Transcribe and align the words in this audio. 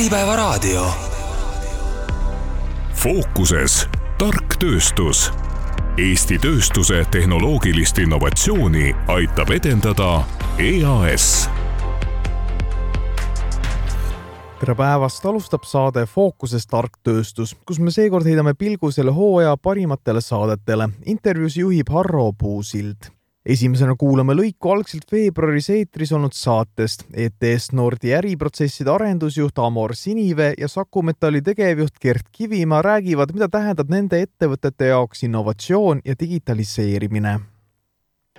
Äripäevaraadio. 0.00 0.86
fookuses 2.94 3.88
tark 4.18 4.56
tööstus. 4.56 5.26
Eesti 5.98 6.38
tööstuse 6.38 7.02
tehnoloogilist 7.10 7.98
innovatsiooni 7.98 8.94
aitab 9.12 9.52
edendada 9.52 10.24
EAS 10.56 11.50
tere 14.60 14.74
päevast, 14.74 15.26
alustab 15.26 15.68
saade 15.68 16.06
Fookuses 16.06 16.64
tark 16.66 16.96
tööstus, 17.04 17.52
kus 17.68 17.78
me 17.78 17.92
seekord 17.92 18.24
heidame 18.24 18.54
pilgu 18.54 18.88
selle 18.90 19.12
hooaja 19.12 19.56
parimatele 19.56 20.20
saadetele. 20.20 20.88
intervjuus 21.04 21.56
juhib 21.56 21.92
Harro 21.92 22.32
Puusild. 22.32 23.19
Esimesena 23.50 23.96
kuulame 23.98 24.34
lõiku 24.38 24.72
algselt 24.74 25.10
veebruaris 25.12 25.70
eetris 25.74 26.12
olnud 26.16 26.36
saatest. 26.36 27.06
ETS 27.12 27.70
Nordi 27.76 28.14
äriprotsesside 28.16 28.92
arendusjuht 28.92 29.58
Amor 29.58 29.96
Sinivee 29.98 30.54
ja 30.58 30.68
Saku 30.68 31.02
Metalli 31.02 31.42
tegevjuht 31.42 31.98
Gert 32.02 32.30
Kivimaa 32.32 32.82
räägivad, 32.86 33.34
mida 33.34 33.48
tähendab 33.48 33.90
nende 33.90 34.22
ettevõtete 34.22 34.92
jaoks 34.92 35.26
innovatsioon 35.28 36.04
ja 36.04 36.14
digitaliseerimine. 36.20 37.38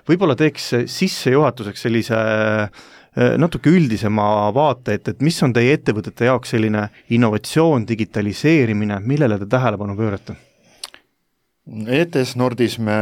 võib-olla 0.08 0.36
teeks 0.36 0.72
sissejuhatuseks 0.90 1.88
sellise 1.88 2.18
Äh, 3.12 3.34
natuke 3.36 3.68
üldisema 3.76 4.24
vaate, 4.56 4.94
et, 4.96 5.10
et 5.12 5.24
mis 5.26 5.36
on 5.44 5.52
teie 5.52 5.74
ettevõtete 5.76 6.30
jaoks 6.30 6.54
selline 6.54 6.86
innovatsioon, 7.12 7.84
digitaliseerimine, 7.90 9.02
millele 9.04 9.36
te 9.42 9.48
tähelepanu 9.52 9.98
pöörate? 9.98 10.38
ETS 11.92 12.38
Nordis 12.40 12.78
me 12.80 12.96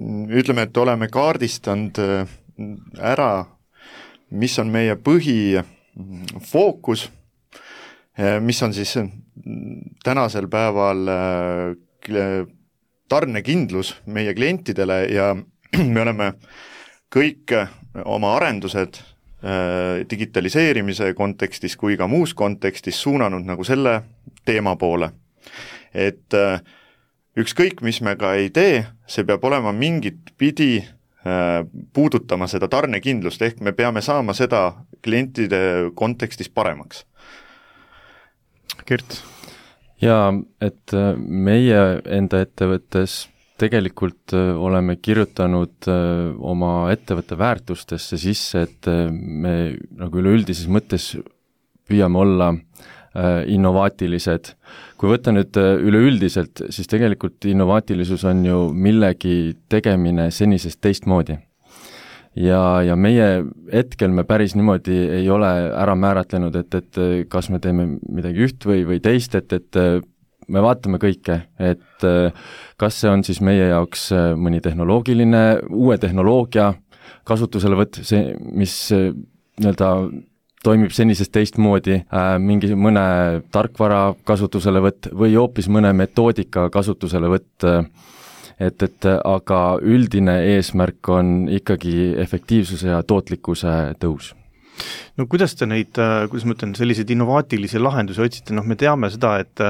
ütleme, 0.00 0.66
et 0.68 0.76
oleme 0.76 1.08
kaardistanud 1.12 1.98
äh, 2.02 2.28
ära, 2.98 3.46
mis 4.30 4.58
on 4.58 4.70
meie 4.70 4.96
põhifookus, 4.96 7.08
äh, 8.18 8.40
mis 8.40 8.62
on 8.62 8.74
siis 8.74 8.96
tänasel 10.04 10.48
päeval 10.50 11.06
tarnekindlus 13.08 13.94
meie 14.06 14.34
klientidele 14.34 15.04
ja 15.12 15.36
me 15.92 16.00
oleme 16.00 16.32
kõik 17.14 17.54
oma 18.04 18.34
arendused 18.36 19.00
äh, 19.00 20.04
digitaliseerimise 20.10 21.14
kontekstis 21.16 21.76
kui 21.76 21.96
ka 21.96 22.08
muus 22.10 22.34
kontekstis 22.34 23.00
suunanud 23.02 23.46
nagu 23.48 23.64
selle 23.64 24.02
teema 24.44 24.76
poole. 24.76 25.10
et 25.94 26.34
äh, 26.34 26.60
ükskõik, 27.38 27.82
mis 27.86 28.00
me 28.04 28.16
ka 28.18 28.34
ei 28.38 28.50
tee, 28.54 28.84
see 29.06 29.26
peab 29.28 29.44
olema 29.46 29.72
mingit 29.72 30.34
pidi 30.38 30.78
äh, 30.82 31.62
puudutama 31.94 32.48
seda 32.50 32.68
tarnekindlust, 32.70 33.42
ehk 33.42 33.62
me 33.64 33.72
peame 33.76 34.02
saama 34.04 34.34
seda 34.36 34.68
klientide 35.04 35.90
kontekstis 35.98 36.50
paremaks. 36.50 37.04
Gert? 38.88 39.22
jaa, 39.98 40.30
et 40.62 40.94
meie 41.18 41.80
enda 42.06 42.44
ettevõttes 42.44 43.24
tegelikult 43.58 44.34
äh, 44.36 44.54
oleme 44.56 44.96
kirjutanud 45.02 45.88
äh, 45.90 46.30
oma 46.38 46.72
ettevõtte 46.94 47.38
väärtustesse 47.38 48.18
sisse, 48.20 48.64
et 48.68 48.88
äh, 48.90 49.08
me 49.10 49.54
nagu 49.98 50.22
üleüldises 50.22 50.70
mõttes 50.70 51.10
püüame 51.88 52.22
olla 52.22 52.52
innovaatilised. 53.48 54.52
kui 55.00 55.08
võtta 55.10 55.32
nüüd 55.32 55.56
üleüldiselt, 55.56 56.60
siis 56.70 56.86
tegelikult 56.90 57.44
innovaatilisus 57.48 58.24
on 58.28 58.44
ju 58.44 58.58
millegi 58.74 59.56
tegemine 59.68 60.30
senisest 60.30 60.80
teistmoodi. 60.80 61.38
ja, 62.36 62.82
ja 62.82 62.96
meie 62.96 63.44
hetkel 63.72 64.12
me 64.12 64.24
päris 64.24 64.54
niimoodi 64.54 64.98
ei 65.22 65.30
ole 65.30 65.48
ära 65.72 65.96
määratlenud, 65.96 66.56
et, 66.56 66.74
et 66.74 67.00
kas 67.28 67.50
me 67.50 67.58
teeme 67.58 67.88
midagi 68.08 68.44
üht 68.44 68.68
või, 68.68 68.84
või 68.86 69.00
teist, 69.00 69.34
et, 69.34 69.52
et 69.52 70.04
me 70.52 70.62
vaatame 70.64 71.00
kõike, 71.02 71.42
et 71.60 72.06
äh, 72.06 72.48
kas 72.80 73.00
see 73.00 73.10
on 73.12 73.24
siis 73.26 73.40
meie 73.44 73.68
jaoks 73.70 74.08
äh, 74.16 74.30
mõni 74.38 74.62
tehnoloogiline, 74.64 75.44
uue 75.68 75.98
tehnoloogia 76.00 76.72
kasutuselevõtt, 77.28 78.00
see, 78.08 78.32
mis 78.38 78.74
äh, 78.96 79.10
nii-öelda 79.60 79.92
toimib 80.64 80.92
senisest 80.94 81.32
teistmoodi 81.34 82.00
äh,, 82.00 82.30
mingi 82.42 82.72
mõne 82.74 83.42
tarkvara 83.54 84.14
kasutuselevõtt 84.28 85.12
või 85.14 85.36
hoopis 85.36 85.70
mõne 85.72 85.92
metoodika 85.96 86.68
kasutuselevõtt 86.74 87.68
äh,, 87.68 87.86
et, 88.58 88.82
et 88.82 89.08
aga 89.12 89.62
üldine 89.82 90.40
eesmärk 90.56 91.12
on 91.14 91.46
ikkagi 91.60 92.14
efektiivsuse 92.18 92.90
ja 92.90 93.02
tootlikkuse 93.06 93.78
tõus. 94.02 94.34
No 95.18 95.26
kuidas 95.26 95.56
te 95.58 95.66
neid, 95.66 95.96
äh, 95.98 96.26
kuidas 96.30 96.46
ma 96.46 96.54
ütlen, 96.54 96.74
selliseid 96.78 97.10
innovaatilisi 97.10 97.80
lahendusi 97.82 98.22
otsite, 98.22 98.54
noh 98.54 98.66
me 98.66 98.76
teame 98.78 99.10
seda, 99.10 99.38
et 99.42 99.64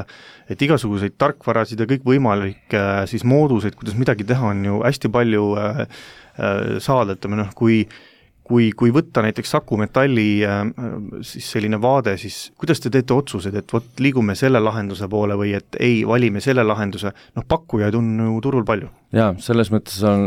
et 0.49 0.63
igasuguseid 0.65 1.17
tarkvarasid 1.21 1.83
ja 1.83 1.89
kõikvõimalikke 1.89 2.81
äh, 2.81 3.03
siis 3.11 3.25
mooduseid, 3.29 3.77
kuidas 3.79 3.99
midagi 4.01 4.27
teha, 4.29 4.55
on 4.55 4.65
ju 4.65 4.81
hästi 4.85 5.11
palju 5.13 5.51
äh, 5.61 5.83
äh, 5.85 6.79
saada, 6.85 7.19
ütleme 7.19 7.43
noh, 7.43 7.51
kui 7.57 7.83
kui, 8.49 8.71
kui 8.77 8.93
võtta 8.95 9.23
näiteks 9.25 9.53
Saku 9.57 9.79
Metalli 9.81 10.29
äh, 10.47 10.63
siis 11.27 11.51
selline 11.53 11.81
vaade, 11.83 12.17
siis 12.21 12.49
kuidas 12.59 12.83
te 12.83 12.93
teete 12.95 13.15
otsuseid, 13.17 13.61
et 13.61 13.73
vot 13.73 14.03
liigume 14.03 14.37
selle 14.39 14.63
lahenduse 14.63 15.09
poole 15.11 15.37
või 15.39 15.55
et 15.59 15.79
ei, 15.81 16.01
valime 16.09 16.43
selle 16.45 16.65
lahenduse, 16.67 17.13
noh 17.37 17.47
pakkujaid 17.49 17.99
on 17.99 18.11
ju 18.27 18.41
turul 18.49 18.67
palju. 18.69 18.91
jaa, 19.17 19.33
selles 19.45 19.73
mõttes 19.75 20.03
on 20.09 20.27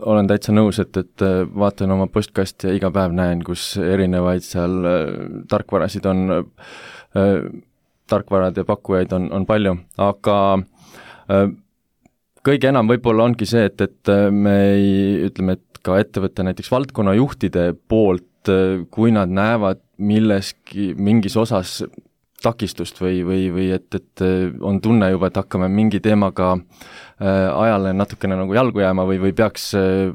olen 0.00 0.28
täitsa 0.28 0.52
nõus, 0.54 0.80
et, 0.82 0.96
et 0.96 1.24
äh, 1.24 1.42
vaatan 1.46 1.94
oma 1.96 2.06
postkasti 2.12 2.70
ja 2.70 2.76
iga 2.76 2.90
päev 2.94 3.14
näen, 3.16 3.42
kus 3.46 3.74
erinevaid 3.80 4.44
seal 4.44 4.78
äh, 4.84 5.04
tarkvarasid 5.50 6.08
on 6.10 6.24
äh,, 6.40 7.46
tarkvarad 8.06 8.58
ja 8.58 8.64
pakkujaid 8.66 9.12
on, 9.16 9.30
on 9.34 9.46
palju, 9.48 9.76
aga 10.02 10.36
äh, 11.32 11.46
kõige 12.46 12.70
enam 12.70 12.90
võib-olla 12.90 13.26
ongi 13.26 13.48
see, 13.48 13.64
et, 13.66 13.80
et 13.82 14.12
me 14.30 14.54
ei, 14.76 14.90
ütleme, 15.26 15.56
et 15.58 15.65
ka 15.86 16.00
ettevõtte 16.02 16.44
näiteks 16.46 16.72
valdkonnajuhtide 16.72 17.70
poolt, 17.88 18.50
kui 18.94 19.10
nad 19.14 19.32
näevad 19.32 19.80
milleski, 19.98 20.92
mingis 20.94 21.34
osas 21.40 21.80
takistust 22.42 23.00
või, 23.00 23.22
või, 23.26 23.46
või 23.54 23.70
et, 23.74 23.88
et 23.96 24.22
on 24.60 24.80
tunne 24.84 25.08
juba, 25.10 25.30
et 25.30 25.38
hakkame 25.40 25.68
mingi 25.72 26.00
teemaga 26.04 26.52
äh, 26.56 27.48
ajale 27.48 27.94
natukene 27.96 28.36
nagu 28.38 28.54
jalgu 28.54 28.84
jääma 28.84 29.06
või, 29.08 29.18
või 29.24 29.34
peaks 29.36 29.70
äh, 29.78 30.12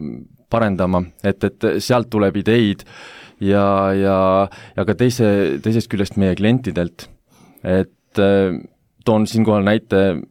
parendama, 0.52 1.04
et, 1.24 1.44
et 1.48 1.68
sealt 1.84 2.12
tuleb 2.14 2.38
ideid 2.44 2.86
ja, 3.42 3.66
ja, 3.98 4.18
ja 4.78 4.86
ka 4.88 4.96
teise, 4.98 5.32
teisest 5.64 5.90
küljest 5.92 6.20
meie 6.22 6.38
klientidelt. 6.38 7.10
et 7.64 8.22
äh, 8.22 8.60
toon 9.06 9.28
siinkohal 9.28 9.66
näite, 9.66 10.22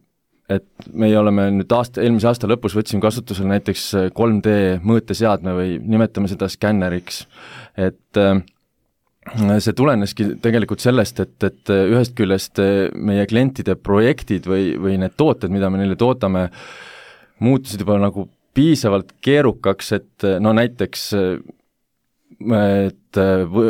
et 0.50 0.88
meie 0.92 1.18
oleme 1.18 1.48
nüüd 1.54 1.72
aasta, 1.74 2.02
eelmise 2.02 2.30
aasta 2.30 2.48
lõpus 2.50 2.74
võtsime 2.76 3.02
kasutusele 3.04 3.52
näiteks 3.52 3.84
3D 4.16 4.54
mõõteseadme 4.86 5.54
või 5.56 5.76
nimetame 5.82 6.30
seda 6.30 6.48
skänneriks, 6.50 7.22
et 7.78 8.20
äh, 8.20 8.40
see 9.62 9.76
tuleneski 9.76 10.32
tegelikult 10.42 10.82
sellest, 10.82 11.22
et, 11.22 11.36
et 11.46 11.72
ühest 11.76 12.16
küljest 12.18 12.60
meie 12.96 13.26
klientide 13.30 13.76
projektid 13.78 14.48
või, 14.50 14.74
või 14.80 14.98
need 15.02 15.14
tooted, 15.20 15.52
mida 15.54 15.70
me 15.70 15.82
neile 15.82 15.98
toodame, 16.00 16.48
muutusid 17.44 17.84
juba 17.84 18.00
nagu 18.00 18.26
piisavalt 18.56 19.14
keerukaks, 19.22 19.92
et 20.00 20.28
no 20.42 20.52
näiteks 20.56 21.04
et 22.40 23.18
võ, 23.52 23.64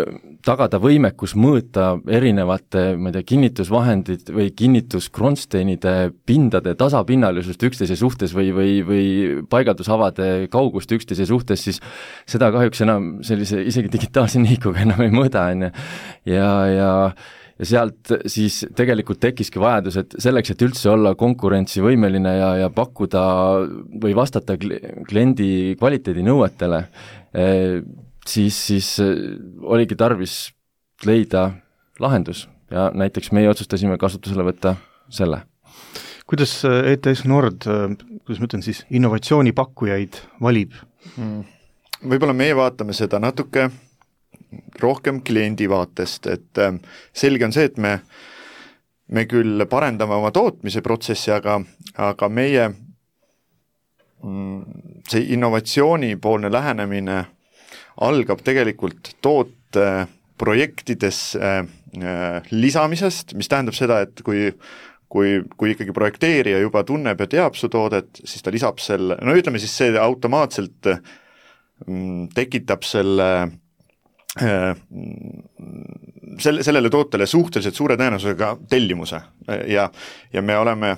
tagada 0.46 0.78
võimekus 0.82 1.34
mõõta 1.38 1.96
erinevate, 2.10 2.84
ma 2.96 3.10
ei 3.10 3.16
tea, 3.16 3.26
kinnitusvahendid 3.32 4.30
või 4.34 4.52
kinnituskronsteinide 4.56 5.94
pindade 6.28 6.76
tasapinnalisust 6.78 7.66
üksteise 7.66 7.98
suhtes 7.98 8.34
või, 8.36 8.52
või, 8.54 8.76
või 8.86 9.08
paigaldushavade 9.50 10.30
kaugust 10.52 10.92
üksteise 10.94 11.26
suhtes, 11.28 11.66
siis 11.66 11.82
seda 12.30 12.52
kahjuks 12.54 12.86
enam 12.86 13.10
sellise 13.26 13.64
isegi 13.66 13.92
digitaalse 13.92 14.42
nihikuga 14.42 14.86
enam 14.86 15.02
ei 15.06 15.12
mõõda, 15.14 15.48
on 15.50 15.68
ju. 15.68 15.74
ja, 16.36 16.50
ja 16.70 16.90
ja 17.60 17.66
sealt 17.68 18.12
siis 18.30 18.62
tegelikult 18.76 19.20
tekkiski 19.20 19.60
vajadus, 19.60 19.98
et 20.00 20.14
selleks, 20.22 20.54
et 20.54 20.62
üldse 20.64 20.88
olla 20.94 21.12
konkurentsivõimeline 21.18 22.32
ja, 22.38 22.50
ja 22.62 22.68
pakkuda 22.72 23.24
või 24.00 24.14
vastata 24.16 24.56
kliendi 24.56 25.74
kvaliteedinõuetele 25.80 26.80
eh,, 27.36 27.82
siis, 28.26 28.66
siis 28.66 29.00
äh, 29.00 29.06
oligi 29.62 29.96
tarvis 29.96 30.50
leida 31.06 31.50
lahendus 32.00 32.48
ja 32.70 32.90
näiteks 32.94 33.32
meie 33.32 33.48
otsustasime 33.50 33.98
kasutusele 33.98 34.44
võtta 34.44 34.76
selle. 35.10 35.42
kuidas 36.26 36.64
äh, 36.64 36.92
ETS 36.92 37.24
Nord, 37.24 37.66
äh, 37.66 37.96
kuidas 38.24 38.40
ma 38.40 38.50
ütlen 38.50 38.64
siis, 38.64 38.84
innovatsioonipakkujaid 38.90 40.20
valib 40.42 40.76
mm.? 41.16 41.44
võib-olla 42.10 42.36
meie 42.36 42.56
vaatame 42.56 42.96
seda 42.96 43.20
natuke 43.20 43.70
rohkem 44.80 45.20
kliendi 45.22 45.68
vaatest, 45.70 46.26
et 46.26 46.58
selge 47.14 47.44
on 47.46 47.52
see, 47.54 47.68
et 47.68 47.76
me, 47.78 48.00
me 49.14 49.26
küll 49.30 49.62
parendame 49.70 50.16
oma 50.16 50.32
tootmise 50.34 50.80
protsessi, 50.82 51.30
aga, 51.30 51.60
aga 52.00 52.28
meie 52.32 52.64
mm, 54.24 55.04
see 55.06 55.28
innovatsioonipoolne 55.36 56.50
lähenemine 56.50 57.20
algab 58.06 58.42
tegelikult 58.44 59.14
toote 59.22 59.88
projektidesse 60.40 61.50
lisamisest, 62.50 63.34
mis 63.36 63.50
tähendab 63.50 63.76
seda, 63.76 64.00
et 64.06 64.22
kui 64.24 64.48
kui, 65.10 65.40
kui 65.58 65.72
ikkagi 65.74 65.90
projekteerija 65.90 66.60
juba 66.62 66.84
tunneb 66.86 67.18
ja 67.18 67.26
teab 67.26 67.56
su 67.58 67.66
toodet, 67.72 68.22
siis 68.22 68.44
ta 68.46 68.52
lisab 68.54 68.78
selle, 68.78 69.16
no 69.26 69.34
ütleme 69.34 69.58
siis 69.58 69.72
see 69.74 69.90
automaatselt 69.98 70.86
mm, 70.86 72.28
tekitab 72.36 72.86
selle 72.86 73.30
selle, 76.38 76.62
sellele 76.62 76.90
tootele 76.90 77.26
suhteliselt 77.26 77.74
suure 77.74 77.96
tõenäosusega 77.98 78.52
tellimuse. 78.70 79.18
Ja, 79.66 79.88
ja 80.32 80.42
me 80.42 80.54
oleme 80.58 80.96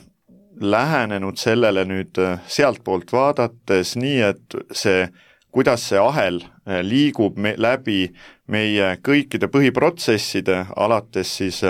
lähenenud 0.61 1.41
sellele 1.41 1.87
nüüd 1.89 2.21
sealtpoolt 2.45 3.13
vaadates 3.13 3.97
nii, 3.97 4.19
et 4.27 4.59
see, 4.77 5.07
kuidas 5.49 5.89
see 5.89 6.01
ahel 6.01 6.43
liigub 6.83 7.39
me, 7.43 7.55
läbi 7.59 8.07
meie 8.53 8.97
kõikide 9.03 9.49
põhiprotsesside, 9.51 10.67
alates 10.77 11.37
siis 11.41 11.63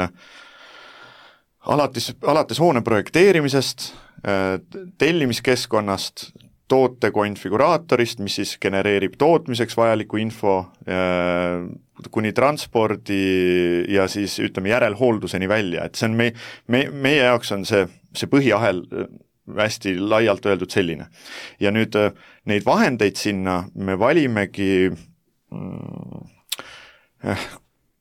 alates, 1.64 2.10
alates 2.26 2.60
hoone 2.60 2.82
projekteerimisest, 2.84 3.92
tellimiskeskkonnast, 4.98 6.26
toote 6.72 7.10
konfiguraatorist, 7.12 8.22
mis 8.24 8.38
siis 8.40 8.54
genereerib 8.62 9.18
tootmiseks 9.20 9.76
vajalikku 9.76 10.20
info, 10.22 10.54
äh, 10.88 11.66
kuni 12.10 12.32
transpordi 12.32 13.18
ja 13.92 14.06
siis 14.10 14.38
ütleme, 14.42 14.72
järelhoolduseni 14.72 15.48
välja, 15.50 15.86
et 15.86 15.98
see 15.98 16.08
on 16.08 16.16
me, 16.18 16.30
me, 16.72 16.86
meie 16.92 17.26
jaoks 17.26 17.52
on 17.54 17.66
see, 17.68 17.84
see 18.16 18.30
põhiahel 18.32 18.82
äh, 18.88 19.12
hästi 19.58 19.96
laialt 19.98 20.46
öeldud 20.46 20.70
selline. 20.70 21.06
ja 21.60 21.70
nüüd 21.70 21.96
äh, 21.98 22.12
neid 22.44 22.66
vahendeid 22.66 23.16
sinna 23.16 23.64
me 23.74 23.98
valimegi 23.98 24.90
mm, 24.90 26.28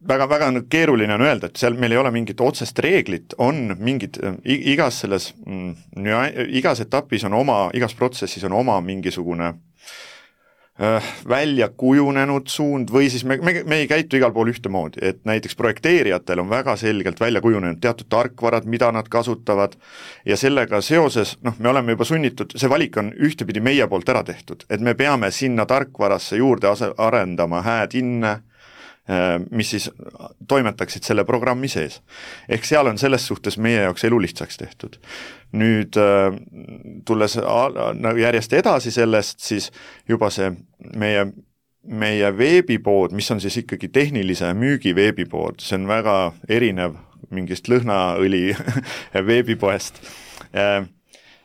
väga, 0.08 0.30
väga 0.30 0.52
keeruline 0.70 1.14
on 1.14 1.22
öelda, 1.26 1.48
et 1.48 1.58
seal 1.62 1.78
meil 1.78 1.92
ei 1.92 1.98
ole 2.02 2.12
mingit 2.12 2.42
otsest 2.42 2.80
reeglit, 2.80 3.34
on 3.38 3.76
mingid, 3.80 4.18
igas 4.46 5.02
selles 5.04 5.32
mm,, 5.46 5.76
igas 6.50 6.82
etapis 6.86 7.26
on 7.30 7.34
oma, 7.34 7.70
igas 7.74 7.96
protsessis 7.98 8.44
on 8.50 8.54
oma 8.54 8.80
mingisugune 8.86 9.48
äh, 9.48 9.60
välja 11.30 11.68
kujunenud 11.78 12.48
suund 12.50 12.90
või 12.94 13.10
siis 13.14 13.24
me, 13.28 13.38
me, 13.38 13.54
me 13.68 13.82
ei 13.84 13.88
käitu 13.90 14.18
igal 14.18 14.34
pool 14.34 14.50
ühtemoodi, 14.50 15.02
et 15.06 15.20
näiteks 15.30 15.56
projekteerijatel 15.60 16.42
on 16.42 16.50
väga 16.50 16.76
selgelt 16.80 17.20
välja 17.22 17.42
kujunenud 17.42 17.82
teatud 17.82 18.10
tarkvarad, 18.10 18.66
mida 18.66 18.92
nad 18.92 19.10
kasutavad 19.10 19.78
ja 20.26 20.38
sellega 20.38 20.82
seoses 20.82 21.38
noh, 21.46 21.58
me 21.60 21.70
oleme 21.70 21.94
juba 21.94 22.08
sunnitud, 22.10 22.58
see 22.58 22.70
valik 22.70 22.98
on 22.98 23.14
ühtepidi 23.14 23.62
meie 23.62 23.88
poolt 23.88 24.10
ära 24.10 24.24
tehtud, 24.26 24.66
et 24.70 24.82
me 24.82 24.96
peame 24.98 25.32
sinna 25.32 25.68
tarkvarasse 25.70 26.42
juurde 26.42 26.72
ase-, 26.74 26.94
arendama 26.98 27.62
add-in'e, 27.78 28.40
Äh, 28.40 28.51
mis 29.52 29.70
siis 29.74 29.88
toimetaksid 30.48 31.04
selle 31.04 31.24
programmi 31.26 31.68
sees. 31.68 32.02
ehk 32.50 32.66
seal 32.66 32.88
on 32.88 32.98
selles 33.02 33.26
suhtes 33.28 33.58
meie 33.58 33.82
jaoks 33.82 34.04
elu 34.08 34.20
lihtsaks 34.22 34.58
tehtud. 34.58 35.00
nüüd 35.52 35.98
äh, 35.98 36.36
tulles 37.06 37.38
nagu 37.94 38.18
järjest 38.18 38.54
edasi 38.54 38.92
sellest, 38.92 39.40
siis 39.40 39.72
juba 40.08 40.30
see 40.30 40.52
meie 40.96 41.32
meie 41.82 42.38
veebipood, 42.38 43.12
mis 43.12 43.32
on 43.32 43.40
siis 43.42 43.58
ikkagi 43.58 43.90
tehnilise 43.90 44.54
müügi 44.54 44.94
veebipood, 44.96 45.64
see 45.66 45.80
on 45.80 45.88
väga 45.90 46.18
erinev 46.50 46.94
mingist 47.34 47.70
lõhnaõli 47.72 48.52
veebipoest 49.30 49.98
äh, 50.54 50.86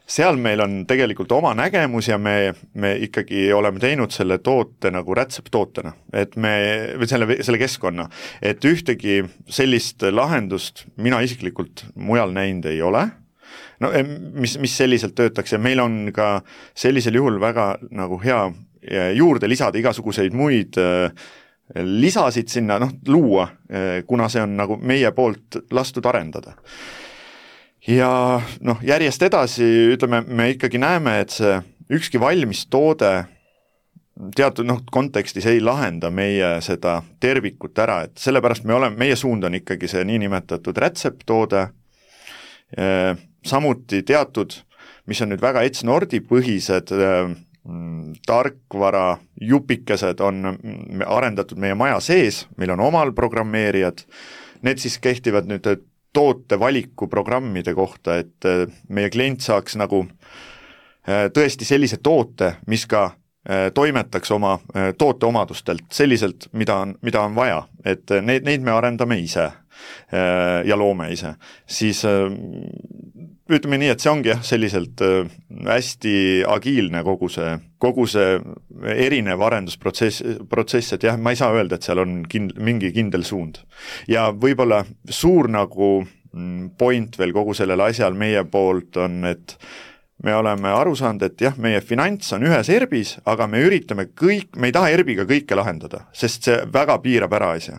seal 0.07 0.39
meil 0.39 0.63
on 0.63 0.79
tegelikult 0.89 1.33
oma 1.35 1.53
nägemus 1.59 2.09
ja 2.09 2.19
me, 2.19 2.55
me 2.79 2.95
ikkagi 3.07 3.49
oleme 3.53 3.83
teinud 3.83 4.15
selle 4.15 4.39
toote 4.39 4.93
nagu 4.95 5.15
rätseptootena, 5.19 5.93
et 6.15 6.37
me, 6.41 6.55
või 7.01 7.11
selle, 7.11 7.39
selle 7.43 7.61
keskkonna, 7.61 8.07
et 8.43 8.65
ühtegi 8.65 9.21
sellist 9.51 10.07
lahendust 10.11 10.87
mina 11.03 11.21
isiklikult 11.27 11.89
mujal 11.95 12.35
näinud 12.37 12.71
ei 12.71 12.83
ole, 12.87 13.07
no 13.83 13.91
mis, 14.39 14.57
mis 14.63 14.77
selliselt 14.79 15.17
töötaks 15.19 15.57
ja 15.57 15.61
meil 15.63 15.83
on 15.83 16.13
ka 16.15 16.37
sellisel 16.77 17.19
juhul 17.19 17.41
väga 17.43 17.73
nagu 17.91 18.21
hea 18.23 18.47
juurde 19.17 19.49
lisada 19.51 19.79
igasuguseid 19.81 20.35
muid 20.37 20.79
äh, 20.79 21.11
lisasid 21.75 22.49
sinna, 22.49 22.79
noh, 22.79 22.93
luua, 23.11 23.49
äh, 23.67 24.05
kuna 24.07 24.29
see 24.31 24.45
on 24.45 24.55
nagu 24.59 24.79
meie 24.79 25.11
poolt 25.17 25.65
lastud 25.75 26.07
arendada 26.07 26.55
ja 27.87 28.11
noh, 28.61 28.83
järjest 28.83 29.23
edasi 29.23 29.67
ütleme, 29.95 30.23
me 30.27 30.51
ikkagi 30.55 30.81
näeme, 30.83 31.21
et 31.23 31.35
see 31.35 31.57
ükski 31.97 32.21
valmis 32.21 32.67
toode 32.71 33.13
teatud 34.37 34.67
noh, 34.67 34.81
kontekstis 34.93 35.47
ei 35.51 35.61
lahenda 35.61 36.11
meie 36.11 36.57
seda 36.65 36.99
tervikut 37.21 37.79
ära, 37.79 38.03
et 38.07 38.17
sellepärast 38.21 38.65
me 38.65 38.77
oleme, 38.77 38.97
meie 38.99 39.17
suund 39.17 39.45
on 39.45 39.59
ikkagi 39.59 39.91
see 39.93 40.05
niinimetatud 40.09 40.79
rätseptoode, 40.83 41.67
samuti 43.47 44.01
teatud, 44.09 44.57
mis 45.07 45.21
on 45.23 45.31
nüüd 45.31 45.45
väga 45.45 45.63
Etsnordi 45.69 46.23
põhised 46.25 46.91
tarkvara 48.27 49.19
jupikesed 49.43 50.21
on 50.23 50.57
arendatud 51.07 51.59
meie 51.59 51.77
maja 51.79 51.99
sees, 52.01 52.45
meil 52.57 52.73
on 52.75 52.83
omal 52.89 53.13
programmeerijad, 53.15 54.05
need 54.67 54.81
siis 54.83 54.99
kehtivad 55.03 55.51
nüüd 55.51 55.67
tootevaliku 56.17 57.09
programmide 57.13 57.75
kohta, 57.75 58.17
et 58.17 58.49
äh, 58.49 58.65
meie 58.89 59.11
klient 59.13 59.45
saaks 59.45 59.77
nagu 59.77 60.07
äh, 60.07 61.27
tõesti 61.29 61.69
sellise 61.69 61.99
toote, 62.01 62.55
mis 62.73 62.87
ka 62.89 63.03
äh, 63.11 63.67
toimetaks 63.75 64.33
oma 64.33 64.55
tooteomadustelt 64.99 65.91
selliselt, 65.93 66.49
mida 66.57 66.79
on, 66.87 66.97
mida 67.05 67.21
on 67.21 67.37
vaja, 67.37 67.63
et 67.85 68.17
neid, 68.25 68.49
neid 68.49 68.65
me 68.65 68.73
arendame 68.73 69.21
ise 69.21 69.51
ja 70.65 70.77
loome 70.81 71.11
ise, 71.13 71.35
siis 71.69 71.99
ütleme 73.47 73.79
nii, 73.79 73.93
et 73.95 74.03
see 74.03 74.11
ongi 74.11 74.33
jah, 74.33 74.43
selliselt 74.43 75.03
hästi 75.67 76.17
agiilne 76.51 77.03
kogu 77.07 77.29
see, 77.31 77.55
kogu 77.83 78.07
see 78.11 78.37
erinev 79.07 79.43
arendusprotsess, 79.47 80.25
protsess, 80.51 80.97
et 80.97 81.07
jah, 81.07 81.19
ma 81.19 81.35
ei 81.35 81.39
saa 81.39 81.55
öelda, 81.55 81.79
et 81.79 81.87
seal 81.87 82.03
on 82.03 82.21
kind-, 82.31 82.57
mingi 82.59 82.91
kindel 82.97 83.27
suund. 83.27 83.63
ja 84.11 84.29
võib-olla 84.35 84.83
suur 85.09 85.51
nagu 85.53 85.91
mm, 86.03 86.73
point 86.79 87.19
veel 87.19 87.35
kogu 87.37 87.55
sellel 87.55 87.87
asjal 87.87 88.19
meie 88.19 88.43
poolt 88.51 88.99
on, 89.03 89.23
et 89.31 89.59
me 90.25 90.35
oleme 90.35 90.73
aru 90.73 90.97
saanud, 90.97 91.23
et 91.29 91.47
jah, 91.47 91.55
meie 91.61 91.83
finants 91.85 92.33
on 92.35 92.47
ühes 92.49 92.71
ERB-is, 92.73 93.19
aga 93.29 93.47
me 93.51 93.61
üritame 93.63 94.09
kõik, 94.17 94.57
me 94.57 94.71
ei 94.71 94.75
taha 94.75 94.91
ERB-iga 94.95 95.27
kõike 95.29 95.59
lahendada, 95.59 96.07
sest 96.17 96.49
see 96.49 96.59
väga 96.73 96.99
piirab 97.05 97.37
ära 97.37 97.53
asja. 97.59 97.79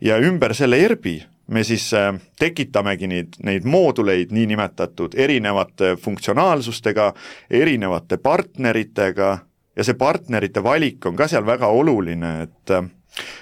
ja 0.00 0.18
ümber 0.18 0.56
selle 0.56 0.80
ERB-i 0.80 1.20
me 1.46 1.64
siis 1.64 1.90
äh, 1.94 2.14
tekitamegi 2.40 3.08
neid, 3.10 3.40
neid 3.44 3.64
mooduleid 3.68 4.32
niinimetatud 4.32 5.16
erinevate 5.18 5.96
funktsionaalsustega, 6.00 7.12
erinevate 7.50 8.16
partneritega 8.16 9.38
ja 9.76 9.84
see 9.84 9.98
partnerite 9.98 10.62
valik 10.64 11.06
on 11.06 11.16
ka 11.16 11.28
seal 11.28 11.46
väga 11.46 11.68
oluline, 11.68 12.34
et 12.46 12.74
äh, 12.74 12.88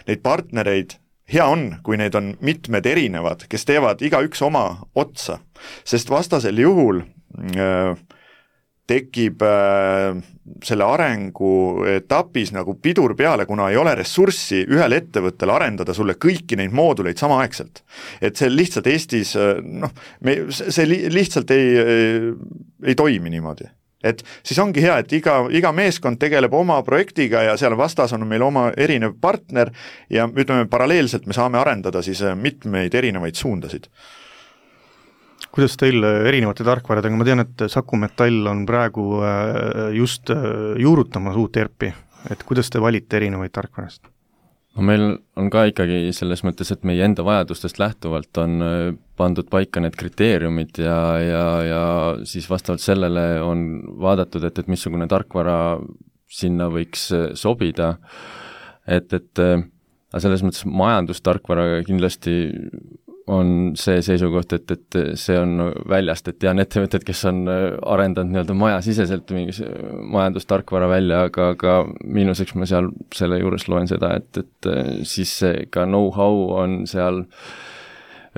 neid 0.09 0.23
partnereid 0.23 0.97
hea 1.32 1.47
on, 1.49 1.68
kui 1.85 1.97
neid 2.00 2.16
on 2.18 2.32
mitmed 2.44 2.87
erinevad, 2.87 3.47
kes 3.49 3.64
teevad 3.68 4.02
igaüks 4.04 4.42
oma 4.44 4.66
otsa, 4.99 5.38
sest 5.85 6.11
vastasel 6.11 6.59
juhul 6.59 7.02
äh, 7.56 7.94
tekib 8.92 9.42
äh, 9.46 10.20
selle 10.66 10.87
arengu 10.87 11.52
etapis 11.94 12.52
nagu 12.54 12.75
pidur 12.82 13.14
peale, 13.18 13.46
kuna 13.49 13.70
ei 13.72 13.78
ole 13.80 13.94
ressurssi 13.99 14.64
ühel 14.68 14.96
ettevõttel 14.99 15.52
arendada 15.54 15.94
sulle 15.96 16.18
kõiki 16.20 16.58
neid 16.61 16.75
mooduleid 16.76 17.20
samaaegselt. 17.20 17.84
et 18.20 18.37
see 18.37 18.50
lihtsalt 18.52 18.90
Eestis 18.92 19.37
äh, 19.38 19.61
noh, 19.62 19.92
me, 20.20 20.38
see 20.52 20.88
lihtsalt 20.88 21.50
ei, 21.54 21.70
ei, 21.78 22.34
ei 22.92 22.99
toimi 22.99 23.32
niimoodi 23.32 23.70
et 24.02 24.22
siis 24.42 24.58
ongi 24.58 24.82
hea, 24.82 24.96
et 25.02 25.12
iga, 25.14 25.37
iga 25.54 25.70
meeskond 25.75 26.18
tegeleb 26.20 26.54
oma 26.58 26.80
projektiga 26.87 27.44
ja 27.46 27.54
seal 27.61 27.76
vastas 27.78 28.12
on 28.16 28.26
meil 28.28 28.42
oma 28.42 28.70
erinev 28.76 29.14
partner 29.22 29.70
ja 30.11 30.26
ütleme, 30.26 30.66
paralleelselt 30.70 31.28
me 31.30 31.37
saame 31.37 31.61
arendada 31.62 32.02
siis 32.02 32.22
äh, 32.26 32.37
mitmeid 32.38 32.94
erinevaid 32.99 33.38
suundasid 33.38 33.88
kuidas 35.52 35.76
teil 35.80 36.02
äh, 36.06 36.23
erinevate 36.30 36.64
tarkvaradega, 36.66 37.18
ma 37.18 37.26
tean, 37.28 37.44
et 37.44 37.66
Saku 37.71 37.99
Metall 38.00 38.49
on 38.50 38.64
praegu 38.68 39.06
äh, 39.26 39.90
just 39.97 40.32
äh, 40.32 40.73
juurutamas 40.80 41.37
uut 41.40 41.59
ERP-i, 41.61 41.92
et 42.32 42.42
kuidas 42.49 42.73
te 42.73 42.82
valite 42.82 43.21
erinevaid 43.21 43.54
tarkvarast? 43.54 44.09
no 44.73 44.85
meil 44.88 45.02
on 45.37 45.50
ka 45.52 45.66
ikkagi 45.68 46.14
selles 46.16 46.40
mõttes, 46.47 46.71
et 46.73 46.87
meie 46.88 47.04
enda 47.04 47.21
vajadustest 47.26 47.76
lähtuvalt 47.76 48.38
on 48.40 48.62
pandud 49.21 49.50
paika 49.52 49.82
need 49.85 49.99
kriteeriumid 50.00 50.80
ja, 50.80 50.94
ja, 51.21 51.42
ja 51.66 51.82
siis 52.25 52.47
vastavalt 52.49 52.80
sellele 52.80 53.26
on 53.44 53.66
vaadatud, 54.00 54.47
et, 54.49 54.62
et 54.62 54.71
missugune 54.73 55.04
tarkvara 55.12 55.76
sinna 56.32 56.71
võiks 56.73 57.04
sobida, 57.37 57.99
et, 58.88 59.12
et 59.12 59.44
aga 59.44 60.25
selles 60.25 60.47
mõttes 60.47 60.64
majandustarkvaraga 60.64 61.85
kindlasti 61.85 62.38
on 63.31 63.73
see 63.79 64.00
seisukoht, 64.02 64.52
et, 64.57 64.71
et 64.75 65.19
see 65.21 65.37
on 65.38 65.69
väljast, 65.88 66.29
et 66.29 66.38
tean 66.43 66.62
ettevõtted, 66.62 67.05
kes 67.07 67.25
on 67.31 67.45
arendanud 67.47 68.33
nii-öelda 68.35 68.57
majasiseselt 68.59 69.31
mingi 69.35 69.67
majandustarkvara 70.14 70.88
välja, 70.91 71.25
aga, 71.29 71.52
aga 71.57 71.76
miinuseks 72.02 72.57
ma 72.59 72.69
seal 72.69 72.91
selle 73.14 73.38
juures 73.43 73.69
loen 73.71 73.91
seda, 73.91 74.17
et, 74.19 74.43
et 74.43 74.73
siis 75.09 75.37
see 75.43 75.69
ka 75.73 75.87
know-how 75.87 76.49
on 76.64 76.83
seal 76.91 77.23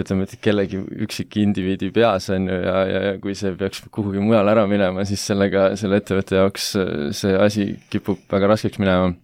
ütleme, 0.01 0.27
et 0.27 0.39
kellegi 0.43 0.81
üksikindiviidi 1.07 1.93
peas, 1.95 2.27
on 2.35 2.49
ju, 2.51 2.61
ja, 2.67 2.79
ja, 2.91 3.03
ja 3.09 3.19
kui 3.23 3.37
see 3.39 3.55
peaks 3.59 3.85
kuhugi 3.95 4.23
mujale 4.23 4.51
ära 4.53 4.67
minema, 4.71 5.05
siis 5.09 5.23
sellega, 5.25 5.71
selle 5.81 6.03
ettevõtte 6.03 6.41
jaoks 6.41 6.73
see 7.15 7.37
asi 7.39 7.69
kipub 7.93 8.25
väga 8.33 8.51
raskeks 8.53 8.83
minema 8.83 9.15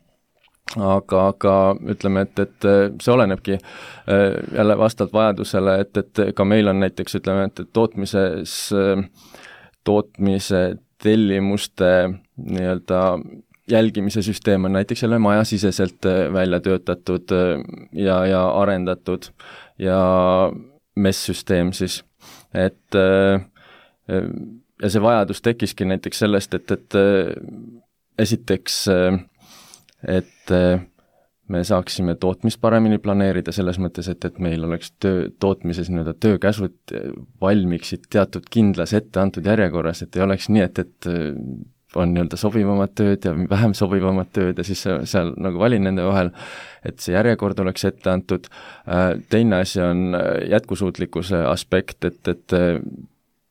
aga, 0.77 1.23
aga 1.33 1.55
ütleme, 1.91 2.27
et, 2.27 2.39
et 2.39 2.69
see 3.03 3.13
olenebki 3.15 3.57
äh, 3.57 4.37
jälle 4.55 4.79
vastavalt 4.79 5.13
vajadusele, 5.13 5.79
et, 5.85 5.97
et 5.97 6.23
ka 6.37 6.47
meil 6.47 6.71
on 6.71 6.81
näiteks 6.85 7.19
ütleme, 7.21 7.49
et, 7.51 7.65
et 7.65 7.73
tootmises, 7.73 8.57
tootmise 9.85 10.65
tellimuste 11.01 11.93
nii-öelda 12.37 13.01
jälgimise 13.71 14.23
süsteem 14.23 14.65
on 14.65 14.73
näiteks 14.73 15.03
jälle 15.03 15.19
majasiseselt 15.19 16.07
äh, 16.07 16.33
välja 16.33 16.61
töötatud 16.61 17.33
äh, 17.33 17.65
ja, 17.93 18.27
ja 18.27 18.49
arendatud 18.49 19.23
ja 19.79 20.01
MES-süsteem 20.97 21.73
siis, 21.73 22.03
et 22.55 22.97
ja 24.83 24.91
see 24.91 25.03
vajadus 25.03 25.41
tekkiski 25.43 25.87
näiteks 25.87 26.19
sellest, 26.19 26.55
et, 26.55 26.71
et 26.71 26.97
esiteks 28.19 28.89
äh, 28.89 29.21
et 30.09 30.55
äh, 30.55 30.81
me 31.51 31.65
saaksime 31.67 32.15
tootmist 32.21 32.61
paremini 32.63 33.01
planeerida, 33.03 33.53
selles 33.53 33.81
mõttes, 33.83 34.09
et, 34.13 34.25
et 34.25 34.39
meil 34.43 34.65
oleks 34.67 34.93
töö, 35.03 35.29
tootmises 35.43 35.91
nii-öelda 35.91 36.15
töökäsud 36.23 36.95
äh, 36.95 37.11
valmiksid 37.43 38.09
teatud 38.13 38.49
kindlas 38.51 38.95
etteantud 38.97 39.47
järjekorras, 39.47 40.05
et 40.05 40.17
ei 40.17 40.25
oleks 40.27 40.49
nii, 40.53 40.65
et, 40.69 40.83
et 40.85 41.11
äh, 41.11 41.31
on 41.99 42.13
nii-öelda 42.15 42.39
sobivamad 42.39 42.95
tööd 42.95 43.25
ja 43.27 43.35
vähem 43.51 43.75
sobivamad 43.75 44.31
tööd 44.37 44.61
ja 44.61 44.67
siis 44.67 44.85
seal 44.87 45.33
nagu 45.43 45.59
valin 45.59 45.89
nende 45.89 46.05
vahel, 46.07 46.31
et 46.87 47.03
see 47.03 47.17
järjekord 47.17 47.59
oleks 47.65 47.89
ette 47.89 48.13
antud, 48.13 48.47
teine 49.27 49.59
asi 49.65 49.83
on 49.83 50.15
jätkusuutlikkuse 50.53 51.43
aspekt, 51.51 52.07
et, 52.07 52.31
et 52.31 52.55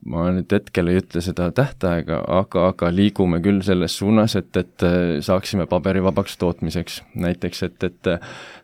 ma 0.07 0.29
nüüd 0.31 0.51
hetkel 0.55 0.91
ei 0.91 1.01
ütle 1.01 1.21
seda 1.23 1.49
tähtaega, 1.55 2.21
aga, 2.39 2.69
aga 2.71 2.91
liigume 2.93 3.41
küll 3.43 3.59
selles 3.65 3.97
suunas, 3.99 4.37
et, 4.39 4.51
et 4.57 4.85
äh, 4.87 5.17
saaksime 5.25 5.67
paberivabaks 5.69 6.37
tootmiseks. 6.39 7.01
näiteks, 7.19 7.63
et, 7.67 7.83
et 7.83 8.07
äh, 8.07 8.19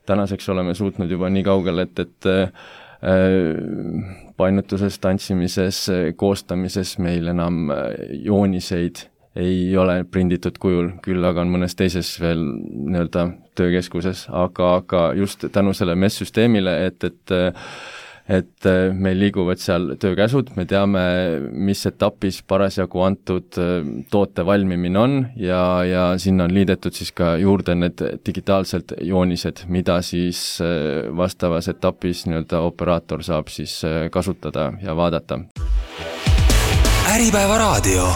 tänaseks 0.07 0.47
oleme 0.49 0.75
suutnud 0.75 1.11
juba 1.11 1.29
nii 1.29 1.43
kaugele, 1.43 1.89
et, 1.89 1.99
et 1.99 2.29
äh, 2.31 2.69
painutuses, 4.37 4.97
tantsimises, 5.03 5.81
koostamises 6.17 6.95
meil 7.03 7.27
enam 7.27 7.67
jooniseid 8.23 9.03
ei 9.35 9.75
ole 9.77 9.99
prinditud 10.07 10.55
kujul, 10.63 10.93
küll 11.03 11.27
aga 11.27 11.43
on 11.43 11.51
mõnes 11.51 11.75
teises 11.75 12.13
veel 12.23 12.39
nii-öelda 12.39 13.27
töökeskuses, 13.59 14.25
aga, 14.31 14.77
aga 14.79 15.01
just 15.19 15.43
tänu 15.51 15.75
sellele 15.75 15.99
MES-süsteemile, 15.99 16.77
et, 16.87 17.03
et 17.03 17.35
et 18.29 18.65
äh, 18.65 18.89
meil 18.93 19.19
liiguvad 19.21 19.61
seal 19.61 19.91
töökäsud, 20.01 20.51
me 20.57 20.65
teame, 20.69 21.03
mis 21.51 21.85
etapis 21.85 22.41
parasjagu 22.47 23.03
antud 23.05 23.59
äh, 23.61 23.75
toote 24.11 24.45
valmimine 24.45 24.99
on 24.99 25.17
ja, 25.37 25.59
ja 25.85 26.05
sinna 26.21 26.47
on 26.49 26.55
liidetud 26.55 26.95
siis 26.97 27.13
ka 27.15 27.35
juurde 27.41 27.77
need 27.77 28.01
digitaalsed 28.25 28.95
joonised, 29.05 29.65
mida 29.69 29.99
siis 30.05 30.41
äh, 30.63 31.05
vastavas 31.15 31.69
etapis 31.69 32.25
nii-öelda 32.25 32.63
operaator 32.65 33.23
saab 33.25 33.51
siis 33.53 33.77
kasutada 34.11 34.71
ja 34.81 34.95
vaadata. 34.97 35.39
äripäeva 37.15 37.57
raadio 37.61 38.09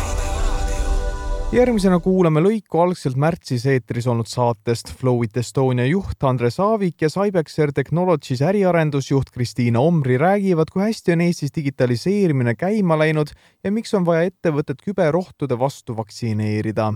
järgmisena 1.49 1.97
kuulame 2.03 2.41
lõiku 2.45 2.77
algselt 2.83 3.17
märtsis 3.17 3.63
eetris 3.69 4.05
olnud 4.09 4.29
saatest. 4.29 4.91
Flowit 4.99 5.37
Estonia 5.41 5.87
juht 5.89 6.21
Andres 6.29 6.59
Aavik 6.61 7.01
ja 7.01 7.09
Cybexer 7.09 7.73
Technologies 7.73 8.43
äriarendusjuht 8.45 9.31
Kristiina 9.33 9.81
Omri 9.81 10.19
räägivad, 10.21 10.69
kui 10.69 10.83
hästi 10.85 11.15
on 11.15 11.23
Eestis 11.25 11.55
digitaliseerimine 11.55 12.53
käima 12.59 12.99
läinud 13.01 13.33
ja 13.63 13.71
miks 13.73 13.93
on 13.97 14.05
vaja 14.05 14.29
ettevõtet 14.29 14.83
küberohtude 14.85 15.57
vastu 15.59 15.97
vaktsineerida 15.97 16.91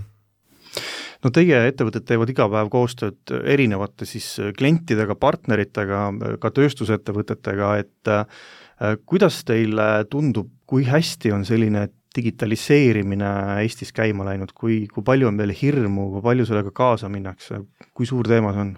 no 1.24 1.32
teie 1.34 1.64
ettevõtted 1.72 2.06
teevad 2.06 2.30
iga 2.30 2.48
päev 2.52 2.70
koostööd 2.74 3.34
erinevate 3.56 4.06
siis 4.06 4.28
klientidega, 4.58 5.16
partneritega, 5.18 6.06
ka 6.44 6.54
tööstusettevõtetega, 6.54 7.74
et 7.82 8.12
äh, 8.12 8.98
kuidas 9.10 9.42
teile 9.48 10.06
tundub, 10.12 10.52
kui 10.70 10.86
hästi 10.86 11.34
on 11.34 11.46
selline 11.48 11.88
digitaliseerimine 12.16 13.30
Eestis 13.64 13.94
käima 13.96 14.26
läinud, 14.28 14.54
kui, 14.56 14.84
kui 14.92 15.04
palju 15.06 15.30
on 15.30 15.40
veel 15.40 15.54
hirmu, 15.58 16.10
kui 16.16 16.26
palju 16.26 16.46
sellega 16.46 16.74
kaasa 16.76 17.10
minnakse, 17.10 17.64
kui 17.94 18.08
suur 18.10 18.28
teema 18.30 18.54
see 18.54 18.66
on? 18.68 18.76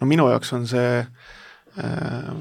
no 0.00 0.08
minu 0.10 0.26
jaoks 0.32 0.50
on 0.56 0.66
see 0.66 0.98
äh, 0.98 2.32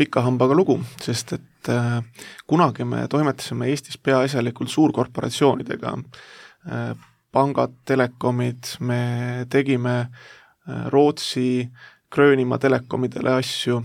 pika 0.00 0.24
hambaga 0.24 0.56
lugu, 0.56 0.78
sest 1.04 1.34
et 1.36 1.72
äh, 1.72 2.00
kunagi 2.48 2.86
me 2.88 3.04
toimetasime 3.12 3.68
Eestis 3.68 4.00
peaasjalikult 4.00 4.72
suurkorporatsioonidega 4.72 5.94
äh,, 5.98 6.94
pangad, 7.30 7.76
telekomid, 7.86 8.74
me 8.80 9.02
tegime 9.52 9.98
äh, 10.00 10.86
Rootsi, 10.88 11.68
Gröönimaa 12.10 12.58
telekomidele 12.58 13.36
asju, 13.38 13.76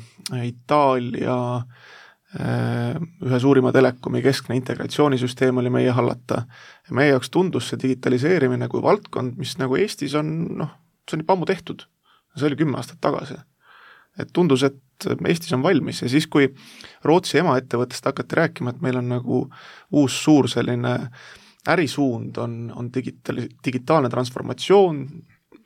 Itaalia 0.41 1.35
äh, 1.59 1.91
ühe 2.35 3.39
suurima 3.39 3.71
telekomi 3.71 4.21
keskne 4.23 4.57
integratsioonisüsteem 4.59 5.61
oli 5.61 5.71
meie 5.71 5.91
hallata 5.95 6.41
ja 6.87 6.95
meie 6.97 7.13
jaoks 7.13 7.31
tundus 7.31 7.69
see 7.71 7.79
digitaliseerimine 7.81 8.67
kui 8.71 8.83
valdkond, 8.83 9.37
mis 9.39 9.55
nagu 9.61 9.77
Eestis 9.79 10.15
on 10.19 10.31
noh, 10.59 10.73
see 11.07 11.17
on 11.17 11.23
juba 11.23 11.37
ammu 11.37 11.47
tehtud. 11.47 11.85
see 12.35 12.49
oli 12.49 12.57
kümme 12.59 12.75
aastat 12.77 12.99
tagasi. 13.01 13.37
et 14.19 14.33
tundus, 14.33 14.63
et 14.63 15.07
Eestis 15.27 15.53
on 15.53 15.63
valmis 15.63 16.01
ja 16.01 16.09
siis, 16.09 16.27
kui 16.27 16.49
Rootsi 17.03 17.39
emaettevõttest 17.39 18.05
hakati 18.05 18.35
rääkima, 18.35 18.71
et 18.71 18.81
meil 18.81 18.97
on 18.97 19.09
nagu 19.09 19.41
uus 19.91 20.23
suur 20.23 20.49
selline 20.49 20.97
ärisuund 21.67 22.37
on, 22.37 22.71
on 22.75 22.91
digitali-, 22.93 23.49
digitaalne 23.65 24.09
transformatsioon, 24.09 25.05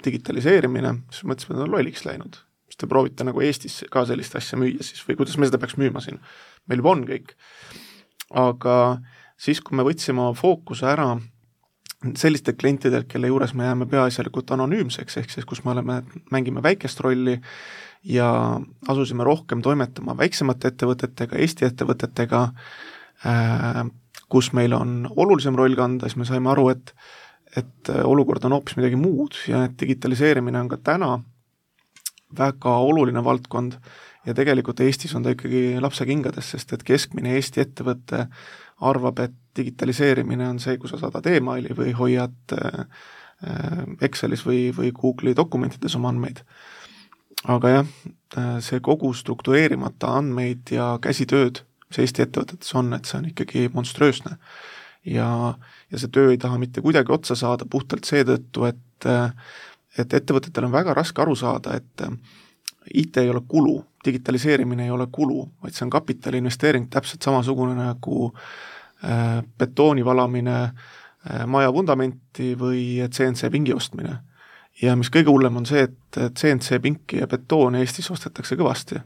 digitaliseerimine, 0.05 0.93
siis 1.11 1.25
mõtlesime, 1.27 1.55
et 1.55 1.59
nad 1.59 1.67
on 1.67 1.75
lolliks 1.75 2.05
läinud. 2.05 2.39
Te 2.79 2.87
proovite 2.87 3.27
nagu 3.27 3.41
Eestis 3.43 3.83
ka 3.91 4.05
sellist 4.07 4.35
asja 4.39 4.59
müüa 4.59 4.85
siis 4.85 5.03
või 5.07 5.19
kuidas 5.19 5.37
me 5.37 5.49
seda 5.49 5.59
peaks 5.61 5.77
müüma 5.79 6.03
siin 6.03 6.21
meil 6.69 6.83
juba 6.83 6.93
on 6.95 7.03
kõik. 7.07 7.35
aga 8.29 8.75
siis, 9.39 9.61
kui 9.61 9.77
me 9.77 9.85
võtsime 9.87 10.21
oma 10.21 10.37
fookuse 10.37 10.87
ära 10.89 11.13
sellistelt 12.15 12.59
klientidelt, 12.61 13.09
kelle 13.11 13.27
juures 13.27 13.53
me 13.57 13.65
jääme 13.65 13.85
peaasjalikult 13.91 14.51
anonüümseks, 14.55 15.17
ehk 15.19 15.33
siis 15.33 15.47
kus 15.47 15.65
me 15.65 15.73
oleme, 15.73 15.97
mängime 16.31 16.63
väikest 16.63 17.01
rolli 17.03 17.35
ja 18.07 18.29
asusime 18.87 19.25
rohkem 19.27 19.63
toimetama 19.65 20.15
väiksemate 20.17 20.71
ettevõtetega, 20.71 21.35
Eesti 21.35 21.67
ettevõtetega 21.67 22.43
äh,, 23.27 23.81
kus 24.29 24.53
meil 24.53 24.75
on 24.77 25.09
olulisem 25.09 25.57
roll 25.59 25.75
kanda, 25.75 26.07
siis 26.07 26.21
me 26.21 26.29
saime 26.29 26.53
aru, 26.53 26.69
et 26.75 26.95
et 27.57 27.89
olukord 28.05 28.43
on 28.45 28.53
hoopis 28.53 28.75
midagi 28.77 28.93
muud 28.93 29.33
ja 29.49 29.63
et 29.65 29.71
digitaliseerimine 29.81 30.59
on 30.59 30.67
ka 30.69 30.77
täna 30.85 31.15
väga 32.37 32.75
oluline 32.85 33.23
valdkond 33.23 33.79
ja 34.25 34.35
tegelikult 34.37 34.81
Eestis 34.83 35.15
on 35.17 35.25
ta 35.25 35.33
ikkagi 35.33 35.79
lapsekingades, 35.81 36.51
sest 36.53 36.73
et 36.75 36.83
keskmine 36.87 37.33
Eesti 37.37 37.63
ettevõte 37.63 38.25
arvab, 38.85 39.19
et 39.23 39.35
digitaliseerimine 39.57 40.47
on 40.49 40.59
see, 40.61 40.77
kui 40.79 40.91
sa 40.91 40.99
saadad 41.01 41.25
emaili 41.31 41.75
või 41.75 41.93
hoiad 41.97 42.55
äh, 42.55 43.07
Excelis 44.03 44.43
või, 44.47 44.69
või 44.75 44.91
Google'i 44.95 45.35
dokumentides 45.35 45.95
oma 45.99 46.11
andmeid. 46.13 46.43
aga 47.47 47.69
jah, 47.69 47.93
äh, 48.37 48.59
see 48.63 48.79
kogu 48.83 49.13
struktureerimata 49.15 50.11
andmeid 50.19 50.71
ja 50.75 50.97
käsitööd, 51.01 51.63
mis 51.89 52.03
Eesti 52.03 52.25
ettevõtetes 52.27 52.75
on, 52.75 52.93
et 52.93 53.05
see 53.05 53.17
on 53.17 53.29
ikkagi 53.31 53.69
monstruöösne. 53.73 54.37
ja, 55.05 55.55
ja 55.91 55.97
see 55.97 56.11
töö 56.11 56.31
ei 56.31 56.37
taha 56.37 56.59
mitte 56.59 56.81
kuidagi 56.81 57.11
otsa 57.11 57.35
saada 57.35 57.65
puhtalt 57.65 58.05
seetõttu, 58.05 58.65
et 58.67 59.07
äh, 59.07 59.31
et 59.97 60.13
ettevõtetel 60.13 60.67
on 60.67 60.71
väga 60.71 60.93
raske 60.93 61.21
aru 61.21 61.35
saada, 61.35 61.75
et 61.75 62.03
IT 62.93 63.17
ei 63.17 63.29
ole 63.29 63.41
kulu, 63.47 63.75
digitaliseerimine 64.05 64.85
ei 64.85 64.91
ole 64.91 65.07
kulu, 65.11 65.43
vaid 65.63 65.75
see 65.75 65.85
on 65.85 65.93
kapitaliinvesteering, 65.93 66.87
täpselt 66.89 67.25
samasugune 67.25 67.75
nagu 67.77 68.31
äh, 69.03 69.43
betooni 69.57 70.05
valamine 70.05 70.57
äh, 70.63 71.45
maja 71.47 71.73
vundamenti 71.73 72.53
või 72.59 73.03
CNC 73.07 73.51
pingi 73.51 73.73
ostmine. 73.73 74.19
ja 74.81 74.95
mis 74.95 75.09
kõige 75.11 75.29
hullem, 75.29 75.57
on 75.59 75.65
see, 75.65 75.83
et 75.83 76.19
CNC 76.39 76.81
pinki 76.81 77.19
ja 77.19 77.27
betooni 77.27 77.81
Eestis 77.83 78.11
ostetakse 78.11 78.55
kõvasti 78.55 79.01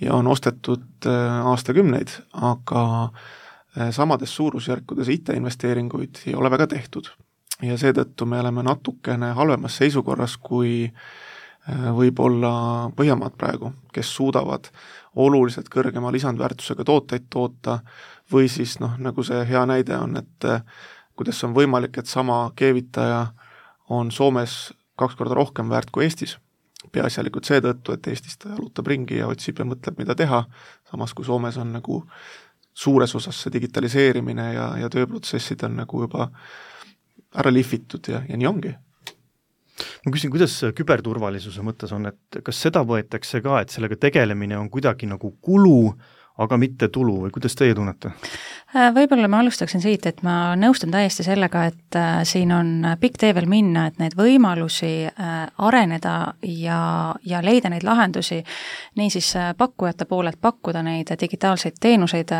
ja 0.00 0.14
on 0.14 0.26
ostetud 0.26 1.06
äh, 1.06 1.46
aastakümneid, 1.46 2.08
aga 2.32 2.82
äh, 3.04 3.90
samades 3.90 4.36
suurusjärkudes 4.36 5.08
IT-investeeringuid 5.08 6.22
ei 6.26 6.34
ole 6.34 6.50
väga 6.50 6.66
tehtud. 6.66 7.10
Ja 7.62 7.78
seetõttu 7.78 8.26
me 8.26 8.40
oleme 8.40 8.62
natukene 8.66 9.32
halvemas 9.36 9.78
seisukorras 9.80 10.36
kui 10.36 10.90
võib-olla 11.66 12.90
Põhjamaad 12.96 13.34
praegu, 13.38 13.72
kes 13.92 14.12
suudavad 14.14 14.68
oluliselt 15.18 15.68
kõrgema 15.72 16.12
lisandväärtusega 16.14 16.84
tooteid 16.86 17.26
toota 17.30 17.80
või 18.32 18.50
siis 18.52 18.76
noh, 18.80 18.94
nagu 19.02 19.24
see 19.26 19.40
hea 19.48 19.64
näide 19.66 19.96
on, 19.98 20.16
et 20.20 20.46
kuidas 21.16 21.42
on 21.44 21.54
võimalik, 21.56 21.98
et 21.98 22.06
sama 22.06 22.44
keevitaja 22.56 23.26
on 23.90 24.10
Soomes 24.12 24.74
kaks 24.96 25.16
korda 25.16 25.34
rohkem 25.34 25.70
väärt 25.70 25.90
kui 25.90 26.04
Eestis. 26.04 26.38
peaasjalikult 26.92 27.44
seetõttu, 27.44 27.92
et 27.92 28.06
Eestis 28.06 28.38
ta 28.38 28.48
jalutab 28.48 28.86
ringi 28.86 29.16
ja 29.18 29.26
otsib 29.26 29.58
ja 29.58 29.64
mõtleb, 29.66 29.98
mida 29.98 30.14
teha, 30.14 30.44
samas 30.90 31.14
kui 31.14 31.24
Soomes 31.24 31.56
on 31.56 31.72
nagu 31.72 32.04
suures 32.74 33.14
osas 33.14 33.42
see 33.42 33.52
digitaliseerimine 33.52 34.52
ja, 34.52 34.66
ja 34.78 34.88
tööprotsessid 34.92 35.64
on 35.64 35.76
nagu 35.80 36.02
juba 36.04 36.28
ära 37.36 37.52
lihvitud 37.52 38.12
ja, 38.12 38.22
ja 38.28 38.38
nii 38.40 38.50
ongi 38.50 38.74
ma 40.06 40.12
küsin, 40.14 40.32
kuidas 40.32 40.54
küberturvalisuse 40.76 41.64
mõttes 41.64 41.92
on, 41.92 42.08
et 42.08 42.42
kas 42.44 42.60
seda 42.64 42.84
võetakse 42.86 43.42
ka, 43.44 43.60
et 43.60 43.74
sellega 43.74 43.98
tegelemine 44.06 44.58
on 44.58 44.70
kuidagi 44.72 45.08
nagu 45.10 45.34
kulu, 45.44 45.92
aga 46.42 46.58
mitte 46.60 46.88
tulu 46.92 47.16
või 47.24 47.32
kuidas 47.32 47.56
teie 47.56 47.74
tunnete? 47.74 48.12
Äh, 48.76 48.90
võib-olla 48.94 49.28
ma 49.32 49.40
alustaksin 49.40 49.80
siit, 49.80 50.06
et 50.08 50.20
ma 50.26 50.52
nõustun 50.58 50.92
täiesti 50.92 51.24
sellega, 51.24 51.64
et 51.70 51.96
äh, 51.96 52.20
siin 52.28 52.52
on 52.52 52.72
pikk 53.00 53.16
tee 53.22 53.32
veel 53.36 53.48
minna, 53.48 53.86
et 53.88 54.00
neid 54.02 54.16
võimalusi 54.18 54.92
äh, 55.08 55.36
areneda 55.68 56.16
ja, 56.44 56.80
ja 57.24 57.40
leida 57.44 57.72
neid 57.72 57.86
lahendusi, 57.88 58.42
niisiis 59.00 59.32
pakkujate 59.56 60.04
poolelt 60.04 60.40
pakkuda 60.40 60.84
neid 60.84 61.14
digitaalseid 61.20 61.80
teenuseid 61.80 62.32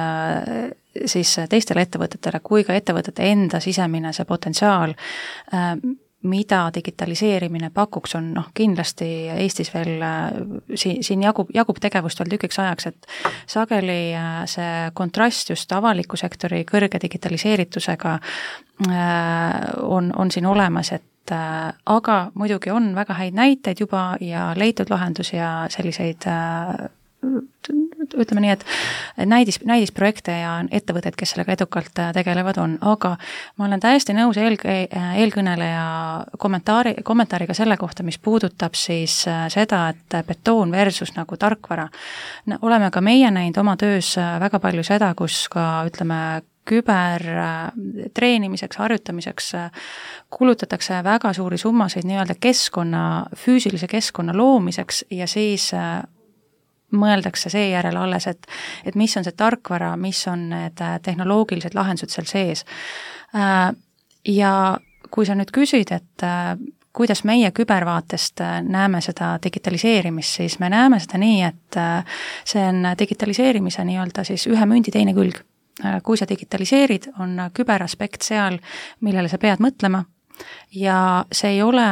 siis 1.05 1.37
teistele 1.51 1.85
ettevõtetele 1.87 2.41
kui 2.43 2.65
ka 2.65 2.75
ettevõtete 2.75 3.31
enda 3.31 3.61
sisemine 3.61 4.13
see 4.17 4.25
potentsiaal 4.29 4.95
mida 6.27 6.71
digitaliseerimine 6.75 7.71
pakuks, 7.75 8.15
on 8.19 8.31
noh, 8.35 8.49
kindlasti 8.55 9.07
Eestis 9.37 9.71
veel 9.75 10.03
siin, 10.75 11.03
siin 11.05 11.23
jagub, 11.23 11.51
jagub 11.55 11.79
tegevust 11.83 12.21
veel 12.21 12.33
tükiks 12.35 12.59
ajaks, 12.63 12.89
et 12.91 13.11
sageli 13.51 14.01
äh, 14.17 14.41
see 14.51 14.91
kontrast 14.97 15.53
just 15.53 15.73
avaliku 15.77 16.19
sektori 16.21 16.65
kõrge 16.69 17.01
digitaliseeritusega 17.03 18.17
äh, 18.17 19.61
on, 19.83 20.13
on 20.17 20.33
siin 20.33 20.49
olemas, 20.51 20.93
et 20.97 21.35
äh, 21.35 21.71
aga 21.87 22.19
muidugi 22.35 22.73
on 22.75 22.95
väga 22.97 23.19
häid 23.21 23.37
näiteid 23.37 23.85
juba 23.85 24.09
ja 24.21 24.51
leitud 24.57 24.91
lahendusi 24.91 25.37
ja 25.37 25.53
selliseid 25.71 26.27
ütleme 28.17 28.41
nii, 28.41 28.51
et 28.51 28.65
näidis, 29.29 29.59
näidisprojekte 29.67 30.33
ja 30.39 30.65
ettevõtted, 30.75 31.15
kes 31.19 31.31
sellega 31.35 31.53
edukalt 31.57 31.99
äh, 32.01 32.13
tegelevad, 32.15 32.57
on, 32.63 32.79
aga 32.87 33.17
ma 33.57 33.65
olen 33.67 33.81
täiesti 33.83 34.15
nõus 34.17 34.37
eel, 34.41 34.57
eelkõneleja 34.63 35.87
kommentaari, 36.39 36.95
kommentaariga 37.07 37.55
selle 37.57 37.77
kohta, 37.81 38.03
mis 38.07 38.19
puudutab 38.23 38.75
siis 38.79 39.29
äh, 39.31 39.47
seda, 39.53 39.89
et 39.95 40.11
betoon 40.27 40.71
versus 40.75 41.11
nagu 41.17 41.37
tarkvara. 41.37 41.89
oleme 42.63 42.91
ka 42.91 43.01
meie 43.01 43.31
näinud 43.31 43.57
oma 43.63 43.77
töös 43.77 44.19
äh, 44.19 44.41
väga 44.41 44.59
palju 44.61 44.83
seda, 44.87 45.15
kus 45.15 45.49
ka 45.53 45.85
ütleme, 45.89 46.43
kübertreenimiseks, 46.67 48.77
harjutamiseks 48.77 49.53
kulutatakse 50.35 50.99
väga 51.07 51.33
suuri 51.33 51.59
summasid 51.63 52.05
nii-öelda 52.09 52.35
keskkonna, 52.43 53.27
füüsilise 53.39 53.87
keskkonna 53.87 54.35
loomiseks 54.35 55.05
ja 55.15 55.27
siis 55.31 55.71
mõeldakse 56.95 57.51
seejärel 57.51 57.97
alles, 57.97 58.27
et 58.27 58.47
et 58.85 58.95
mis 58.95 59.17
on 59.17 59.25
see 59.25 59.35
tarkvara, 59.37 59.97
mis 59.97 60.23
on 60.29 60.49
need 60.51 60.81
äh, 60.83 60.99
tehnoloogilised 61.03 61.75
lahendused 61.75 62.15
seal 62.15 62.29
sees. 62.31 62.65
Äh, 63.35 63.73
ja 64.29 64.53
kui 65.11 65.27
sa 65.27 65.35
nüüd 65.35 65.53
küsid, 65.55 65.93
et 65.95 66.27
äh, 66.27 66.55
kuidas 66.97 67.25
meie 67.29 67.51
kübervaatest 67.53 68.41
näeme 68.65 69.03
seda 69.05 69.35
digitaliseerimist, 69.43 70.39
siis 70.39 70.59
me 70.59 70.71
näeme 70.73 70.97
seda 71.03 71.19
nii, 71.21 71.43
et 71.45 71.77
see 72.49 72.63
on 72.65 72.87
digitaliseerimise 72.99 73.85
nii-öelda 73.85 74.25
siis 74.25 74.47
ühe 74.49 74.65
mündi 74.67 74.95
teine 74.95 75.13
külg. 75.15 75.43
kui 76.03 76.17
sa 76.17 76.25
digitaliseerid, 76.25 77.11
on 77.21 77.37
küberaspekt 77.53 78.25
seal, 78.25 78.57
millele 79.05 79.29
sa 79.29 79.37
pead 79.37 79.61
mõtlema 79.61 80.07
ja 80.73 81.27
see 81.33 81.51
ei 81.51 81.63
ole 81.63 81.85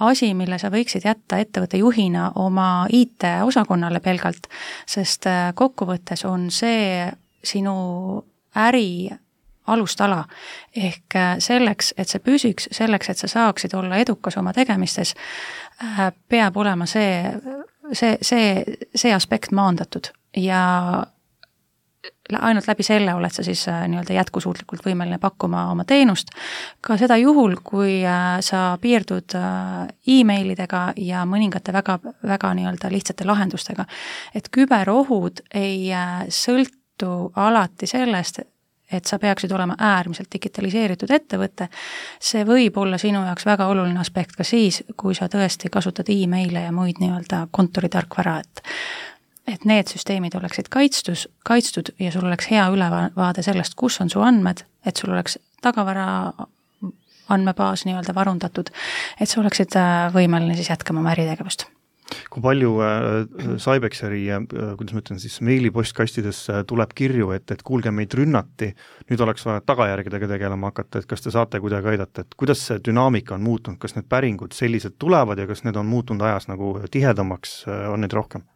asi, 0.00 0.34
mille 0.34 0.58
sa 0.58 0.70
võiksid 0.72 1.04
jätta 1.06 1.38
ettevõtte 1.38 1.78
juhina 1.78 2.30
oma 2.34 2.86
IT-osakonnale 2.92 4.00
pelgalt, 4.00 4.48
sest 4.86 5.26
äh, 5.30 5.50
kokkuvõttes 5.54 6.24
on 6.28 6.50
see 6.50 7.10
sinu 7.44 8.24
äri 8.56 9.10
alustala. 9.66 10.24
ehk 10.76 11.16
äh, 11.16 11.36
selleks, 11.38 11.94
et 11.96 12.08
see 12.08 12.20
püsiks, 12.20 12.68
selleks, 12.72 13.08
et 13.10 13.18
sa 13.18 13.28
saaksid 13.28 13.74
olla 13.74 13.96
edukas 13.96 14.36
oma 14.36 14.52
tegemistes, 14.52 15.14
äh, 15.82 16.12
peab 16.28 16.56
olema 16.56 16.86
see, 16.86 17.32
see, 17.92 18.18
see, 18.22 18.64
see 18.94 19.14
aspekt 19.14 19.52
maandatud 19.52 20.10
ja 20.36 21.06
ainult 22.40 22.66
läbi 22.68 22.82
selle 22.82 23.14
oled 23.14 23.32
sa 23.32 23.44
siis 23.44 23.66
äh, 23.68 23.84
nii-öelda 23.88 24.16
jätkusuutlikult 24.16 24.84
võimeline 24.86 25.18
pakkuma 25.20 25.66
oma 25.72 25.84
teenust, 25.88 26.32
ka 26.80 26.96
seda 27.00 27.16
juhul, 27.20 27.58
kui 27.64 28.00
äh, 28.06 28.38
sa 28.44 28.78
piirdud 28.80 29.36
äh, 29.38 29.84
emailidega 30.18 30.86
ja 30.96 31.24
mõningate 31.28 31.72
väga, 31.72 31.98
väga 32.22 32.54
nii-öelda 32.60 32.90
lihtsate 32.92 33.28
lahendustega. 33.28 33.86
et 34.34 34.48
küberohud 34.52 35.44
ei 35.54 35.92
sõltu 36.28 37.30
alati 37.36 37.86
sellest, 37.86 38.40
et 38.92 39.04
sa 39.04 39.18
peaksid 39.18 39.52
olema 39.52 39.76
äärmiselt 39.80 40.28
digitaliseeritud 40.32 41.10
ettevõte, 41.10 41.68
see 42.20 42.44
võib 42.46 42.76
olla 42.78 42.98
sinu 43.00 43.24
jaoks 43.24 43.46
väga 43.46 43.66
oluline 43.72 44.00
aspekt 44.00 44.36
ka 44.36 44.44
siis, 44.44 44.82
kui 44.96 45.14
sa 45.14 45.28
tõesti 45.28 45.70
kasutad 45.72 46.08
emaile 46.12 46.66
ja 46.66 46.72
muid 46.72 47.00
nii-öelda 47.02 47.46
kontoritarkvara, 47.50 48.38
et 48.40 48.62
et 49.50 49.64
need 49.68 49.90
süsteemid 49.92 50.34
oleksid 50.38 50.70
kaitstus, 50.72 51.26
kaitstud 51.44 51.92
ja 52.00 52.12
sul 52.12 52.26
oleks 52.26 52.48
hea 52.50 52.64
ülevaade 52.72 53.44
sellest, 53.44 53.76
kus 53.76 54.00
on 54.00 54.10
su 54.10 54.22
andmed, 54.24 54.64
et 54.86 54.96
sul 54.96 55.12
oleks 55.12 55.38
tagavara 55.64 56.32
andmebaas 57.28 57.86
nii-öelda 57.88 58.14
varundatud, 58.14 58.68
et 59.20 59.28
sa 59.28 59.40
oleksid 59.40 59.76
äh, 59.80 60.10
võimeline 60.14 60.56
siis 60.58 60.70
jätkama 60.72 61.00
oma 61.00 61.14
äritegevust 61.14 61.68
kui 62.30 62.42
palju 62.44 62.72
äh, 62.84 63.58
Cybexeri 63.62 64.22
äh,, 64.32 64.46
kuidas 64.78 64.94
ma 64.94 65.02
ütlen 65.02 65.20
siis, 65.22 65.38
meilipostkastidesse 65.44 66.58
äh, 66.60 66.64
tuleb 66.68 66.94
kirju, 66.96 67.30
et, 67.36 67.48
et 67.54 67.62
kuulge, 67.66 67.92
meid 67.94 68.14
rünnati, 68.16 68.70
nüüd 69.10 69.24
oleks 69.24 69.46
vaja 69.48 69.62
tagajärgedega 69.66 70.28
tegelema 70.34 70.72
hakata, 70.72 71.00
et 71.00 71.10
kas 71.10 71.24
te 71.24 71.32
saate 71.34 71.60
kuidagi 71.64 71.94
aidata, 71.94 72.24
et 72.24 72.38
kuidas 72.40 72.66
see 72.68 72.80
dünaamika 72.84 73.36
on 73.38 73.44
muutunud, 73.46 73.80
kas 73.82 73.96
need 73.96 74.08
päringud 74.10 74.56
sellised 74.56 74.98
tulevad 75.00 75.40
ja 75.40 75.48
kas 75.50 75.64
need 75.64 75.78
on 75.80 75.88
muutunud 75.88 76.24
ajas 76.28 76.48
nagu 76.52 76.76
tihedamaks, 76.90 77.62
äh, 77.68 77.86
on 77.92 78.04
neid 78.04 78.16
rohkem? 78.16 78.46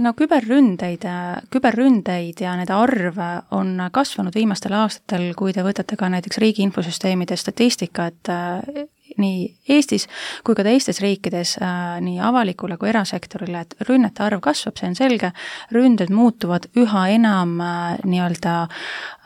no 0.00 0.14
küberründeid, 0.16 1.04
küberründeid 1.52 2.40
ja 2.40 2.54
nende 2.56 2.72
arv 2.72 3.18
on 3.52 3.76
kasvanud 3.92 4.32
viimastel 4.32 4.72
aastatel, 4.78 5.26
kui 5.36 5.52
te 5.52 5.64
võtate 5.66 5.98
ka 6.00 6.08
näiteks 6.08 6.40
riigi 6.40 6.64
infosüsteemide 6.64 7.36
statistika, 7.36 8.08
et 8.08 8.32
äh, 8.32 8.86
nii 9.20 9.46
Eestis 9.76 10.06
kui 10.44 10.56
ka 10.56 10.64
teistes 10.66 11.00
riikides 11.04 11.56
äh, 11.62 11.98
nii 12.04 12.20
avalikule 12.22 12.78
kui 12.80 12.90
erasektorile, 12.92 13.64
et 13.64 13.88
rünnete 13.88 14.24
arv 14.26 14.42
kasvab, 14.44 14.78
see 14.78 14.90
on 14.90 14.98
selge, 14.98 15.32
ründed 15.74 16.12
muutuvad 16.14 16.68
üha 16.80 17.06
enam 17.14 17.58
äh, 17.62 18.00
nii-öelda 18.04 18.56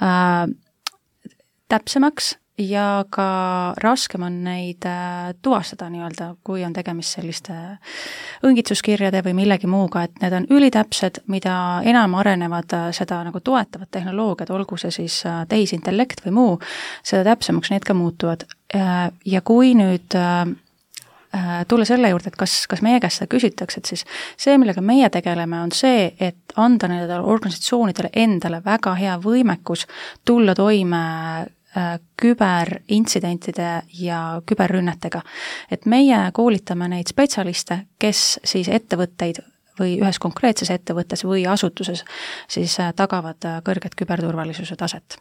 äh, 0.03 0.44
täpsemaks 1.68 2.37
ja 2.59 3.05
ka 3.11 3.29
raskem 3.83 4.23
on 4.27 4.42
neid 4.44 4.85
äh, 4.87 5.35
tuvastada 5.42 5.88
nii-öelda, 5.92 6.33
kui 6.44 6.64
on 6.66 6.75
tegemist 6.75 7.18
selliste 7.18 7.55
õngitsuskirjade 8.47 9.23
või 9.27 9.37
millegi 9.38 9.71
muuga, 9.71 10.03
et 10.07 10.18
need 10.23 10.35
on 10.35 10.47
ülitäpsed, 10.59 11.23
mida 11.31 11.57
enam 11.87 12.16
arenevad 12.18 12.75
äh, 12.75 12.87
seda 12.97 13.21
nagu 13.27 13.40
toetavad 13.44 13.90
tehnoloogiad, 13.94 14.51
olgu 14.55 14.79
see 14.81 14.94
siis 14.94 15.21
äh, 15.27 15.44
tehisintellekt 15.49 16.25
või 16.27 16.35
muu, 16.38 16.57
seda 17.07 17.25
täpsemaks 17.31 17.73
need 17.75 17.87
ka 17.87 17.97
muutuvad. 17.97 18.49
Ja 19.25 19.40
kui 19.40 19.71
nüüd 19.75 20.12
tulla 21.68 21.85
selle 21.88 22.11
juurde, 22.11 22.29
et 22.29 22.37
kas, 22.37 22.66
kas 22.68 22.83
meie 22.85 22.99
käest 23.01 23.23
seda 23.23 23.31
küsitakse, 23.33 23.81
et 23.81 23.88
siis 23.88 24.03
see, 24.37 24.59
millega 24.61 24.83
meie 24.85 25.09
tegeleme, 25.12 25.62
on 25.64 25.73
see, 25.73 26.11
et 26.21 26.53
anda 26.61 26.90
nendele 26.90 27.25
organisatsioonidele 27.25 28.11
endale 28.12 28.61
väga 28.64 28.92
hea 29.01 29.14
võimekus 29.25 29.87
tulla 30.29 30.53
toime 30.59 31.01
Äh, 31.40 31.58
küberintsidentide 32.16 33.83
ja 34.00 34.40
küberrünnetega. 34.46 35.20
et 35.70 35.87
meie 35.87 36.18
koolitame 36.33 36.88
neid 36.88 37.12
spetsialiste, 37.12 37.83
kes 37.98 38.40
siis 38.44 38.68
ettevõtteid 38.68 39.42
või 39.78 39.96
ühes 40.02 40.18
konkreetses 40.22 40.70
ettevõttes 40.74 41.24
või 41.26 41.46
asutuses 41.46 42.04
siis 42.50 42.78
äh, 42.81 42.92
tagavad 42.96 43.44
äh, 43.46 43.62
kõrget 43.64 43.96
küberturvalisuse 43.98 44.76
taset 44.76 45.18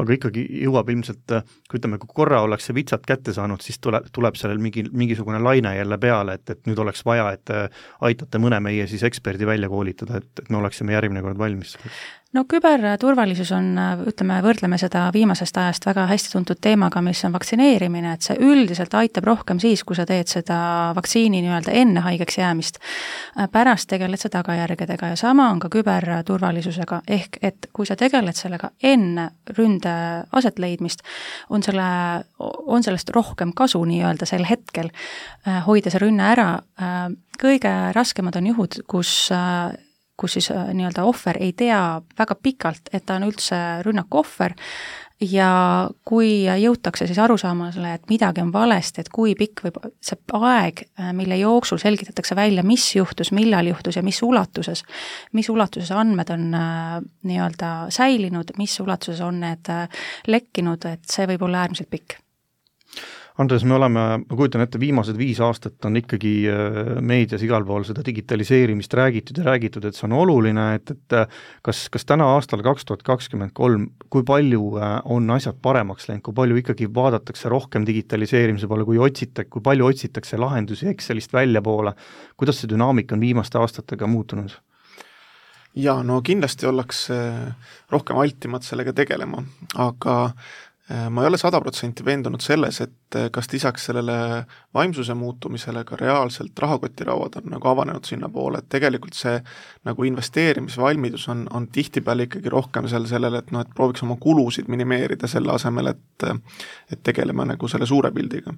aga 0.00 0.14
ikkagi 0.14 0.44
jõuab 0.62 0.88
ilmselt, 0.94 1.32
kui 1.68 1.76
ütleme, 1.76 1.98
kui 2.00 2.08
korra 2.14 2.38
ollakse 2.44 2.72
vitsad 2.72 3.02
kätte 3.04 3.34
saanud, 3.36 3.60
siis 3.60 3.76
tuleb, 3.82 4.06
tuleb 4.14 4.38
sellel 4.38 4.60
mingi, 4.62 4.86
mingisugune 4.96 5.40
laine 5.42 5.74
jälle 5.76 5.98
peale, 6.00 6.38
et, 6.38 6.54
et 6.54 6.70
nüüd 6.70 6.78
oleks 6.80 7.02
vaja, 7.04 7.26
et 7.36 7.52
aitate 8.08 8.40
mõne 8.40 8.62
meie 8.64 8.86
siis 8.88 9.02
eksperdi 9.04 9.48
välja 9.50 9.68
koolitada, 9.68 10.22
et, 10.22 10.30
et 10.40 10.48
me 10.48 10.60
oleksime 10.62 10.94
järgmine 10.94 11.24
kord 11.26 11.42
valmis 11.42 11.74
no 12.36 12.44
küberturvalisus 12.50 13.50
on, 13.56 13.72
ütleme, 14.06 14.36
võrdleme 14.44 14.78
seda 14.78 15.06
viimasest 15.14 15.56
ajast 15.58 15.86
väga 15.88 16.04
hästi 16.10 16.32
tuntud 16.34 16.60
teemaga, 16.62 17.02
mis 17.02 17.22
on 17.26 17.34
vaktsineerimine, 17.34 18.12
et 18.14 18.26
see 18.26 18.36
üldiselt 18.46 18.94
aitab 18.94 19.26
rohkem 19.26 19.58
siis, 19.62 19.82
kui 19.86 19.98
sa 19.98 20.06
teed 20.06 20.30
seda 20.30 20.60
vaktsiini 20.96 21.42
nii-öelda 21.42 21.74
enne 21.82 22.04
haigeks 22.06 22.38
jäämist. 22.38 22.78
pärast 23.52 23.88
tegeled 23.90 24.22
sa 24.22 24.30
tagajärgedega 24.30 25.12
ja 25.12 25.16
sama 25.16 25.50
on 25.50 25.58
ka 25.60 25.68
küberturvalisusega, 25.72 27.02
ehk 27.08 27.40
et 27.42 27.70
kui 27.72 27.86
sa 27.86 27.96
tegeled 27.96 28.38
sellega 28.38 28.70
enne 28.82 29.30
ründe 29.58 29.96
asetleidmist, 30.32 31.02
on 31.50 31.62
selle, 31.66 31.90
on 32.38 32.82
sellest 32.82 33.10
rohkem 33.10 33.52
kasu 33.56 33.82
nii-öelda 33.84 34.26
sel 34.26 34.46
hetkel, 34.46 34.90
hoida 35.66 35.90
see 35.90 36.02
rünne 36.02 36.30
ära, 36.30 36.50
kõige 37.40 37.76
raskemad 37.96 38.36
on 38.38 38.52
juhud, 38.52 38.82
kus 38.86 39.30
kus 40.20 40.38
siis 40.38 40.50
äh, 40.54 40.72
nii-öelda 40.76 41.04
ohver 41.08 41.38
ei 41.40 41.52
tea 41.56 42.00
väga 42.18 42.36
pikalt, 42.42 42.92
et 42.92 43.06
ta 43.06 43.18
on 43.18 43.28
üldse 43.30 43.60
rünnaku 43.86 44.24
ohver. 44.24 44.56
Ja 45.20 45.50
kui 46.08 46.46
jõutakse 46.48 47.04
siis 47.04 47.18
arusaamasele, 47.20 47.90
et 47.92 48.06
midagi 48.08 48.40
on 48.40 48.54
valesti, 48.54 49.02
et 49.02 49.10
kui 49.12 49.34
pikk 49.36 49.66
võib 49.66 49.76
see 50.00 50.16
aeg, 50.38 50.80
äh, 50.96 51.10
mille 51.16 51.36
jooksul 51.42 51.80
selgitatakse 51.82 52.36
välja, 52.38 52.64
mis 52.64 52.86
juhtus, 52.96 53.32
millal 53.36 53.68
juhtus 53.68 54.00
ja 54.00 54.04
mis 54.06 54.22
ulatuses, 54.24 54.80
mis 55.36 55.52
ulatuses 55.52 55.92
andmed 55.92 56.32
on 56.32 56.48
äh, 56.56 56.96
nii-öelda 57.28 57.74
säilinud, 57.92 58.56
mis 58.56 58.80
ulatuses 58.80 59.20
on 59.24 59.44
need 59.44 59.72
lekkinud, 60.28 60.88
et 60.88 61.04
see 61.12 61.28
võib 61.28 61.48
olla 61.48 61.66
äärmiselt 61.66 61.92
pikk 61.92 62.20
Andres, 63.40 63.62
me 63.64 63.72
oleme, 63.72 64.00
ma 64.20 64.36
kujutan 64.36 64.60
ette, 64.60 64.76
viimased 64.80 65.16
viis 65.16 65.38
aastat 65.40 65.86
on 65.88 65.94
ikkagi 65.96 66.32
äh, 66.50 66.90
meedias 67.00 67.40
igal 67.46 67.64
pool 67.64 67.86
seda 67.88 68.02
digitaliseerimist 68.04 68.92
räägitud 68.98 69.40
ja 69.40 69.46
räägitud, 69.46 69.86
et 69.88 69.96
see 69.96 70.04
on 70.10 70.16
oluline, 70.18 70.66
et, 70.76 70.92
et 70.92 71.16
äh, 71.16 71.40
kas, 71.64 71.86
kas 71.94 72.04
täna 72.04 72.26
aastal 72.34 72.60
kaks 72.66 72.84
tuhat 72.84 73.04
kakskümmend 73.06 73.54
kolm, 73.56 73.88
kui 74.12 74.26
palju 74.28 74.74
äh, 74.76 74.98
on 75.16 75.32
asjad 75.32 75.56
paremaks 75.64 76.10
läinud, 76.10 76.26
kui 76.26 76.36
palju 76.36 76.60
ikkagi 76.60 76.90
vaadatakse 77.00 77.48
rohkem 77.48 77.88
digitaliseerimise 77.88 78.68
poole, 78.68 78.84
kui 78.88 79.00
otsite, 79.00 79.46
kui 79.48 79.64
palju 79.64 79.88
otsitakse 79.88 80.40
lahendusi 80.40 80.90
Excelist 80.92 81.32
väljapoole, 81.32 81.96
kuidas 82.36 82.60
see 82.60 82.68
dünaamika 82.74 83.16
on 83.16 83.24
viimaste 83.24 83.62
aastatega 83.62 84.10
muutunud? 84.10 84.52
jaa, 85.80 86.00
no 86.02 86.16
kindlasti 86.26 86.66
ollakse 86.66 87.16
rohkem 87.92 88.18
altimad 88.18 88.66
sellega 88.66 88.92
tegelema, 88.92 89.44
aga 89.78 90.16
ma 90.90 91.22
ei 91.22 91.28
ole 91.28 91.38
sada 91.38 91.60
protsenti 91.62 92.02
veendunud 92.04 92.42
selles, 92.42 92.80
et 92.82 93.16
äh, 93.18 93.28
kas 93.30 93.46
lisaks 93.52 93.84
sellele 93.86 94.14
vaimsuse 94.74 95.14
muutumisele 95.14 95.84
ka 95.86 95.98
reaalselt 96.00 96.58
rahakotirauad 96.58 97.38
on 97.38 97.46
nagu 97.54 97.70
avanenud 97.70 98.08
sinnapoole, 98.08 98.58
et 98.58 98.68
tegelikult 98.74 99.14
see 99.14 99.36
nagu 99.86 100.08
investeerimisvalmidus 100.08 101.28
on, 101.30 101.46
on 101.54 101.68
tihtipeale 101.70 102.26
ikkagi 102.26 102.50
rohkem 102.50 102.90
seal 102.90 103.06
sellele, 103.10 103.44
et 103.44 103.54
noh, 103.54 103.62
et 103.62 103.72
prooviks 103.76 104.02
oma 104.06 104.18
kulusid 104.20 104.70
minimeerida 104.72 105.30
selle 105.30 105.54
asemel, 105.54 105.94
et 105.94 106.28
et 106.90 107.00
tegeleme 107.06 107.46
nagu 107.52 107.68
selle 107.70 107.86
suure 107.86 108.10
pildiga. 108.12 108.52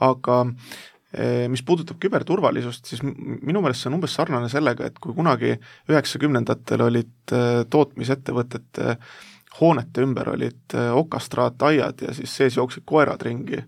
aga 0.00 0.40
äh, 0.42 1.46
mis 1.48 1.62
puudutab 1.62 2.02
küberturvalisust, 2.02 2.90
siis 2.90 3.06
minu 3.06 3.62
meelest 3.62 3.86
see 3.86 3.92
on 3.92 4.00
umbes 4.00 4.18
sarnane 4.18 4.50
sellega, 4.50 4.90
et 4.90 4.98
kui 4.98 5.14
kunagi 5.14 5.54
üheksakümnendatel 5.88 6.82
olid 6.90 7.38
tootmisettevõtete 7.70 8.90
äh, 8.90 9.18
hoonete 9.60 10.04
ümber 10.04 10.34
olid 10.34 10.76
äh, 10.76 10.92
okastraataiad 10.96 12.06
ja 12.06 12.14
siis 12.14 12.36
sees 12.36 12.56
jooksid 12.56 12.86
koerad 12.86 13.22
ringi. 13.22 13.64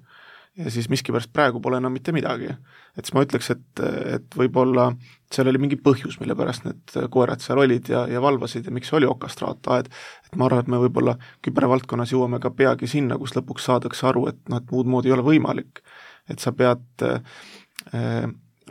ja 0.56 0.70
siis 0.70 0.88
miskipärast 0.90 1.30
praegu 1.32 1.60
pole 1.60 1.78
enam 1.78 1.92
mitte 1.92 2.12
midagi. 2.12 2.50
et 2.98 3.04
siis 3.04 3.14
ma 3.14 3.22
ütleks, 3.24 3.50
et, 3.54 3.82
et 4.16 4.36
võib-olla 4.36 4.90
seal 5.32 5.48
oli 5.48 5.62
mingi 5.62 5.78
põhjus, 5.78 6.18
mille 6.20 6.34
pärast 6.36 6.66
need 6.66 6.96
koerad 7.10 7.40
seal 7.40 7.62
olid 7.62 7.88
ja, 7.88 8.06
ja 8.10 8.20
valvasid 8.20 8.66
ja 8.66 8.74
miks 8.74 8.92
oli 8.92 9.06
okastraataed, 9.06 9.88
et 10.26 10.36
ma 10.36 10.48
arvan, 10.48 10.64
et 10.64 10.68
me 10.68 10.82
võib-olla 10.82 11.16
kübervaldkonnas 11.46 12.12
jõuame 12.12 12.42
ka 12.42 12.50
peagi 12.50 12.90
sinna, 12.90 13.18
kus 13.18 13.36
lõpuks 13.38 13.70
saadakse 13.70 14.06
aru, 14.10 14.26
et 14.32 14.40
noh, 14.48 14.60
et 14.60 14.74
muud 14.74 14.90
moodi 14.90 15.10
ei 15.10 15.16
ole 15.16 15.26
võimalik. 15.26 15.82
et 16.30 16.38
sa 16.38 16.52
pead 16.52 17.06
äh, 17.06 18.26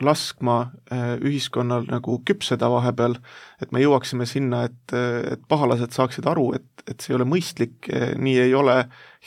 laskma 0.05 0.57
äh, 0.91 1.15
ühiskonnal 1.25 1.87
nagu 1.89 2.19
küpseda 2.27 2.69
vahepeal, 2.71 3.17
et 3.61 3.73
me 3.75 3.81
jõuaksime 3.83 4.27
sinna, 4.29 4.65
et, 4.69 4.95
et 5.33 5.41
pahalased 5.51 5.95
saaksid 5.95 6.27
aru, 6.29 6.51
et, 6.59 6.85
et 6.87 6.99
see 7.01 7.13
ei 7.13 7.19
ole 7.19 7.27
mõistlik, 7.29 7.89
nii 8.19 8.37
ei 8.47 8.55
ole 8.57 8.81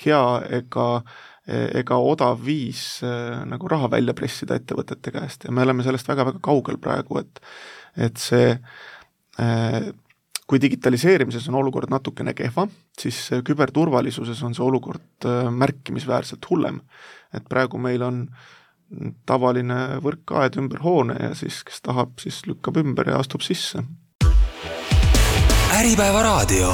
hea 0.04 0.24
ega 0.62 0.88
ega 1.42 1.96
odav 1.98 2.38
viis 2.46 3.00
äh, 3.02 3.40
nagu 3.50 3.66
raha 3.66 3.88
välja 3.90 4.14
pressida 4.14 4.54
ettevõtete 4.54 5.10
käest 5.10 5.48
ja 5.48 5.50
me 5.50 5.64
oleme 5.64 5.82
sellest 5.82 6.06
väga-väga 6.06 6.38
kaugel 6.38 6.78
praegu, 6.78 7.18
et 7.18 7.40
et 7.98 8.16
see 8.22 8.52
äh, 9.42 9.80
kui 10.46 10.60
digitaliseerimises 10.62 11.48
on 11.50 11.58
olukord 11.58 11.90
natukene 11.90 12.34
kehva, 12.36 12.68
siis 12.98 13.18
küberturvalisuses 13.42 14.38
on 14.46 14.54
see 14.54 14.64
olukord 14.64 15.26
märkimisväärselt 15.50 16.46
hullem. 16.50 16.80
et 17.34 17.48
praegu 17.48 17.78
meil 17.78 18.02
on 18.06 18.22
äh, 18.28 18.61
tavaline 19.26 19.98
võrkaed 20.04 20.58
ümber 20.60 20.82
hoone 20.84 21.16
ja 21.20 21.34
siis, 21.38 21.62
kes 21.66 21.82
tahab, 21.82 22.16
siis 22.22 22.42
lükkab 22.46 22.80
ümber 22.82 23.08
ja 23.08 23.20
astub 23.22 23.44
sisse. 23.44 23.82
äripäeva 25.72 26.22
raadio. 26.22 26.72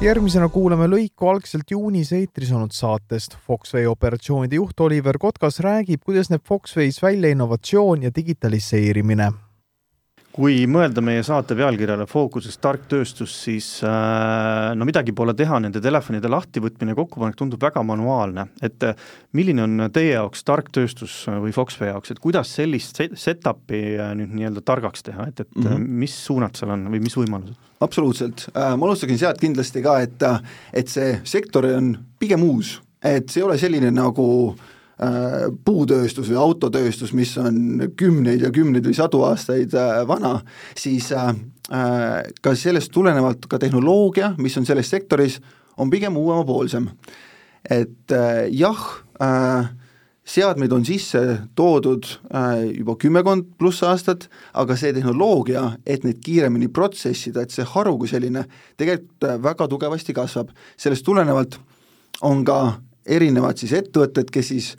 järgmisena 0.00 0.48
kuulame 0.48 0.86
lõiku 0.86 1.30
algselt 1.30 1.70
juunis 1.70 2.12
eetris 2.12 2.52
olnud 2.52 2.72
saatest. 2.72 3.36
Foxway 3.46 3.86
operatsioonide 3.86 4.56
juht 4.56 4.80
Oliver 4.80 5.18
Kotkas 5.18 5.60
räägib, 5.60 6.04
kuidas 6.04 6.30
näeb 6.30 6.44
Foxway's 6.44 7.02
välja 7.02 7.30
innovatsioon 7.30 8.02
ja 8.02 8.10
digitaliseerimine 8.14 9.32
kui 10.36 10.66
mõelda 10.68 11.00
meie 11.04 11.22
saate 11.24 11.56
pealkirjale 11.56 12.04
fookuses 12.08 12.58
tark 12.60 12.84
tööstus, 12.90 13.32
siis 13.46 13.66
äh, 13.86 14.74
no 14.76 14.84
midagi 14.88 15.14
pole 15.16 15.32
teha, 15.36 15.58
nende 15.64 15.80
telefonide 15.82 16.28
lahtivõtmine 16.28 16.92
ja 16.92 16.98
kokkupanek 16.98 17.38
tundub 17.40 17.62
väga 17.64 17.80
manuaalne, 17.86 18.46
et 18.64 18.84
äh, 18.84 19.08
milline 19.36 19.64
on 19.64 19.86
teie 19.94 20.12
jaoks 20.12 20.44
tark 20.46 20.68
tööstus 20.76 21.22
või 21.30 21.54
Foxway 21.56 21.88
jaoks, 21.88 22.12
et 22.12 22.20
kuidas 22.20 22.52
sellist 22.58 23.00
set-up'i 23.00 23.82
äh, 23.96 24.12
nüüd 24.18 24.36
nii-öelda 24.36 24.64
targaks 24.66 25.06
teha, 25.08 25.30
et, 25.30 25.40
et 25.46 25.56
mm 25.56 25.70
-hmm. 25.70 25.88
mis 26.04 26.20
suunad 26.28 26.60
seal 26.60 26.76
on 26.76 26.86
või 26.92 27.00
mis 27.08 27.16
võimalused? 27.16 27.56
absoluutselt, 27.80 28.46
ma 28.54 28.86
alustaksin 28.86 29.18
sealt 29.20 29.40
kindlasti 29.40 29.82
ka, 29.84 29.98
et, 30.00 30.22
et 30.72 30.88
see 30.88 31.18
sektor 31.24 31.66
on 31.68 31.92
pigem 32.18 32.42
uus, 32.44 32.80
et 33.04 33.28
see 33.28 33.42
ei 33.42 33.44
ole 33.44 33.58
selline 33.60 33.90
nagu 33.92 34.24
äh, 34.52 34.64
Äh, 34.66 34.75
puutööstus 35.64 36.30
või 36.30 36.38
autotööstus, 36.40 37.12
mis 37.12 37.34
on 37.36 37.90
kümneid 38.00 38.46
ja 38.46 38.50
kümneid 38.54 38.86
või 38.88 38.96
sadu 38.96 39.20
aastaid 39.28 39.74
äh, 39.76 40.00
vana, 40.08 40.38
siis 40.78 41.10
äh, 41.12 41.34
ka 42.40 42.54
sellest 42.56 42.92
tulenevalt 42.94 43.44
ka 43.50 43.60
tehnoloogia, 43.60 44.32
mis 44.40 44.56
on 44.56 44.64
selles 44.68 44.88
sektoris, 44.90 45.40
on 45.76 45.92
pigem 45.92 46.16
uuemapoolsem. 46.16 46.88
et 47.70 48.12
jah, 48.54 48.82
seadmeid 50.24 50.72
on 50.72 50.84
sisse 50.86 51.20
toodud 51.58 52.06
juba 52.70 52.94
kümmekond 52.96 53.48
pluss 53.58 53.82
aastat, 53.82 54.28
aga 54.54 54.76
see 54.78 54.94
tehnoloogia, 54.94 55.72
et 55.84 56.06
neid 56.06 56.22
kiiremini 56.24 56.68
protsessida, 56.68 57.42
et 57.42 57.50
see 57.50 57.66
haru 57.66 57.96
kui 57.98 58.08
selline 58.08 58.46
tegelikult 58.78 59.42
väga 59.42 59.68
tugevasti 59.68 60.14
kasvab, 60.14 60.54
sellest 60.78 61.04
tulenevalt 61.04 61.58
on 62.22 62.44
ka 62.46 62.60
erinevad 63.06 63.58
siis 63.60 63.72
ettevõtted, 63.76 64.30
kes 64.32 64.48
siis 64.52 64.70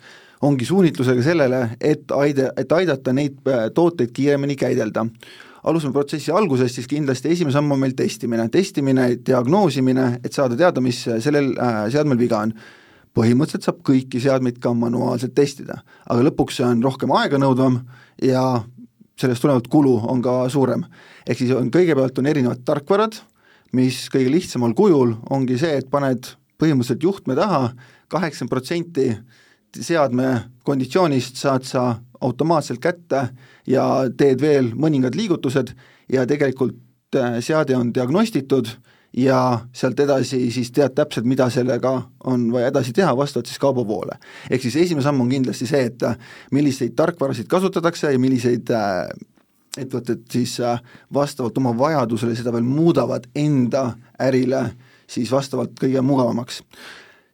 ongi 0.44 0.66
suunitlusega 0.68 1.22
sellele, 1.22 1.60
et 1.80 2.10
aida, 2.14 2.52
et 2.56 2.72
aidata 2.72 3.12
neid 3.14 3.38
äh, 3.48 3.68
tooteid 3.74 4.12
kiiremini 4.14 4.56
käidelda. 4.56 5.06
alustame 5.68 5.92
protsessi 5.92 6.30
algusest, 6.32 6.74
siis 6.74 6.86
kindlasti 6.86 7.28
esimene 7.28 7.52
samm 7.52 7.72
on 7.74 7.80
meil 7.82 7.92
testimine, 7.98 8.48
testimine, 8.48 9.08
diagnoosimine, 9.26 10.20
et 10.24 10.32
saada 10.32 10.56
teada, 10.56 10.80
mis 10.80 11.02
sellel 11.18 11.50
äh, 11.58 11.86
seadmel 11.92 12.18
viga 12.18 12.44
on. 12.46 12.52
põhimõtteliselt 13.18 13.64
saab 13.66 13.78
kõiki 13.82 14.20
seadmeid 14.22 14.60
ka 14.62 14.70
manuaalselt 14.76 15.34
testida, 15.34 15.80
aga 16.06 16.22
lõpuks 16.28 16.60
see 16.60 16.66
on 16.66 16.82
rohkem 16.84 17.10
aeganõudvam 17.10 17.80
ja 18.22 18.62
sellest 19.18 19.42
tulenevalt 19.42 19.66
kulu 19.68 19.96
on 20.06 20.22
ka 20.22 20.48
suurem. 20.48 20.84
ehk 21.26 21.38
siis 21.38 21.50
on, 21.50 21.70
kõigepealt 21.70 22.18
on 22.18 22.26
erinevad 22.26 22.62
tarkvarad, 22.64 23.18
mis 23.72 24.06
kõige 24.12 24.30
lihtsamal 24.30 24.74
kujul 24.74 25.16
ongi 25.30 25.58
see, 25.58 25.78
et 25.78 25.90
paned 25.90 26.30
põhimõtteliselt 26.58 27.02
juhtme 27.02 27.34
taha, 27.38 27.72
kaheksakümmend 28.08 28.50
protsenti 28.50 29.08
seadme 29.76 30.28
konditsioonist 30.64 31.36
saad 31.36 31.66
sa 31.68 31.94
automaatselt 32.20 32.80
kätte 32.82 33.28
ja 33.66 33.84
teed 34.16 34.40
veel 34.40 34.72
mõningad 34.74 35.16
liigutused 35.18 35.74
ja 36.12 36.26
tegelikult 36.26 37.16
äh, 37.16 37.38
seade 37.44 37.76
on 37.76 37.92
diagnostitud 37.94 38.70
ja 39.16 39.60
sealt 39.72 40.00
edasi 40.00 40.50
siis 40.52 40.70
tead 40.72 40.94
täpselt, 40.96 41.26
mida 41.28 41.48
sellega 41.50 41.94
on 42.28 42.48
vaja 42.52 42.72
edasi 42.72 42.92
teha, 42.96 43.14
vastavalt 43.16 43.48
siis 43.48 43.58
kaubavoole. 43.58 44.18
ehk 44.50 44.62
siis 44.62 44.76
esimene 44.76 45.04
samm 45.04 45.20
on 45.20 45.30
kindlasti 45.32 45.66
see, 45.66 45.84
et 45.92 46.02
äh, 46.02 46.16
milliseid 46.52 46.96
tarkvarasid 46.96 47.48
kasutatakse 47.48 48.12
ja 48.12 48.18
milliseid 48.18 48.70
äh, 48.70 49.08
ettevõtted 49.78 50.24
siis 50.32 50.56
vastavalt 51.14 51.58
oma 51.58 51.70
vajadusele 51.78 52.34
seda 52.34 52.50
veel 52.52 52.66
muudavad 52.66 53.28
enda 53.36 53.92
ärile 54.18 54.64
siis 55.08 55.30
vastavalt 55.32 55.76
kõige 55.78 56.02
mugavamaks. 56.02 56.62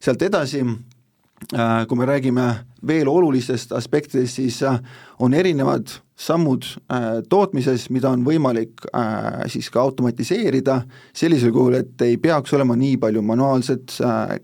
Sealt 0.01 0.21
edasi 0.21 0.61
äh, 0.63 1.85
kui 1.87 1.97
me 1.97 2.07
räägime 2.07 2.47
veel 2.87 3.09
olulistest 3.09 3.71
aspektidest, 3.75 4.39
siis 4.39 4.61
äh, 4.63 4.79
on 5.19 5.33
erinevad 5.33 5.91
sammud 6.15 6.63
äh, 6.63 7.21
tootmises, 7.29 7.89
mida 7.91 8.09
on 8.13 8.23
võimalik 8.25 8.85
siis 9.51 9.67
ka 9.69 9.81
automatiseerida 9.83 10.81
sellisel 11.13 11.51
kujul, 11.51 11.79
et 11.81 12.01
ei 12.07 12.17
peaks 12.17 12.53
olema 12.55 12.77
nii 12.79 12.97
palju 12.97 13.21
manuaalset 13.21 13.97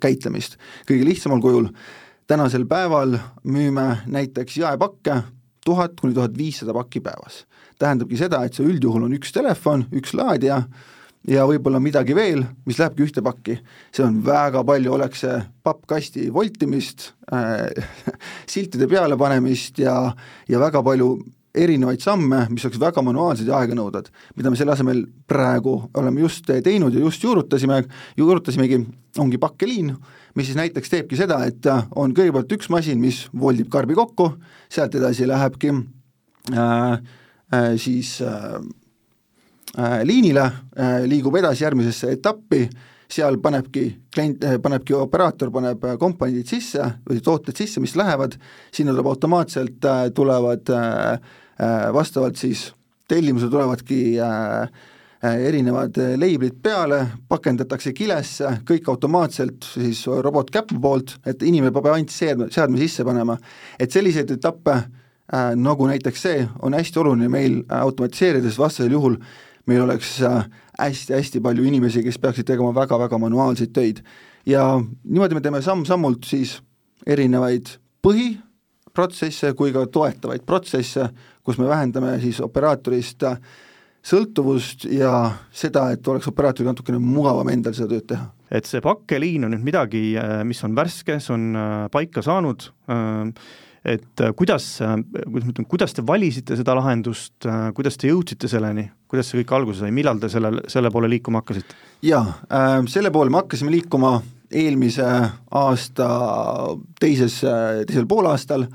käitlemist. 0.03 0.57
kõige 0.89 1.07
lihtsamal 1.07 1.41
kujul 1.41 1.69
tänasel 2.27 2.65
päeval 2.67 3.17
müüme 3.43 4.03
näiteks 4.07 4.57
jaepakke 4.57 5.21
tuhat 5.65 5.99
kuni 6.01 6.13
tuhat 6.13 6.37
viissada 6.37 6.73
pakki 6.73 6.99
päevas. 6.99 7.45
tähendabki 7.79 8.17
seda, 8.17 8.43
et 8.45 8.53
see 8.53 8.65
üldjuhul 8.65 9.07
on 9.07 9.13
üks 9.17 9.31
telefon, 9.33 9.87
üks 9.95 10.13
laadija, 10.13 10.61
ja 11.29 11.45
võib-olla 11.49 11.81
midagi 11.83 12.15
veel, 12.17 12.43
mis 12.65 12.79
lähebki 12.81 13.05
ühte 13.05 13.21
pakki. 13.25 13.59
see 13.93 14.05
on 14.05 14.21
väga 14.25 14.63
palju, 14.65 14.93
oleks 14.95 15.21
see 15.25 15.37
pappkasti 15.63 16.29
voltimist 16.33 17.11
äh,, 17.33 17.69
siltide 18.53 18.87
peale 18.89 19.17
panemist 19.17 19.79
ja, 19.79 20.13
ja 20.49 20.59
väga 20.59 20.81
palju 20.83 21.13
erinevaid 21.51 21.99
samme, 21.99 22.45
mis 22.49 22.63
oleks 22.65 22.79
väga 22.79 23.03
manuaalsed 23.03 23.49
ja 23.49 23.59
aeganõudvad, 23.59 24.07
mida 24.39 24.51
me 24.51 24.59
selle 24.59 24.71
asemel 24.71 25.03
praegu 25.27 25.75
oleme 25.99 26.23
just 26.23 26.47
teinud 26.47 26.95
ja 26.95 27.03
just 27.03 27.23
juurutasime, 27.23 27.81
juurutasimegi, 28.17 28.79
ongi 29.19 29.39
pakkeliin, 29.41 29.91
mis 30.39 30.47
siis 30.47 30.59
näiteks 30.59 30.93
teebki 30.93 31.19
seda, 31.19 31.41
et 31.47 31.67
on 31.99 32.15
kõigepealt 32.15 32.55
üks 32.55 32.71
masin, 32.71 33.01
mis 33.03 33.25
voldib 33.35 33.67
karbi 33.73 33.97
kokku, 33.99 34.31
sealt 34.71 34.95
edasi 34.95 35.27
lähebki 35.27 35.73
äh, 35.75 36.93
äh, 37.51 37.73
siis 37.75 38.21
äh, 38.23 38.61
liinile, 40.03 40.43
äh, 40.79 41.03
liigub 41.07 41.35
edasi 41.39 41.63
järgmisesse 41.63 42.11
etappi, 42.17 42.65
seal 43.11 43.37
panebki 43.43 43.85
klient, 44.13 44.43
äh, 44.43 44.57
panebki 44.63 44.95
operaator, 44.95 45.51
paneb 45.51 45.85
komponendid 45.99 46.47
sisse 46.51 46.83
või 47.07 47.21
tooted 47.23 47.57
sisse, 47.57 47.83
mis 47.83 47.95
lähevad, 47.99 48.37
sinna 48.71 48.95
tuleb 48.95 49.11
automaatselt, 49.11 49.89
tulevad 50.15 50.71
vastavalt 51.93 52.39
siis 52.39 52.71
tellimusele 53.11 53.51
tulevadki 53.51 53.99
erinevad 55.21 55.99
leiblid 56.17 56.55
peale, 56.63 57.03
pakendatakse 57.29 57.91
kilesse, 57.93 58.55
kõik 58.65 58.87
automaatselt 58.89 59.67
siis 59.75 60.01
robotkäpu 60.07 60.79
poolt, 60.81 61.19
et 61.27 61.43
inimene 61.45 61.73
peab 61.75 61.91
ainult 61.91 62.15
seadme, 62.15 62.47
seadme 62.49 62.81
sisse 62.81 63.05
panema. 63.05 63.37
et 63.79 63.91
selliseid 63.91 64.31
etappe 64.31 64.71
äh, 64.73 65.51
nagu 65.55 65.87
näiteks 65.87 66.21
see, 66.21 66.47
on 66.61 66.73
hästi 66.73 66.99
oluline 66.99 67.29
meil 67.29 67.61
automatiseerida, 67.69 68.47
sest 68.49 68.63
vastasel 68.63 68.97
juhul 68.97 69.19
äh, 69.19 69.50
meil 69.69 69.83
oleks 69.85 70.19
hästi-hästi 70.79 71.41
palju 71.43 71.65
inimesi, 71.67 72.03
kes 72.03 72.19
peaksid 72.21 72.47
tegema 72.47 72.73
väga-väga 72.75 73.17
manuaalseid 73.21 73.73
töid. 73.73 74.03
ja 74.45 74.81
niimoodi 75.03 75.37
me 75.37 75.41
teeme 75.41 75.61
samm-sammult 75.61 76.25
siis 76.25 76.55
erinevaid 77.05 77.75
põhiprotsesse 78.01 79.53
kui 79.57 79.73
ka 79.73 79.85
toetavaid 79.85 80.45
protsesse, 80.45 81.09
kus 81.43 81.59
me 81.61 81.67
vähendame 81.69 82.15
siis 82.21 82.41
operaatorist 82.41 83.25
sõltuvust 84.01 84.87
ja 84.89 85.13
seda, 85.53 85.91
et 85.93 86.07
oleks 86.07 86.29
operaatoril 86.31 86.71
natukene 86.71 86.97
mugavam 87.01 87.49
endal 87.53 87.75
seda 87.77 87.93
tööd 87.93 88.07
teha. 88.13 88.29
et 88.51 88.65
see 88.65 88.81
pakkeliin 88.81 89.45
on 89.45 89.53
nüüd 89.53 89.63
midagi, 89.63 90.15
mis 90.43 90.63
on 90.65 90.73
värske, 90.75 91.19
see 91.21 91.33
on 91.35 91.51
äh, 91.55 91.85
paika 91.93 92.23
saanud 92.25 92.65
äh,, 92.89 93.29
et 93.85 94.21
äh, 94.21 94.33
kuidas, 94.37 94.65
äh, 94.81 94.95
kuidas 95.25 95.45
ma 95.45 95.53
ütlen, 95.53 95.67
kuidas 95.69 95.95
te 95.97 96.03
valisite 96.05 96.57
seda 96.57 96.75
lahendust, 96.77 97.33
äh, 97.49 97.71
kuidas 97.77 97.97
te 97.97 98.11
jõudsite 98.11 98.49
selleni, 98.51 98.85
kuidas 99.09 99.31
see 99.31 99.41
kõik 99.41 99.55
alguse 99.57 99.81
sai, 99.81 99.93
millal 99.95 100.21
te 100.21 100.29
selle, 100.29 100.53
selle 100.71 100.91
poole 100.93 101.09
liikuma 101.09 101.41
hakkasite? 101.41 101.77
jaa 102.05 102.21
äh,, 102.45 102.75
selle 102.91 103.11
poole 103.13 103.33
me 103.33 103.41
hakkasime 103.41 103.73
liikuma 103.73 104.19
eelmise 104.51 105.07
aasta 105.55 106.07
teises, 106.99 107.37
teisel 107.87 108.05
poolaastal 108.09 108.65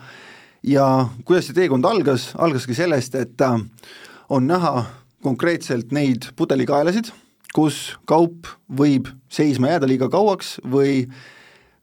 ja 0.65 0.87
kuidas 1.29 1.51
see 1.51 1.59
teekond 1.59 1.85
algas, 1.85 2.31
algaski 2.41 2.75
sellest, 2.75 3.15
et 3.21 3.45
on 4.33 4.49
näha 4.49 4.87
konkreetselt 5.23 5.93
neid 5.93 6.31
pudelikaelasid, 6.39 7.13
kus 7.53 7.99
kaup 8.09 8.49
võib 8.73 9.13
seisma 9.29 9.75
jääda 9.75 9.91
liiga 9.91 10.09
kauaks 10.13 10.57
või 10.65 11.03
äh, 11.05 11.21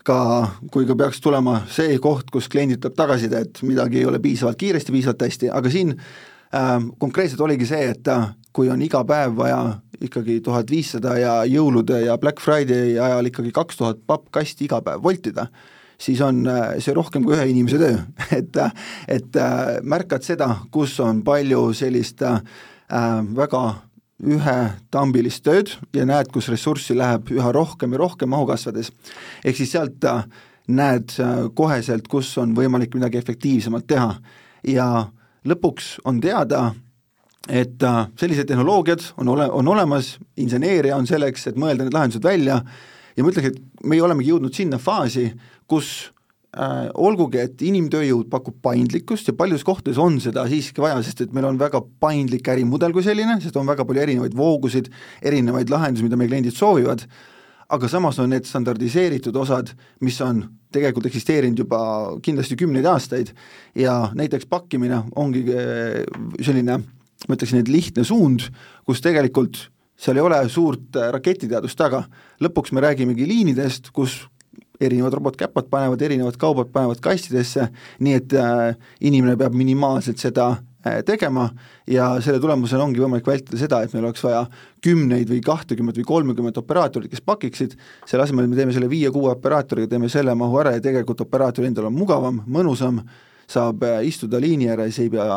ka, 0.08 0.20
kui 0.72 0.88
ka 0.89 0.96
peaks 1.00 1.22
tulema 1.24 1.62
see 1.72 1.98
koht, 2.04 2.30
kus 2.34 2.50
kliendid 2.52 2.82
tuleb 2.84 2.98
tagasiside, 2.98 3.44
et 3.46 3.63
midagi 3.66 4.02
ei 4.02 4.08
ole 4.10 4.20
piisavalt 4.24 4.60
kiiresti, 4.60 4.94
piisavalt 4.96 5.26
hästi, 5.28 5.52
aga 5.54 5.72
siin 5.74 5.94
äh, 5.96 6.78
konkreetselt 7.02 7.44
oligi 7.46 7.68
see, 7.70 7.92
et 7.96 8.10
äh, 8.12 8.32
kui 8.54 8.70
on 8.70 8.82
iga 8.86 9.04
päev 9.08 9.38
vaja 9.39 9.62
ikkagi 10.04 10.39
tuhat 10.44 10.72
viissada 10.72 11.16
ja 11.18 11.38
jõulude 11.50 12.04
ja 12.06 12.18
Black 12.22 12.44
Friday 12.44 12.98
ajal 13.00 13.32
ikkagi 13.32 13.54
kaks 13.56 13.80
tuhat 13.80 14.04
pappkasti 14.08 14.68
iga 14.68 14.82
päev 14.86 15.02
voltida, 15.04 15.48
siis 15.98 16.22
on 16.22 16.44
äh, 16.50 16.76
see 16.84 16.96
rohkem 16.96 17.26
kui 17.26 17.38
ühe 17.38 17.48
inimese 17.54 17.80
töö. 17.82 17.98
Et, 18.39 18.60
äh, 18.60 18.72
et 19.08 19.42
märkad 19.84 20.26
seda, 20.26 20.50
kus 20.72 20.98
on 21.04 21.24
palju 21.26 21.72
sellist 21.78 22.22
äh, 22.28 22.42
väga 23.36 23.63
ühetambilist 24.24 25.44
tööd 25.44 25.74
ja 25.96 26.06
näed, 26.08 26.32
kus 26.34 26.50
ressurssi 26.52 26.96
läheb 26.98 27.32
üha 27.34 27.52
rohkem 27.56 27.94
ja 27.94 28.02
rohkem 28.02 28.32
mahu 28.32 28.48
kasvades. 28.50 28.92
ehk 29.44 29.58
siis 29.58 29.72
sealt 29.72 30.04
äh, 30.08 30.24
näed 30.68 31.16
äh, 31.20 31.50
koheselt, 31.54 32.08
kus 32.08 32.38
on 32.38 32.56
võimalik 32.56 32.96
midagi 32.96 33.20
efektiivsemalt 33.20 33.88
teha 33.88 34.16
ja 34.68 34.88
lõpuks 35.46 35.98
on 36.06 36.22
teada, 36.24 36.72
et 37.50 37.84
äh, 37.84 38.08
sellised 38.20 38.48
tehnoloogiad 38.48 39.12
on 39.18 39.34
ole, 39.36 39.50
on 39.52 39.68
olemas, 39.68 40.18
inseneeria 40.38 40.98
on 40.98 41.08
selleks, 41.08 41.48
et 41.48 41.60
mõelda 41.60 41.84
need 41.84 41.94
lahendused 41.94 42.24
välja 42.24 42.62
ja 43.16 43.24
ma 43.24 43.32
ütleks, 43.32 43.52
et 43.52 43.86
meie 43.86 44.04
olemegi 44.04 44.32
jõudnud 44.32 44.56
sinna 44.56 44.80
faasi, 44.80 45.30
kus 45.68 46.14
äh, 46.58 46.88
olgugi, 46.94 47.42
et 47.44 47.62
inimtööjõud 47.66 48.30
pakub 48.32 48.56
paindlikkust 48.63 49.30
ja 49.30 49.36
paljudes 49.38 49.66
kohtades 49.68 50.00
on 50.02 50.20
seda 50.24 50.46
siiski 50.50 50.84
vaja, 50.84 51.02
sest 51.06 51.26
et 51.26 51.36
meil 51.36 51.48
on 51.50 51.60
väga 51.60 51.82
paindlik 52.04 52.48
ärimudel 52.54 52.96
kui 52.96 53.06
selline, 53.06 53.39
sest 53.44 53.58
on 53.60 53.70
väga 53.70 53.86
palju 53.89 54.04
erinevaid 54.06 54.36
voogusid, 54.38 54.89
erinevaid 55.26 55.74
lahendusi, 55.74 56.06
mida 56.08 56.20
meie 56.20 56.32
kliendid 56.32 56.58
soovivad, 56.58 57.06
aga 57.74 57.89
samas 57.89 58.20
on 58.22 58.32
need 58.34 58.48
standardiseeritud 58.48 59.36
osad, 59.39 59.72
mis 60.06 60.20
on 60.26 60.44
tegelikult 60.74 61.08
eksisteerinud 61.10 61.63
juba 61.63 61.80
kindlasti 62.26 62.58
kümneid 62.60 62.88
aastaid. 62.89 63.34
Ja 63.78 64.10
näiteks 64.18 64.50
pakkimine 64.50 65.04
ongi 65.16 65.46
äh, 65.54 66.02
selline, 66.42 66.82
ma 67.28 67.38
ütleksin, 67.38 67.62
et 67.63 67.72
lihtne 67.72 68.06
suund, 68.08 68.50
kus 68.88 69.02
tegelikult 69.04 69.68
seal 70.00 70.18
ei 70.20 70.26
ole 70.26 70.42
suurt 70.52 70.98
äh, 71.00 71.10
raketiteadust 71.13 71.78
taga, 71.80 72.04
lõpuks 72.44 72.74
me 72.74 72.84
räägimegi 72.84 73.28
liinidest, 73.30 73.92
kus 73.96 74.24
erinevad 74.88 75.15
robotkäpad 75.17 75.69
panevad 75.72 76.02
erinevad 76.02 76.38
kaubad, 76.39 76.69
panevad 76.74 77.02
kastidesse, 77.04 77.69
nii 78.04 78.19
et 78.19 78.36
äh, 78.38 78.76
inimene 79.02 79.36
peab 79.39 79.56
minimaalselt 79.58 80.22
seda 80.22 80.50
äh, 80.86 81.02
tegema 81.08 81.50
ja 81.89 82.10
selle 82.24 82.41
tulemusena 82.43 82.86
ongi 82.86 83.02
võimalik 83.04 83.28
vältida 83.28 83.60
seda, 83.60 83.82
et 83.84 83.96
meil 83.96 84.08
oleks 84.08 84.24
vaja 84.26 84.46
kümneid 84.84 85.32
või 85.32 85.41
kahtekümmet 85.46 86.00
või 86.02 86.08
kolmekümmet 86.13 86.62
operaatorit, 86.62 87.12
kes 87.12 87.26
pakiksid, 87.26 87.76
selle 88.10 88.28
asemel 88.28 88.48
me 88.48 88.60
teeme 88.60 88.76
selle 88.76 88.89
viie-kuue 88.91 89.34
operaatoriga, 89.34 89.91
teeme 89.96 90.12
selle 90.12 90.36
mahu 90.38 90.62
ära 90.63 90.76
ja 90.78 90.84
tegelikult 90.84 91.26
operaatoril 91.26 91.72
endal 91.72 91.89
on 91.91 91.98
mugavam, 91.98 92.41
mõnusam, 92.48 93.02
saab 93.50 93.84
äh, 93.88 94.00
istuda 94.08 94.39
liini 94.41 94.72
ääres, 94.72 95.02
ei 95.04 95.12
pea 95.13 95.28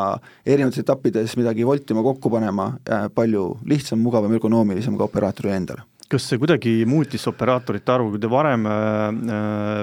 erinevates 0.45 0.85
etappides 0.85 1.35
midagi 1.39 1.67
voltima, 1.67 2.05
kokku 2.05 2.31
panema, 2.33 2.71
palju 3.15 3.49
lihtsam, 3.67 4.01
mugavam, 4.03 4.37
ökonoomilisem 4.39 4.97
ka 4.97 5.09
operaatoril 5.09 5.57
endal 5.59 5.85
kas 6.11 6.25
see 6.29 6.39
kuidagi 6.39 6.73
muutis 6.87 7.25
operaatorite 7.27 7.91
arvu, 7.91 8.13
kui 8.13 8.21
te 8.23 8.29
varem 8.31 8.65
äh, 8.71 9.81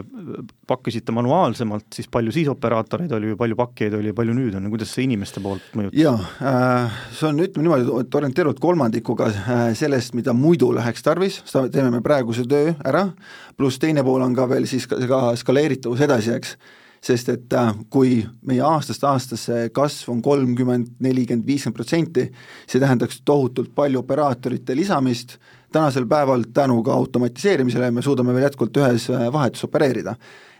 pakkisite 0.69 1.13
manuaalsemalt, 1.13 1.91
siis 1.95 2.09
palju 2.13 2.33
siis 2.33 2.49
operaatoreid 2.53 3.13
oli, 3.13 3.35
palju 3.39 3.59
pakkijaid 3.59 3.97
oli 3.99 4.13
ja 4.13 4.17
palju 4.17 4.37
nüüd 4.37 4.57
on? 4.57 4.71
Kuidas 4.73 4.95
see 4.97 5.05
inimeste 5.05 5.43
poolt 5.45 5.75
mõjutab? 5.77 5.99
jaa 6.01 6.15
äh,, 6.17 7.03
see 7.13 7.29
on, 7.29 7.43
ütleme 7.45 7.67
niimoodi, 7.69 7.99
et 8.01 8.17
orienteeruvalt 8.21 8.63
kolmandikuga 8.63 9.29
äh, 9.33 9.67
sellest, 9.77 10.17
mida 10.17 10.33
muidu 10.37 10.71
läheks 10.77 11.05
tarvis, 11.05 11.43
seda 11.51 11.69
teeme 11.73 11.93
me 11.93 12.01
praeguse 12.05 12.47
töö 12.49 12.73
ära, 12.81 13.11
pluss 13.59 13.83
teine 13.83 14.05
pool 14.07 14.25
on 14.25 14.37
ka 14.37 14.49
veel 14.51 14.69
siis 14.71 14.89
ka, 14.89 15.01
ka 15.11 15.27
skaleeritavus 15.41 16.07
edasi, 16.09 16.39
eks. 16.39 16.57
Sest 17.05 17.29
et 17.29 17.53
äh, 17.53 17.75
kui 17.93 18.23
meie 18.49 18.63
aastast 18.65 19.03
aastasse 19.05 19.67
kasv 19.77 20.09
on 20.15 20.23
kolmkümmend, 20.25 20.95
nelikümmend, 21.05 21.45
viiskümmend 21.45 21.77
protsenti, 21.77 22.31
see 22.65 22.81
tähendaks 22.81 23.21
tohutult 23.29 23.75
palju 23.77 24.01
operaatorite 24.01 24.73
lisamist, 24.79 25.37
tänasel 25.75 26.07
päeval 26.07 26.45
tänu 26.55 26.83
ka 26.87 26.95
automatiseerimisele 26.95 27.91
me 27.91 28.03
suudame 28.03 28.35
veel 28.35 28.47
jätkuvalt 28.49 28.83
ühes 28.83 29.09
äh, 29.11 29.27
vahetus 29.33 29.67
opereerida. 29.67 30.15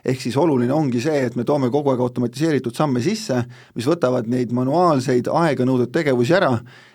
ehk 0.05 0.21
siis 0.21 0.35
oluline 0.37 0.73
ongi 0.73 1.01
see, 1.01 1.23
et 1.27 1.37
me 1.37 1.47
toome 1.49 1.71
kogu 1.73 1.89
aeg 1.89 2.01
automatiseeritud 2.05 2.75
samme 2.77 3.01
sisse, 3.01 3.39
mis 3.73 3.87
võtavad 3.89 4.27
neid 4.29 4.51
manuaalseid 4.53 5.31
aeganõudvaid 5.33 5.95
tegevusi 5.95 6.35
ära, 6.37 6.51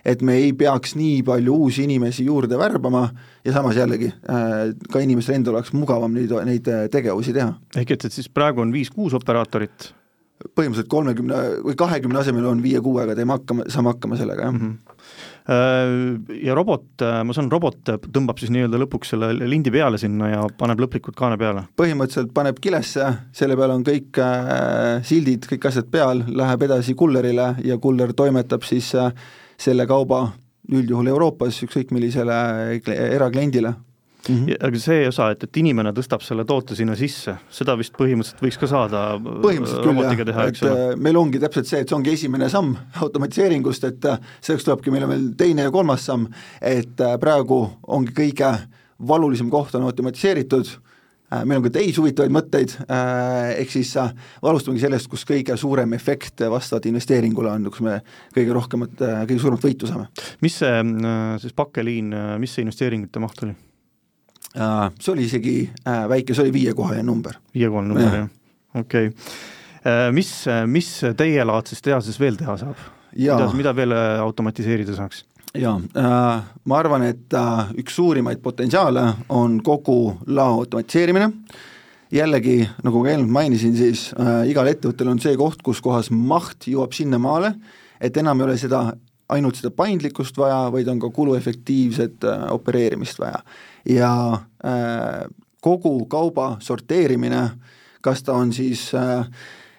et 0.05 0.21
me 0.21 0.35
ei 0.37 0.51
peaks 0.53 0.93
nii 0.99 1.23
palju 1.25 1.55
uusi 1.63 1.87
inimesi 1.87 2.27
juurde 2.27 2.59
värbama 2.59 3.07
ja 3.45 3.55
samas 3.55 3.79
jällegi 3.79 4.11
äh, 4.11 4.75
ka 4.91 5.01
inimestel 5.01 5.39
endal 5.39 5.57
oleks 5.57 5.73
mugavam 5.73 6.13
neid, 6.13 6.35
neid 6.45 6.69
äh, 6.69 6.85
tegevusi 6.91 7.33
teha. 7.33 7.55
ehk 7.81 7.95
et, 7.97 8.05
et 8.05 8.19
siis 8.19 8.29
praegu 8.29 8.61
on 8.65 8.75
viis-kuus 8.75 9.17
operaatorit? 9.17 9.93
põhimõtteliselt 10.55 10.91
kolmekümne 10.91 11.41
või 11.65 11.75
kahekümne 11.75 12.21
asemel 12.21 12.45
on 12.47 12.61
viie-kuuega, 12.63 13.15
teeme 13.17 13.35
hakkama, 13.35 13.65
saame 13.73 13.95
hakkama 13.95 14.21
sellega, 14.21 14.45
jah 14.45 14.53
mm. 14.53 14.61
-hmm 14.67 14.88
Ja 15.49 16.53
robot, 16.53 17.01
ma 17.25 17.33
saan, 17.33 17.47
robot 17.49 17.89
tõmbab 18.13 18.37
siis 18.37 18.51
nii-öelda 18.53 18.77
lõpuks 18.83 19.15
selle 19.15 19.31
lindi 19.39 19.71
peale 19.73 19.97
sinna 19.97 20.29
ja 20.29 20.43
paneb 20.59 20.83
lõplikult 20.83 21.17
kaane 21.17 21.39
peale? 21.41 21.63
põhimõtteliselt 21.79 22.33
paneb 22.35 22.59
kilesse, 22.61 23.07
selle 23.33 23.57
peal 23.57 23.73
on 23.73 23.85
kõik 23.87 24.19
äh, 24.21 24.99
sildid, 25.09 25.47
kõik 25.49 25.65
asjad 25.71 25.89
peal, 25.89 26.21
läheb 26.27 26.67
edasi 26.69 26.93
kullerile 26.99 27.55
ja 27.65 27.79
kuller 27.81 28.13
toimetab 28.13 28.67
siis 28.67 28.91
äh, 28.99 29.09
selle 29.57 29.87
kauba 29.89 30.27
üldjuhul 30.69 31.09
Euroopas 31.09 31.63
ükskõik 31.65 31.95
millisele 31.95 32.35
erakliendile 32.85 33.73
mm. 34.27 34.35
-hmm. 34.35 34.55
aga 34.67 34.79
see 34.79 35.07
osa, 35.07 35.29
et, 35.33 35.43
et 35.43 35.61
inimene 35.61 35.93
tõstab 35.95 36.23
selle 36.25 36.45
toote 36.47 36.75
sinna 36.77 36.95
sisse, 36.99 37.35
seda 37.53 37.75
vist 37.79 37.95
põhimõtteliselt 37.97 38.43
võiks 38.43 38.59
ka 38.59 38.69
saada 38.71 39.05
äh, 39.15 39.29
põhimõtteliselt 39.45 40.19
küll 40.19 40.33
jah, 40.33 40.43
et 40.47 40.63
äh, 40.67 40.83
meil 40.97 41.21
ongi 41.21 41.41
täpselt 41.41 41.69
see, 41.69 41.83
et 41.83 41.89
see 41.89 41.97
ongi 41.97 42.13
esimene 42.17 42.49
samm 42.51 42.75
automatiseeringust, 43.05 43.87
et 43.89 44.09
äh, 44.09 44.19
selleks 44.41 44.67
tulebki 44.67 44.93
meile 44.93 45.09
veel 45.09 45.31
teine 45.39 45.67
ja 45.67 45.73
kolmas 45.73 46.05
samm, 46.09 46.27
et 46.61 46.99
praegu 47.21 47.63
ongi 47.87 48.15
kõige 48.15 48.53
valulisem 49.07 49.49
koht 49.49 49.75
on 49.79 49.87
automatiseeritud, 49.87 50.71
meil 51.45 51.59
on 51.59 51.63
ka 51.67 51.69
teisi 51.77 51.93
huvitavaid 52.01 52.33
mõtteid, 52.33 52.73
ehk 52.89 53.69
siis 53.71 53.93
alustamegi 54.01 54.81
sellest, 54.81 55.07
kus 55.11 55.23
kõige 55.29 55.55
suurem 55.61 55.93
efekt 55.93 56.41
vastavalt 56.41 56.89
investeeringule 56.89 57.53
on, 57.53 57.69
kus 57.69 57.85
me 57.85 57.99
kõige 58.35 58.57
rohkemat, 58.57 58.97
kõige 58.97 59.39
suuremat 59.39 59.69
võitu 59.69 59.87
saame. 59.87 60.09
mis 60.41 60.59
see 60.59 60.83
siis 61.45 61.55
pakkeliin, 61.55 62.11
mis 62.41 62.57
see 62.57 62.65
investeeringute 62.65 63.23
maht 63.23 63.45
oli? 63.45 63.55
Äh, 64.57 64.91
see 64.99 65.13
oli 65.13 65.27
isegi 65.27 65.55
äh, 65.85 66.05
väike, 66.09 66.33
see 66.33 66.47
oli 66.47 66.53
viiekohaline 66.53 67.05
number. 67.05 67.37
viiekohaline 67.53 67.93
number, 67.93 68.15
jah, 68.23 68.29
okei 68.73 69.11
okay.. 69.11 69.25
Äh, 69.79 70.07
mis, 70.11 70.31
mis 70.67 70.87
teielaadses 71.17 71.83
tehases 71.85 72.17
veel 72.19 72.39
teha 72.39 72.57
saab? 72.59 72.79
mida, 73.13 73.45
mida 73.55 73.73
veel 73.77 73.93
automatiseerida 74.25 74.95
saaks? 74.97 75.21
jaa 75.53 75.75
äh,, 75.77 76.41
ma 76.65 76.79
arvan, 76.81 77.05
et 77.09 77.33
äh, 77.37 77.69
üks 77.81 77.95
suurimaid 77.99 78.41
potentsiaale 78.41 79.05
on 79.29 79.59
kogu 79.65 80.17
lao 80.27 80.59
automatiseerimine, 80.63 81.29
jällegi, 82.13 82.63
nagu 82.83 83.03
ka 83.03 83.13
eelnevalt 83.13 83.35
mainisin, 83.37 83.77
siis 83.77 84.07
äh, 84.17 84.49
igal 84.49 84.69
ettevõttel 84.69 85.13
on 85.13 85.21
see 85.21 85.37
koht, 85.37 85.61
kus 85.65 85.81
kohas 85.85 86.09
maht 86.09 86.65
jõuab 86.69 86.97
sinnamaale, 86.97 87.53
et 88.01 88.17
enam 88.17 88.41
ei 88.41 88.49
ole 88.49 88.57
seda 88.57 88.87
ainult 89.29 89.59
seda 89.59 89.71
paindlikkust 89.71 90.37
vaja, 90.37 90.71
vaid 90.73 90.87
on 90.87 90.99
ka 90.99 91.09
kuluefektiivset 91.13 92.23
äh, 92.23 92.45
opereerimist 92.51 93.19
vaja. 93.19 93.43
Ja 93.89 94.11
äh, 94.33 95.29
kogu 95.61 96.05
kauba 96.05 96.57
sorteerimine, 96.59 97.49
kas 98.01 98.23
ta 98.23 98.33
on 98.33 98.53
siis 98.53 98.89
äh, 98.95 99.27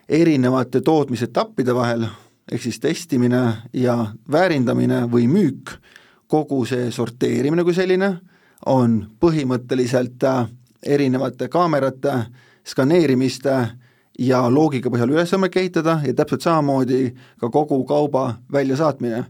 erinevate 0.08 0.80
tootmisetappide 0.80 1.74
vahel, 1.74 2.06
ehk 2.52 2.62
siis 2.62 2.80
testimine 2.80 3.42
ja 3.72 3.96
väärindamine 4.32 5.04
või 5.10 5.26
müük, 5.30 5.76
kogu 6.30 6.64
see 6.66 6.90
sorteerimine 6.94 7.64
kui 7.66 7.74
selline 7.74 8.14
on 8.66 9.02
põhimõtteliselt 9.20 10.24
äh, 10.26 10.46
erinevate 10.82 11.48
kaamerate, 11.48 12.24
skaneerimiste 12.66 13.56
ja 14.20 14.42
loogika 14.52 14.90
põhjal 14.92 15.14
üles 15.14 15.32
võimalik 15.32 15.56
ehitada 15.62 15.98
ja 16.04 16.14
täpselt 16.16 16.44
samamoodi 16.44 17.14
ka 17.40 17.50
kogu 17.52 17.80
kauba 17.88 18.34
väljasaatmine. 18.52 19.24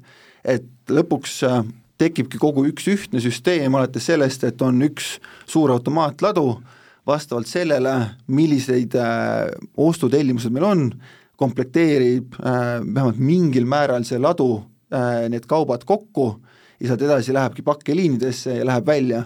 et 0.44 0.66
lõpuks 0.88 1.42
äh, 1.46 1.64
tekibki 2.00 2.38
kogu 2.40 2.64
üks 2.66 2.88
ühtne 2.88 3.20
süsteem, 3.20 3.74
alates 3.74 4.06
sellest, 4.08 4.44
et 4.44 4.62
on 4.62 4.80
üks 4.82 5.18
suur 5.46 5.70
automaatladu, 5.70 6.62
vastavalt 7.06 7.46
sellele, 7.46 7.94
milliseid 8.26 8.96
äh, 8.96 9.50
ostutellimused 9.76 10.52
meil 10.52 10.64
on, 10.64 10.86
komplekteerib 11.36 12.34
äh, 12.40 12.80
vähemalt 12.80 13.20
mingil 13.20 13.68
määral 13.68 14.04
see 14.04 14.18
ladu 14.18 14.66
need 15.30 15.44
kaubad 15.46 15.84
kokku 15.86 16.40
ja 16.80 16.88
sealt 16.88 17.02
edasi 17.06 17.30
lähebki 17.30 17.62
pakkeliinidesse 17.62 18.56
ja 18.56 18.64
läheb 18.66 18.88
välja 18.88 19.20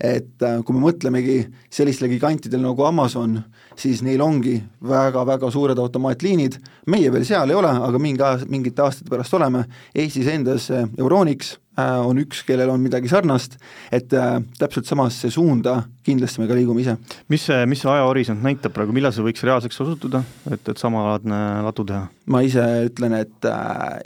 et 0.00 0.42
äh, 0.46 0.58
kui 0.64 0.76
me 0.76 0.82
mõtlemegi 0.86 1.38
sellistele 1.74 2.10
gigantidele 2.12 2.62
nagu 2.62 2.84
Amazon, 2.86 3.38
siis 3.78 4.02
neil 4.06 4.22
ongi 4.22 4.56
väga-väga 4.86 5.50
suured 5.50 5.78
automaatliinid, 5.78 6.58
meie 6.86 7.10
veel 7.12 7.26
seal 7.26 7.50
ei 7.50 7.58
ole, 7.58 7.72
aga 7.88 8.02
mingi 8.02 8.22
aas-, 8.22 8.46
mingite 8.50 8.84
aastate 8.84 9.10
pärast 9.10 9.34
oleme, 9.34 9.64
Eestis 9.94 10.30
endas 10.30 10.70
äh, 10.70 10.86
Euronix 10.98 11.56
äh, 11.56 11.67
on 11.78 12.18
üks, 12.18 12.42
kellel 12.46 12.72
on 12.72 12.82
midagi 12.82 13.10
sarnast, 13.10 13.54
et 13.94 14.10
täpselt 14.58 14.88
samasse 14.88 15.30
suunda 15.30 15.76
kindlasti 16.02 16.42
me 16.42 16.48
ka 16.48 16.56
liigume 16.56 16.82
ise. 16.82 16.96
mis 17.30 17.44
see, 17.46 17.66
mis 17.70 17.82
see 17.84 17.90
ajahorisont 17.92 18.42
näitab 18.42 18.74
praegu, 18.74 18.94
millal 18.96 19.14
see 19.14 19.22
võiks 19.22 19.44
reaalseks 19.46 19.80
osutuda, 19.84 20.24
et, 20.50 20.62
et 20.62 20.80
samalaadne 20.80 21.38
ladu 21.68 21.86
teha? 21.86 22.08
ma 22.34 22.42
ise 22.46 22.64
ütlen, 22.88 23.14
et 23.20 23.48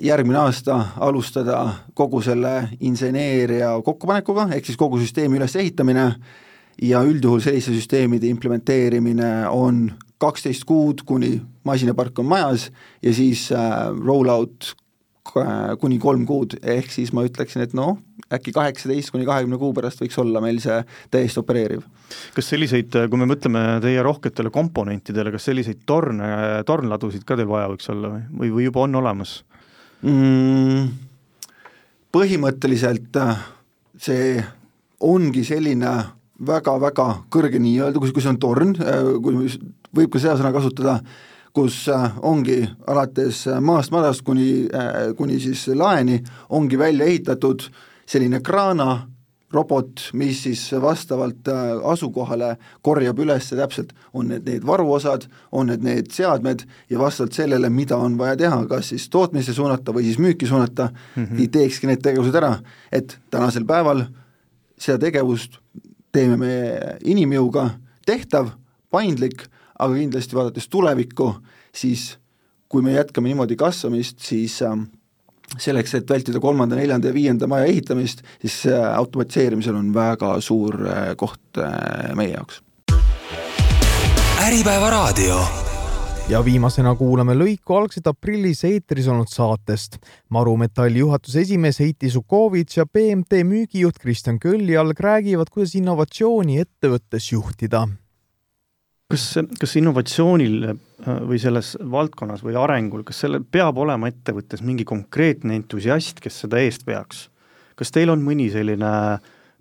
järgmine 0.04 0.42
aasta 0.42 0.78
alustada 1.00 1.62
kogu 1.98 2.20
selle 2.24 2.54
inseneeria 2.80 3.74
kokkupanekuga, 3.85 4.50
ehk 4.56 4.68
siis 4.68 4.80
kogu 4.80 5.00
süsteemi 5.00 5.40
ülesehitamine, 5.40 6.11
ja 6.82 7.02
üldjuhul 7.04 7.42
selliste 7.42 7.74
süsteemide 7.74 8.28
implementeerimine 8.30 9.48
on 9.50 9.90
kaksteist 10.22 10.64
kuud, 10.64 11.02
kuni 11.06 11.37
masinapark 11.66 12.18
on 12.22 12.28
majas 12.30 12.68
ja 13.02 13.14
siis 13.14 13.48
äh, 13.52 13.90
roll-out 13.90 14.72
äh, 14.72 14.82
kuni 15.22 15.98
kolm 16.02 16.24
kuud, 16.26 16.56
ehk 16.66 16.90
siis 16.90 17.12
ma 17.14 17.22
ütleksin, 17.26 17.62
et 17.62 17.74
noh, 17.78 17.94
äkki 18.32 18.52
kaheksateist 18.54 19.12
kuni 19.14 19.26
kahekümne 19.28 19.58
kuu 19.61 19.70
pärast 19.76 20.02
võiks 20.02 20.18
olla 20.18 20.42
meil 20.42 20.58
see 20.62 20.80
täiesti 21.14 21.40
opereeriv. 21.40 21.85
kas 22.35 22.50
selliseid, 22.50 22.96
kui 23.11 23.20
me 23.20 23.28
mõtleme 23.30 23.62
teie 23.85 24.02
rohketele 24.02 24.50
komponentidele, 24.50 25.32
kas 25.35 25.46
selliseid 25.46 25.85
torne, 25.87 26.26
tornladusid 26.66 27.24
ka 27.28 27.38
teil 27.38 27.50
vaja 27.50 27.70
võiks 27.70 27.88
olla 27.94 28.16
või, 28.16 28.24
või, 28.40 28.52
või 28.56 28.66
juba 28.68 28.85
on 28.87 29.00
olemas 29.02 29.38
mm,? 30.02 30.90
Põhimõtteliselt 32.12 33.16
äh, 33.16 33.38
see 33.96 34.35
ongi 35.00 35.46
selline 35.48 35.92
väga-väga 36.44 37.06
kõrge 37.32 37.61
nii-öelda, 37.62 38.02
kui, 38.02 38.11
kui 38.12 38.24
see 38.24 38.35
on 38.35 38.40
torn, 38.42 38.74
äh, 38.82 39.14
kui 39.22 39.46
võib 39.96 40.12
ka 40.12 40.20
seda 40.20 40.35
sõna 40.40 40.52
kasutada, 40.52 40.98
kus 41.52 41.86
äh, 41.88 42.12
ongi 42.22 42.62
alates 42.86 43.46
maast 43.60 43.92
madalast 43.92 44.24
kuni, 44.24 44.66
äh, 44.72 45.14
kuni 45.16 45.40
siis 45.40 45.66
laeni, 45.68 46.22
ongi 46.50 46.78
välja 46.78 47.06
ehitatud 47.06 47.66
selline 48.06 48.40
kraana 48.40 49.08
robot, 49.52 50.00
mis 50.16 50.42
siis 50.46 50.62
vastavalt 50.80 51.48
asukohale 51.84 52.54
korjab 52.80 53.18
üles 53.20 53.50
täpselt, 53.52 53.92
on 54.16 54.30
need 54.32 54.48
need 54.48 54.64
varuosad, 54.66 55.26
on 55.52 55.68
need 55.68 55.84
need 55.84 56.08
seadmed 56.12 56.64
ja 56.90 56.98
vastavalt 56.98 57.36
sellele, 57.36 57.68
mida 57.68 57.98
on 58.00 58.16
vaja 58.18 58.38
teha, 58.40 58.62
kas 58.70 58.88
siis 58.94 59.10
tootmisse 59.12 59.52
suunata 59.52 59.92
või 59.92 60.06
siis 60.08 60.18
müüki 60.18 60.48
suunata 60.48 60.88
mm, 60.88 61.26
-hmm. 61.26 61.52
teekski 61.52 61.90
need 61.90 62.00
tegevused 62.02 62.40
ära, 62.40 62.54
et 62.92 63.18
tänasel 63.30 63.68
päeval 63.68 64.06
seda 64.78 64.98
tegevust 64.98 65.60
teeme 66.12 66.36
me 66.36 66.54
inimjõuga 67.04 67.70
tehtav, 68.06 68.52
paindlik, 68.92 69.46
aga 69.83 69.95
kindlasti 69.99 70.38
vaadates 70.38 70.68
tulevikku, 70.73 71.29
siis 71.75 72.12
kui 72.73 72.83
me 72.83 72.97
jätkame 72.97 73.29
niimoodi 73.29 73.57
kasvamist, 73.61 74.21
siis 74.25 74.61
äh, 74.64 74.77
selleks, 75.59 75.95
et 75.99 76.11
vältida 76.11 76.40
kolmanda, 76.40 76.77
neljanda 76.79 77.11
ja 77.11 77.14
viienda 77.14 77.49
maja 77.51 77.68
ehitamist, 77.71 78.23
siis 78.40 78.62
äh, 78.71 78.85
automatiseerimisel 78.97 79.77
on 79.77 79.92
väga 79.95 80.37
suur 80.40 80.79
äh, 80.87 81.11
koht 81.16 81.61
äh, 81.61 82.14
meie 82.18 82.37
jaoks. 82.37 82.62
äripäeva 84.42 84.90
raadio 84.90 85.38
ja 86.31 86.40
viimasena 86.45 86.95
kuulame 86.99 87.35
lõiku 87.37 87.77
algselt 87.77 88.07
aprillis 88.11 88.64
eetris 88.66 89.09
olnud 89.11 89.31
saatest. 89.31 89.99
Maru 90.31 90.57
Metalli 90.57 91.03
juhatuse 91.03 91.42
esimees 91.42 91.81
Heiti 91.83 92.11
Sukovitš 92.11 92.79
ja 92.81 92.87
BMT 92.87 93.42
müügijuht 93.47 93.99
Kristjan 94.03 94.38
Köljalg 94.42 95.01
räägivad, 95.01 95.51
kuidas 95.53 95.75
innovatsiooni 95.79 96.62
ettevõttes 96.62 97.33
juhtida. 97.33 97.87
Kas, 99.12 99.27
kas 99.61 99.77
innovatsioonil 99.81 100.70
äh, 100.70 100.79
või 101.29 101.40
selles 101.42 101.75
valdkonnas 101.81 102.44
või 102.44 102.57
arengul, 102.59 103.05
kas 103.07 103.22
sellel 103.25 103.44
peab 103.44 103.79
olema 103.83 104.11
ettevõttes 104.11 104.64
mingi 104.64 104.87
konkreetne 104.88 105.57
entusiast, 105.61 106.22
kes 106.22 106.42
seda 106.44 106.62
eest 106.62 106.87
veaks? 106.88 107.29
kas 107.79 107.90
teil 107.90 108.12
on 108.12 108.20
mõni 108.22 108.46
selline 108.53 108.88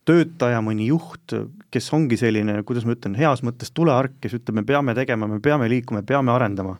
töötaja, 0.05 0.59
mõni 0.61 0.89
juht, 0.89 1.33
kes 1.73 1.87
ongi 1.95 2.17
selline, 2.19 2.59
kuidas 2.67 2.83
ma 2.85 2.93
ütlen, 2.93 3.15
heas 3.17 3.41
mõttes 3.45 3.71
tuleark, 3.73 4.17
kes 4.21 4.35
ütleb, 4.37 4.59
me 4.59 4.65
peame 4.67 4.93
tegema, 4.97 5.29
me 5.29 5.39
peame 5.41 5.69
liikuma, 5.71 6.03
peame 6.05 6.33
arendama. 6.33 6.75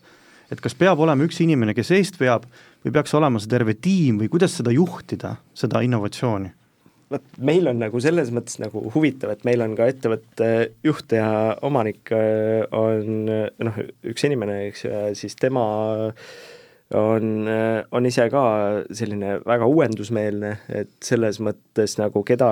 et 0.52 0.60
kas 0.62 0.76
peab 0.76 1.00
olema 1.00 1.24
üks 1.24 1.40
inimene, 1.42 1.74
kes 1.74 1.94
eest 1.96 2.20
veab 2.20 2.46
või 2.84 2.92
peaks 2.92 3.14
olema 3.16 3.40
see 3.40 3.50
terve 3.50 3.74
tiim 3.74 4.20
või 4.20 4.30
kuidas 4.30 4.58
seda 4.60 4.74
juhtida, 4.76 5.38
seda 5.54 5.82
innovatsiooni? 5.82 6.52
Vot 7.12 7.42
meil 7.44 7.68
on 7.72 7.82
nagu 7.82 8.02
selles 8.04 8.32
mõttes 8.34 8.60
nagu 8.62 8.84
huvitav, 8.96 9.34
et 9.34 9.44
meil 9.48 9.64
on 9.66 9.76
ka 9.78 9.90
ettevõtte 9.92 10.48
juht 10.86 11.14
ja 11.16 11.28
omanik 11.68 12.12
äh, 12.16 12.64
on 12.76 13.28
noh, 13.28 13.84
üks 14.08 14.26
inimene, 14.28 14.64
eks 14.70 14.86
ju, 14.86 14.94
ja 14.94 15.14
siis 15.18 15.38
tema 15.40 15.66
on, 16.98 17.48
on 17.92 18.10
ise 18.10 18.28
ka 18.32 18.44
selline 18.92 19.38
väga 19.46 19.68
uuendusmeelne, 19.70 20.52
et 20.82 20.92
selles 21.04 21.40
mõttes 21.44 21.96
nagu 22.00 22.24
keda, 22.28 22.52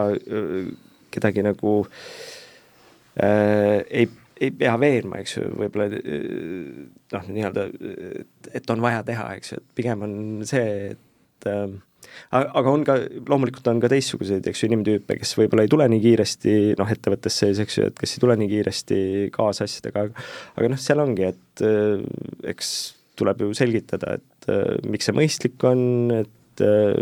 kedagi 1.11 1.43
nagu 1.45 1.75
äh, 3.19 3.83
ei, 3.89 4.07
ei 4.39 4.51
pea 4.55 4.77
veenma, 4.79 5.19
eks 5.23 5.37
ju, 5.37 5.49
võib-olla 5.59 5.89
noh, 5.89 7.29
nii-öelda, 7.35 7.67
et 8.55 8.71
on 8.71 8.83
vaja 8.83 9.03
teha, 9.07 9.29
eks 9.39 9.53
ju, 9.53 9.61
et 9.61 9.77
pigem 9.79 10.07
on 10.07 10.17
see, 10.47 10.93
et 10.93 11.49
äh, 11.49 11.67
aga 12.31 12.71
on 12.71 12.85
ka, 12.87 12.95
loomulikult 13.29 13.67
on 13.71 13.81
ka 13.83 13.89
teistsuguseid, 13.91 14.45
eks 14.49 14.63
ju, 14.63 14.69
inimtüüpe, 14.69 15.17
kes 15.21 15.35
võib-olla 15.39 15.65
ei 15.65 15.71
tule 15.71 15.87
nii 15.91 16.03
kiiresti 16.03 16.55
noh, 16.79 16.93
ettevõttes 16.93 17.39
sees, 17.41 17.61
eks 17.63 17.79
ju, 17.79 17.89
et 17.89 17.99
kes 17.99 18.15
ei 18.15 18.23
tule 18.23 18.37
nii 18.39 18.51
kiiresti 18.51 19.01
kaasa 19.35 19.67
asjadega, 19.69 20.07
aga 20.59 20.71
noh, 20.71 20.81
seal 20.81 21.03
ongi, 21.03 21.29
et 21.33 21.65
äh, 21.65 22.03
eks 22.53 22.73
tuleb 23.19 23.43
ju 23.43 23.53
selgitada, 23.57 24.17
et 24.19 24.51
äh, 24.51 24.77
miks 24.87 25.09
see 25.09 25.17
mõistlik 25.17 25.67
on, 25.67 25.81
et 26.21 26.65
äh, 26.65 26.97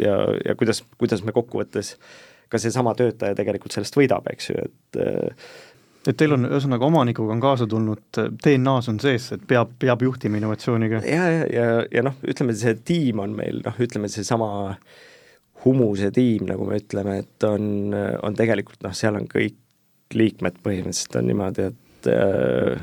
ja, 0.00 0.18
ja 0.46 0.56
kuidas, 0.58 0.84
kuidas 1.00 1.24
me 1.26 1.36
kokkuvõttes 1.36 1.96
ka 2.50 2.58
seesama 2.58 2.96
töötaja 2.98 3.36
tegelikult 3.38 3.74
sellest 3.74 3.94
võidab, 3.94 4.26
eks 4.32 4.50
ju, 4.50 4.64
et 4.66 5.02
et 6.08 6.16
teil 6.16 6.32
on, 6.36 6.48
ühesõnaga 6.48 6.86
omanikuga 6.86 7.34
on 7.34 7.42
kaasa 7.42 7.66
tulnud, 7.68 8.20
DNA-s 8.44 8.88
on 8.92 9.00
sees, 9.02 9.30
et 9.36 9.42
peab, 9.48 9.74
peab 9.82 10.02
juhtima 10.06 10.40
innovatsiooniga? 10.40 11.02
ja, 11.04 11.30
ja, 11.34 11.46
ja, 11.52 11.66
ja 11.92 12.04
noh, 12.06 12.16
ütleme 12.24 12.56
see 12.56 12.76
tiim 12.86 13.20
on 13.24 13.36
meil 13.36 13.62
noh, 13.66 13.80
ütleme 13.82 14.10
seesama 14.12 14.50
Humuse 15.60 16.08
tiim, 16.16 16.46
nagu 16.48 16.64
me 16.64 16.78
ütleme, 16.80 17.18
et 17.20 17.44
on, 17.44 17.92
on 18.24 18.36
tegelikult 18.36 18.80
noh, 18.86 18.94
seal 18.96 19.18
on 19.18 19.26
kõik 19.28 19.58
liikmed 20.16 20.56
põhimõtteliselt 20.64 21.18
on 21.20 21.28
niimoodi, 21.28 21.66
et 21.68 22.08
äh, 22.08 22.80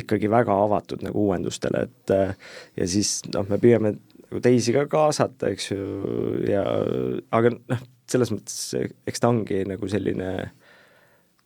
ikkagi 0.00 0.30
väga 0.30 0.56
avatud 0.64 1.04
nagu 1.06 1.28
uuendustele, 1.28 1.84
et 1.86 2.14
äh, 2.14 2.34
ja 2.78 2.88
siis 2.90 3.20
noh, 3.30 3.46
me 3.46 3.60
püüame 3.62 3.94
nagu 3.94 4.42
teisi 4.42 4.74
ka 4.74 4.84
kaasata, 4.90 5.52
eks 5.54 5.70
ju, 5.70 5.86
ja 6.50 6.64
aga 7.36 7.54
noh, 7.54 7.86
selles 8.10 8.34
mõttes 8.34 8.58
eks 9.06 9.22
ta 9.22 9.30
ongi 9.30 9.62
nagu 9.70 9.90
selline 9.90 10.30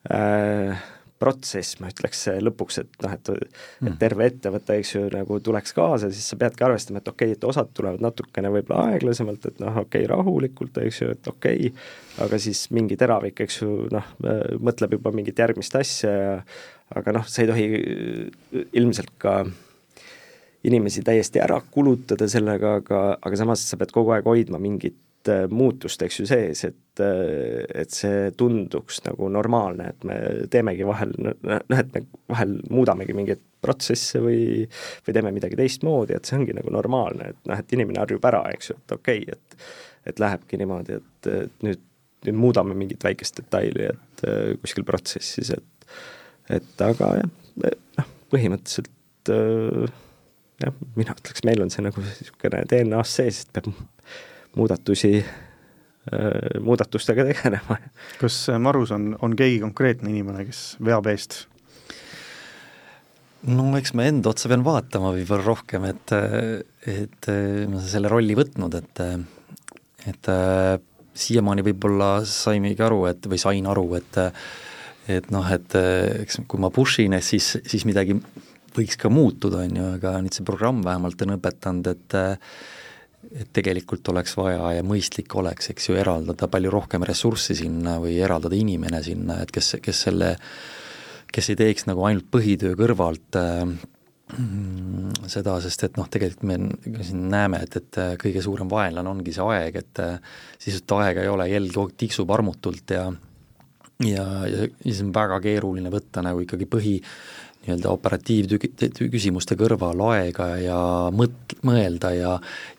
äh, 0.09 0.85
protsess, 1.19 1.79
ma 1.79 1.89
ütleks 1.91 2.25
lõpuks, 2.43 2.81
et 2.83 3.01
noh, 3.05 3.15
et 3.15 3.29
et 3.35 3.53
Mm. 3.81 3.97
terve 3.99 4.25
ettevõte, 4.29 4.75
eks 4.79 4.95
ju, 4.95 5.01
nagu 5.13 5.39
tuleks 5.39 5.73
kaasa, 5.73 6.09
siis 6.11 6.27
sa 6.29 6.35
peadki 6.39 6.63
arvestama, 6.63 6.99
et 6.99 7.07
okei 7.07 7.31
okay,, 7.31 7.37
et 7.37 7.43
osad 7.43 7.71
tulevad 7.73 8.01
natukene 8.03 8.49
võib-olla 8.51 8.91
aeglasemalt, 8.91 9.45
et 9.45 9.59
noh, 9.59 9.77
okei 9.85 10.03
okay,, 10.03 10.09
rahulikult, 10.11 10.77
eks 10.77 11.01
ju, 11.01 11.09
et 11.15 11.27
okei 11.27 11.69
okay,, 11.69 11.85
aga 12.25 12.39
siis 12.39 12.65
mingi 12.75 12.97
teravik, 12.99 13.39
eks 13.45 13.61
ju, 13.61 13.87
noh, 13.91 14.11
mõtleb 14.59 14.97
juba 14.97 15.11
mingit 15.15 15.39
järgmist 15.39 15.75
asja 15.75 16.11
ja 16.11 16.33
aga 16.93 17.15
noh, 17.17 17.25
sa 17.27 17.43
ei 17.43 17.49
tohi 17.49 17.65
äh, 17.79 18.67
ilmselt 18.77 19.15
ka 19.21 19.39
inimesi 20.65 21.03
täiesti 21.05 21.41
ära 21.41 21.59
kulutada 21.71 22.27
sellega, 22.29 22.77
aga, 22.81 23.01
aga 23.21 23.39
samas 23.39 23.65
sa 23.69 23.77
pead 23.77 23.93
kogu 23.93 24.15
aeg 24.15 24.25
hoidma 24.25 24.61
mingit 24.61 24.97
muutust, 25.51 26.01
eks 26.05 26.19
ju, 26.19 26.25
sees, 26.29 26.63
et, 26.67 27.01
äh, 27.03 27.63
et 27.81 27.93
see 27.93 28.29
tunduks 28.37 29.01
nagu 29.07 29.29
normaalne, 29.33 29.89
et 29.93 30.05
me 30.07 30.19
teemegi 30.51 30.85
vahel, 30.87 31.15
noh, 31.21 31.79
et 31.79 31.91
me 31.95 32.03
vahel 32.31 32.57
muudamegi 32.69 33.15
mingeid 33.17 33.41
protsesse 33.65 34.21
või, 34.21 34.63
või 35.07 35.17
teeme 35.17 35.33
midagi 35.35 35.57
teistmoodi, 35.59 36.15
et 36.17 36.29
see 36.29 36.37
ongi 36.39 36.55
nagu 36.57 36.73
normaalne, 36.73 37.31
et 37.33 37.49
noh, 37.49 37.59
et 37.61 37.75
inimene 37.77 38.03
harjub 38.03 38.29
ära, 38.29 38.43
eks 38.53 38.71
ju, 38.71 38.79
et 38.81 38.97
okei 38.99 39.25
okay,, 39.25 39.35
et 39.35 39.67
et 40.05 40.19
lähebki 40.21 40.59
niimoodi, 40.61 40.99
et, 40.99 41.27
et 41.33 41.63
nüüd, 41.65 41.79
nüüd 42.27 42.35
muudame 42.37 42.75
mingit 42.77 43.01
väikest 43.01 43.39
detaili, 43.39 43.87
et 43.89 44.25
äh, 44.29 44.51
kuskil 44.61 44.85
protsessis, 44.85 45.49
et 45.55 45.89
et 46.53 46.81
aga 46.85 47.09
jah, 47.17 47.31
noh, 47.97 48.09
põhimõtteliselt 48.29 49.33
äh, 49.33 49.89
jah, 50.61 50.77
mina 50.95 51.15
ütleks, 51.17 51.43
meil 51.47 51.63
on 51.65 51.73
see 51.73 51.83
nagu 51.85 52.03
niisugune 52.05 52.61
DNA-s 52.69 53.17
sees, 53.17 53.43
et 53.45 53.55
peab 53.55 53.71
muudatusi, 54.55 55.19
muudatustega 56.61 57.25
tegelema. 57.31 57.79
kas 58.21 58.45
Marus 58.61 58.93
on, 58.95 59.13
on 59.25 59.35
keegi 59.37 59.59
konkreetne 59.63 60.11
inimene, 60.13 60.45
kes 60.47 60.63
veab 60.85 61.09
eest? 61.11 61.45
no 63.45 63.67
eks 63.77 63.93
ma 63.97 64.07
enda 64.09 64.31
otsa 64.31 64.49
pean 64.49 64.63
vaatama 64.65 65.11
võib-olla 65.13 65.45
rohkem, 65.45 65.85
et, 65.89 66.13
et 66.89 67.29
ma 67.29 67.77
olen 67.77 67.89
selle 67.89 68.11
rolli 68.11 68.37
võtnud, 68.37 68.77
et 68.79 69.03
et 70.05 70.29
siiamaani 71.15 71.63
võib-olla 71.65 72.09
saimegi 72.27 72.83
aru, 72.85 73.05
et 73.09 73.29
või 73.29 73.41
sain 73.41 73.67
aru, 73.69 73.87
et 73.99 74.21
et 75.05 75.29
noh, 75.33 75.45
et 75.53 75.75
eks 75.77 76.41
kui 76.49 76.61
ma 76.61 76.71
push 76.73 77.03
in, 77.03 77.13
siis, 77.21 77.51
siis 77.69 77.85
midagi 77.85 78.17
võiks 78.75 78.97
ka 78.99 79.11
muutuda, 79.13 79.61
on 79.65 79.77
ju, 79.77 79.89
aga 79.99 80.15
nüüd 80.23 80.35
see 80.35 80.47
programm 80.47 80.81
vähemalt 80.85 81.21
on 81.25 81.35
õpetanud, 81.37 81.91
et 81.93 82.17
et 83.33 83.49
tegelikult 83.55 84.07
oleks 84.13 84.35
vaja 84.37 84.75
ja 84.77 84.85
mõistlik 84.85 85.33
oleks, 85.39 85.71
eks 85.73 85.89
ju, 85.89 85.97
eraldada 85.99 86.49
palju 86.51 86.71
rohkem 86.73 87.05
ressurssi 87.07 87.57
sinna 87.57 87.97
või 88.03 88.17
eraldada 88.23 88.57
inimene 88.57 89.01
sinna, 89.05 89.41
et 89.43 89.51
kes, 89.55 89.75
kes 89.83 90.05
selle, 90.07 90.35
kes 91.33 91.51
ei 91.51 91.59
teeks 91.59 91.89
nagu 91.89 92.05
ainult 92.07 92.29
põhitöö 92.33 92.75
kõrvalt 92.79 93.39
äh, 93.41 93.63
seda, 95.29 95.59
sest 95.61 95.85
et 95.85 95.99
noh, 95.99 96.09
tegelikult 96.11 96.47
me 96.49 97.05
siin 97.05 97.27
näeme, 97.29 97.61
et, 97.65 97.77
et 97.77 98.01
kõige 98.21 98.41
suurem 98.41 98.69
vaenlane 98.71 99.11
ongi 99.11 99.35
see 99.35 99.45
aeg, 99.45 99.77
et 99.83 100.03
sisuliselt 100.57 100.95
aega 100.97 101.23
ei 101.23 101.29
ole, 101.29 101.45
jälg 101.51 101.73
kogu 101.75 101.91
aeg 101.91 101.99
tiksub 102.05 102.33
armutult 102.33 102.95
ja 102.95 103.05
ja, 104.03 104.25
ja 104.49 104.67
siis 104.81 105.01
on 105.05 105.13
väga 105.15 105.39
keeruline 105.43 105.91
võtta 105.93 106.23
nagu 106.25 106.41
ikkagi 106.43 106.67
põhi 106.67 106.95
nii-öelda 107.65 107.91
operatiivküsimuste 107.91 109.57
kõrval 109.59 110.01
aega 110.11 110.49
ja 110.61 110.79
mõt-, 111.15 111.57
mõelda 111.65 112.11
ja 112.15 112.33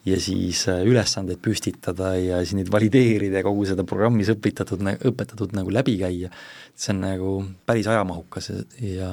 ja 0.06 0.18
siis 0.22 0.62
ülesandeid 0.70 1.42
püstitada 1.42 2.14
ja 2.18 2.40
siis 2.44 2.54
neid 2.60 2.70
valideerida 2.72 3.40
ja 3.40 3.46
kogu 3.46 3.66
seda 3.66 3.86
programmis 3.88 4.30
õpitatud, 4.32 4.82
õpetatud 5.10 5.56
nagu 5.58 5.74
läbi 5.74 5.98
käia, 6.02 6.30
see 6.74 6.94
on 6.94 7.02
nagu 7.02 7.32
päris 7.66 7.88
ajamahukas 7.90 8.52
ja 8.78 9.10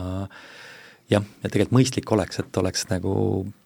jah, 1.12 1.24
ja 1.44 1.50
tegelikult 1.50 1.76
mõistlik 1.78 2.12
oleks, 2.16 2.40
et 2.44 2.60
oleks 2.62 2.88
nagu 2.92 3.14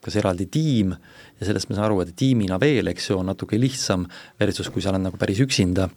kas 0.06 0.18
eraldi 0.20 0.48
tiim 0.52 0.94
ja 0.94 1.48
sellest 1.48 1.70
ma 1.70 1.78
saan 1.78 1.90
aru, 1.90 2.02
et 2.04 2.16
tiimina 2.18 2.60
veel, 2.62 2.92
eks 2.92 3.12
ju, 3.12 3.20
on 3.22 3.30
natuke 3.32 3.60
lihtsam 3.60 4.08
versus 4.40 4.72
kui 4.74 4.84
sa 4.84 4.94
oled 4.94 5.06
nagu 5.06 5.20
päris 5.20 5.42
üksinda. 5.44 5.90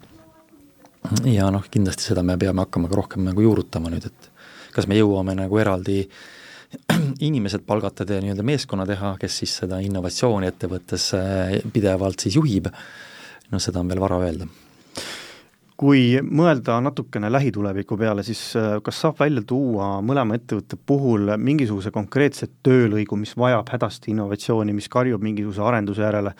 Ja 1.25 1.47
noh, 1.53 1.63
kindlasti 1.71 2.05
seda 2.11 2.21
me 2.25 2.35
peame 2.37 2.61
hakkama 2.61 2.91
ka 2.91 2.99
rohkem 2.99 3.25
nagu 3.25 3.41
juurutama 3.41 3.89
nüüd, 3.89 4.05
et 4.11 4.30
kas 4.75 4.87
me 4.87 4.97
jõuame 4.97 5.35
nagu 5.37 5.59
eraldi 5.61 6.03
inimesed 7.27 7.65
palgata 7.67 8.05
ja 8.07 8.21
nii-öelda 8.23 8.43
meeskonna 8.47 8.85
teha, 8.87 9.15
kes 9.19 9.41
siis 9.43 9.55
seda 9.63 9.81
innovatsiooni 9.83 10.49
ettevõttes 10.51 11.11
pidevalt 11.73 12.23
siis 12.23 12.37
juhib, 12.39 12.69
no 13.51 13.59
seda 13.59 13.81
on 13.81 13.91
veel 13.91 14.03
vara 14.03 14.21
öelda. 14.25 14.47
kui 15.81 16.19
mõelda 16.21 16.75
natukene 16.85 17.31
lähituleviku 17.31 17.97
peale, 17.97 18.23
siis 18.23 18.53
kas 18.85 18.99
saab 19.01 19.17
välja 19.19 19.41
tuua 19.41 19.95
mõlema 20.05 20.37
ettevõtte 20.37 20.77
puhul 20.77 21.33
mingisuguse 21.37 21.91
konkreetse 21.91 22.47
töölõigu, 22.63 23.17
mis 23.17 23.33
vajab 23.37 23.69
hädasti 23.73 24.11
innovatsiooni, 24.11 24.73
mis 24.77 24.89
karjub 24.89 25.23
mingisuguse 25.25 25.63
arenduse 25.65 26.05
järele, 26.05 26.35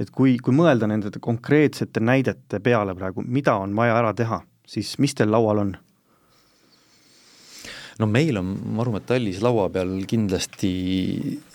et 0.00 0.10
kui, 0.10 0.38
kui 0.38 0.54
mõelda 0.56 0.88
nende 0.88 1.12
konkreetsete 1.20 2.00
näidete 2.00 2.60
peale 2.60 2.94
praegu, 2.96 3.22
mida 3.26 3.58
on 3.60 3.76
vaja 3.76 3.98
ära 4.00 4.14
teha, 4.16 4.40
siis 4.66 4.96
mis 4.98 5.14
teil 5.14 5.30
laual 5.30 5.60
on? 5.66 5.76
No 8.00 8.08
meil 8.10 8.36
on 8.40 8.52
Maru 8.76 8.94
Metallis 8.96 9.40
laua 9.44 9.68
peal 9.72 9.92
kindlasti 10.08 10.72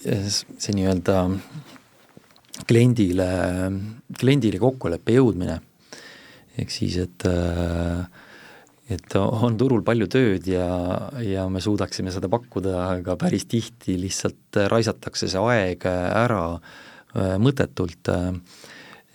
see 0.01 0.75
nii-öelda 0.77 1.17
kliendile, 2.67 3.27
kliendile 4.19 4.59
kokkuleppe 4.61 5.15
jõudmine. 5.17 5.59
ehk 6.59 6.73
siis, 6.73 6.97
et 6.97 7.25
et 8.91 9.15
on 9.15 9.55
turul 9.55 9.85
palju 9.87 10.07
tööd 10.11 10.47
ja, 10.51 10.67
ja 11.23 11.45
me 11.47 11.61
suudaksime 11.63 12.11
seda 12.11 12.27
pakkuda, 12.31 12.73
aga 12.97 13.15
päris 13.15 13.45
tihti 13.47 13.95
lihtsalt 14.01 14.59
raisatakse 14.67 15.29
see 15.31 15.39
aeg 15.39 15.85
ära 15.87 16.43
mõttetult, 17.39 18.11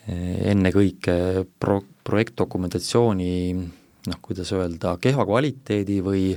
ennekõike 0.07 1.45
pro-, 1.59 1.83
projektdokumentatsiooni 2.07 3.33
noh, 4.07 4.19
kuidas 4.23 4.51
öelda, 4.55 4.95
kehva 5.03 5.25
kvaliteedi 5.27 5.99
või 6.05 6.29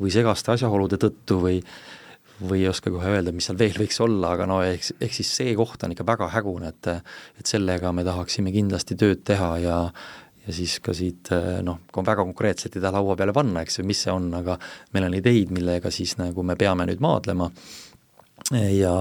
või 0.00 0.14
segaste 0.14 0.54
asjaolude 0.54 0.98
tõttu 1.00 1.40
või 1.42 1.60
või 2.42 2.64
ei 2.64 2.68
oska 2.68 2.90
kohe 2.90 3.12
öelda, 3.14 3.30
mis 3.30 3.46
seal 3.46 3.58
veel 3.58 3.76
võiks 3.78 4.00
olla, 4.02 4.32
aga 4.34 4.46
no 4.50 4.58
ehk, 4.66 4.88
ehk 5.06 5.14
siis 5.14 5.30
see 5.36 5.52
koht 5.54 5.84
on 5.86 5.94
ikka 5.94 6.06
väga 6.06 6.26
hägune, 6.34 6.72
et 6.74 6.88
et 6.90 7.46
sellega 7.46 7.92
me 7.94 8.02
tahaksime 8.04 8.52
kindlasti 8.54 8.96
tööd 8.98 9.22
teha 9.24 9.50
ja 9.62 9.78
ja 10.44 10.52
siis 10.52 10.76
ka 10.84 10.92
siit 10.92 11.30
noh, 11.64 11.78
väga 11.94 12.24
konkreetselt 12.26 12.76
ei 12.76 12.82
taha 12.82 12.98
laua 12.98 13.16
peale 13.16 13.32
panna, 13.32 13.62
eks 13.64 13.78
ju, 13.78 13.86
mis 13.88 14.02
see 14.04 14.12
on, 14.12 14.28
aga 14.36 14.58
meil 14.92 15.06
on 15.08 15.16
ideid, 15.16 15.54
millega 15.54 15.92
siis 15.94 16.18
nagu 16.20 16.44
me 16.44 16.56
peame 16.60 16.84
nüüd 16.90 17.00
maadlema. 17.04 17.48
Ja 18.52 18.92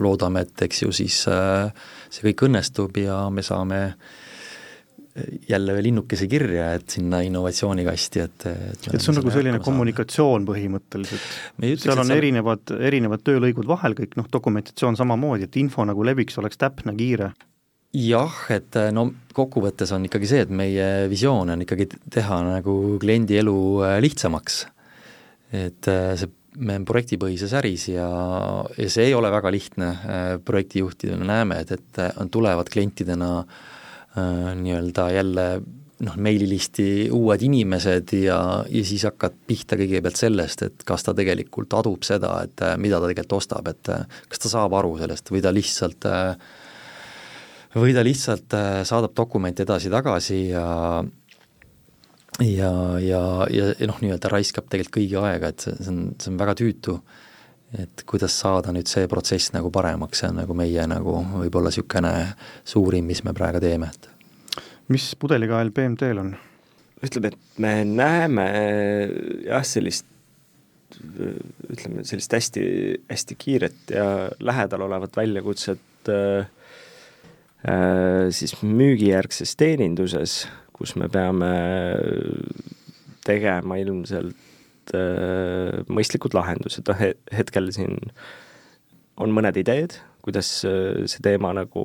loodame, 0.00 0.46
et 0.46 0.62
eks 0.64 0.84
ju 0.86 0.92
siis 0.96 1.18
see 1.26 2.24
kõik 2.30 2.46
õnnestub 2.46 2.96
ja 3.02 3.26
me 3.28 3.42
saame 3.44 3.80
jälle 5.48 5.74
veel 5.74 5.88
linnukese 5.88 6.28
kirja, 6.30 6.72
et 6.78 6.96
sinna 6.96 7.20
innovatsioonikasti, 7.26 8.22
et 8.24 8.46
et, 8.48 8.86
et 8.92 9.02
see 9.02 9.12
on 9.12 9.18
nagu 9.20 9.32
selline 9.34 9.60
kommunikatsioon 9.64 10.46
põhimõtteliselt, 10.48 11.28
seal 11.82 12.02
on 12.02 12.14
erinevad, 12.14 12.74
erinevad 12.90 13.24
töölõigud 13.26 13.68
vahel 13.68 13.96
kõik, 13.98 14.16
noh, 14.18 14.28
dokumentatsioon 14.32 14.98
samamoodi, 14.98 15.48
et 15.48 15.60
info 15.60 15.86
nagu 15.88 16.06
leviks, 16.06 16.38
oleks 16.42 16.60
täpne, 16.60 16.94
kiire? 16.98 17.32
jah, 17.96 18.34
et 18.52 18.76
no 18.92 19.06
kokkuvõttes 19.36 19.94
on 19.96 20.04
ikkagi 20.08 20.28
see, 20.28 20.42
et 20.44 20.50
meie 20.52 21.08
visioon 21.10 21.54
on 21.54 21.64
ikkagi 21.64 21.88
teha 22.12 22.42
nagu 22.44 22.74
kliendi 23.00 23.38
elu 23.40 23.56
lihtsamaks. 24.04 24.66
et 25.56 25.88
see, 25.88 26.34
me 26.58 26.74
oleme 26.74 26.88
projektipõhises 26.88 27.52
äris 27.54 27.86
ja, 27.92 28.06
ja 28.76 28.90
see 28.90 29.08
ei 29.08 29.16
ole 29.16 29.30
väga 29.30 29.50
lihtne 29.54 29.88
projektijuhtidena, 30.44 31.24
näeme, 31.24 31.62
et, 31.62 31.72
et 31.78 32.00
on, 32.18 32.28
tulevad 32.34 32.68
klientidena 32.72 33.28
äh, 33.38 33.66
nii-öelda 34.58 35.08
jälle 35.14 35.46
noh, 36.06 36.16
meililisti 36.22 37.08
uued 37.14 37.42
inimesed 37.42 38.14
ja, 38.20 38.38
ja 38.70 38.84
siis 38.86 39.04
hakkad 39.08 39.36
pihta 39.48 39.78
kõigepealt 39.80 40.20
sellest, 40.20 40.64
et 40.66 40.86
kas 40.86 41.06
ta 41.06 41.14
tegelikult 41.16 41.74
adub 41.78 42.06
seda, 42.06 42.36
et 42.46 42.64
äh, 42.64 42.76
mida 42.80 43.00
ta 43.00 43.10
tegelikult 43.10 43.38
ostab, 43.40 43.70
et 43.72 43.92
äh, 43.94 44.18
kas 44.30 44.44
ta 44.44 44.52
saab 44.52 44.76
aru 44.78 44.96
sellest 45.00 45.32
või 45.34 45.44
ta 45.44 45.54
lihtsalt 45.54 46.10
või 47.78 47.92
ta 47.94 48.02
lihtsalt 48.06 48.54
saadab 48.88 49.12
dokumente 49.16 49.62
edasi-tagasi 49.66 50.38
ja, 50.48 50.66
ja, 52.40 52.72
ja, 53.02 53.22
ja 53.50 53.88
noh, 53.90 53.98
nii-öelda 54.02 54.30
raiskab 54.32 54.70
tegelikult 54.70 55.00
kõigi 55.00 55.18
aega, 55.20 55.52
et 55.52 55.66
see, 55.66 55.74
see 55.82 55.92
on, 55.92 56.04
see 56.18 56.32
on 56.32 56.38
väga 56.40 56.54
tüütu 56.58 56.96
et 57.76 58.04
kuidas 58.08 58.32
saada 58.40 58.72
nüüd 58.72 58.88
see 58.88 59.08
protsess 59.10 59.52
nagu 59.52 59.70
paremaks, 59.72 60.22
see 60.22 60.30
on 60.30 60.38
nagu 60.40 60.56
meie 60.56 60.84
nagu 60.88 61.18
võib-olla 61.34 61.72
niisugune 61.72 62.12
suurim, 62.64 63.08
mis 63.08 63.20
me 63.26 63.34
praegu 63.36 63.60
teeme, 63.60 63.90
et 63.92 64.08
mis 64.92 65.10
pudelikael 65.20 65.72
BMT-l 65.74 66.22
on? 66.22 66.36
ütleme, 67.04 67.30
et 67.30 67.60
me 67.62 67.72
näeme 67.86 68.46
jah, 69.46 69.66
sellist 69.66 70.08
ütleme, 70.98 72.02
sellist 72.08 72.32
hästi, 72.32 72.62
hästi 73.10 73.36
kiiret 73.38 73.92
ja 73.92 74.06
lähedal 74.40 74.86
olevat 74.88 75.14
väljakutset 75.20 76.10
äh, 76.10 76.48
äh, 77.68 78.32
siis 78.34 78.56
müügijärgses 78.64 79.54
teeninduses, 79.60 80.40
kus 80.72 80.96
me 80.96 81.10
peame 81.12 81.52
tegema 83.28 83.76
ilmselt 83.78 84.34
äh, 84.34 84.47
mõistlikud 84.94 86.36
lahendused, 86.36 86.86
noh 86.88 87.02
hetkel 87.34 87.72
siin 87.74 87.98
on 89.18 89.34
mõned 89.34 89.58
ideed, 89.60 89.98
kuidas 90.24 90.50
äh, 90.68 91.04
see 91.10 91.22
teema 91.24 91.52
nagu 91.56 91.84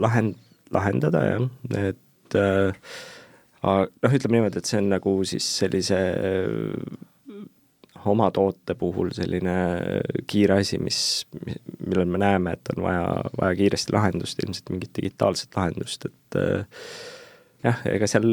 lahend-, 0.00 0.38
lahendada, 0.74 1.22
jah, 1.26 1.44
et 1.78 2.38
äh, 2.38 2.94
noh, 3.66 4.14
ütleme 4.16 4.38
niimoodi, 4.38 4.60
et 4.60 4.70
see 4.70 4.80
on 4.82 4.90
nagu 4.92 5.18
siis 5.28 5.46
sellise 5.62 5.98
äh, 5.98 6.96
oma 8.06 8.28
toote 8.30 8.76
puhul 8.78 9.10
selline 9.16 9.56
kiire 10.30 10.60
asi, 10.62 10.78
mis, 10.82 11.00
millel 11.80 12.06
me 12.10 12.20
näeme, 12.22 12.54
et 12.54 12.72
on 12.76 12.84
vaja, 12.84 13.06
vaja 13.38 13.58
kiiresti 13.58 13.94
lahendust, 13.96 14.42
ilmselt 14.44 14.72
mingit 14.74 14.94
digitaalset 14.98 15.58
lahendust, 15.58 16.08
et 16.10 16.40
äh, 16.40 16.86
jah, 17.66 17.82
ega 17.90 18.08
seal 18.10 18.28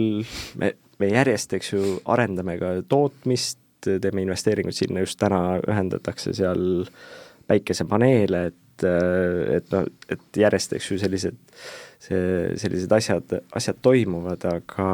me, 0.61 0.73
me 1.01 1.09
järjest, 1.09 1.57
eks 1.57 1.73
ju, 1.73 1.83
arendame 2.13 2.57
ka 2.61 2.75
tootmist, 2.89 3.62
teeme 3.85 4.23
investeeringuid 4.23 4.77
sinna, 4.77 5.03
just 5.03 5.19
täna 5.21 5.59
ühendatakse 5.61 6.33
seal 6.35 6.85
päikesepaneele, 7.47 8.45
et, 8.51 8.85
et 9.57 9.73
noh, 9.73 9.87
et 10.11 10.43
järjest, 10.43 10.77
eks 10.77 10.91
ju, 10.91 10.99
sellised 11.01 11.39
see, 12.03 12.23
sellised 12.59 12.91
asjad, 12.95 13.37
asjad 13.55 13.79
toimuvad, 13.85 14.45
aga 14.49 14.87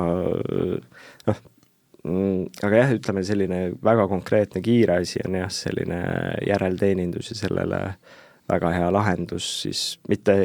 noh, 1.29 1.41
aga 2.63 2.81
jah, 2.83 2.93
ütleme 2.95 3.23
selline 3.27 3.59
väga 3.85 4.07
konkreetne 4.11 4.61
kiire 4.65 4.99
asi 5.03 5.21
on 5.25 5.39
jah, 5.41 5.51
selline 5.53 5.99
järelteenindus 6.47 7.33
ja 7.33 7.39
sellele 7.43 7.81
väga 8.49 8.71
hea 8.73 8.87
lahendus 8.93 9.49
siis 9.63 9.83
mitte 10.09 10.37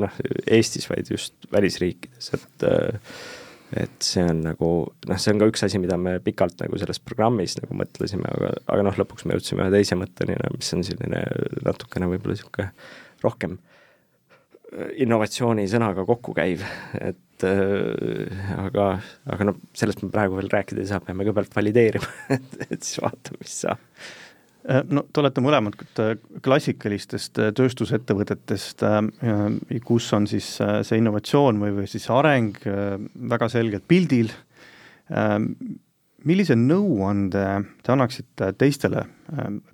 noh, 0.00 0.18
Eestis, 0.46 0.88
vaid 0.90 1.08
just 1.12 1.48
välisriikides, 1.52 2.32
et 2.36 2.66
et 3.78 4.04
see 4.04 4.24
on 4.28 4.42
nagu 4.44 4.70
noh, 5.08 5.20
see 5.20 5.32
on 5.32 5.42
ka 5.42 5.48
üks 5.50 5.64
asi, 5.66 5.80
mida 5.82 5.96
me 6.00 6.18
pikalt 6.24 6.60
nagu 6.60 6.78
selles 6.80 7.00
programmis 7.02 7.56
nagu 7.60 7.76
mõtlesime, 7.78 8.28
aga, 8.28 8.54
aga 8.74 8.86
noh, 8.88 8.98
lõpuks 9.00 9.26
me 9.26 9.36
jõudsime 9.36 9.64
ühe 9.66 9.74
teise 9.74 9.98
mõtteni, 9.98 10.36
mis 10.56 10.72
on 10.76 10.86
selline 10.86 11.22
natukene 11.64 12.10
võib-olla 12.10 12.36
niisugune 12.36 12.70
rohkem 13.22 13.60
innovatsiooni 14.72 15.66
sõnaga 15.68 16.04
kokku 16.08 16.34
käiv, 16.36 16.64
et 16.96 17.44
äh, 17.46 18.42
aga, 18.56 18.88
aga 19.34 19.48
noh, 19.48 19.60
sellest 19.76 20.04
me 20.04 20.10
praegu 20.12 20.38
veel 20.38 20.50
rääkida 20.52 20.82
ei 20.82 20.88
saa, 20.88 21.02
peame 21.04 21.26
kõigepealt 21.26 21.56
valideerima 21.58 22.08
et, 22.36 22.58
et 22.68 22.78
siis 22.78 23.00
vaatame, 23.02 23.42
mis 23.42 23.58
saab. 23.64 23.82
Äh, 24.62 24.82
no 24.90 25.04
te 25.10 25.22
olete 25.22 25.42
mõlemad 25.44 25.76
klassikalistest 26.44 27.40
äh, 27.42 27.52
tööstusettevõtetest, 27.56 28.84
kus 29.86 30.10
on 30.16 30.28
siis 30.30 30.54
see 30.58 30.98
innovatsioon 31.00 31.62
või, 31.62 31.76
või 31.80 31.88
siis 31.90 32.08
areng 32.12 32.58
väga 33.32 33.48
selgelt 33.52 33.86
pildil, 33.88 34.30
millise 36.22 36.54
nõuande 36.56 37.44
te 37.82 37.92
annaksite 37.92 38.52
teistele 38.58 39.02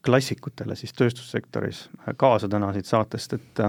klassikutele 0.04 0.76
siis 0.78 0.94
tööstussektoris 0.96 1.82
kaasa 2.16 2.48
täna 2.48 2.72
siit 2.74 2.88
saatest, 2.88 3.36
et 3.36 3.62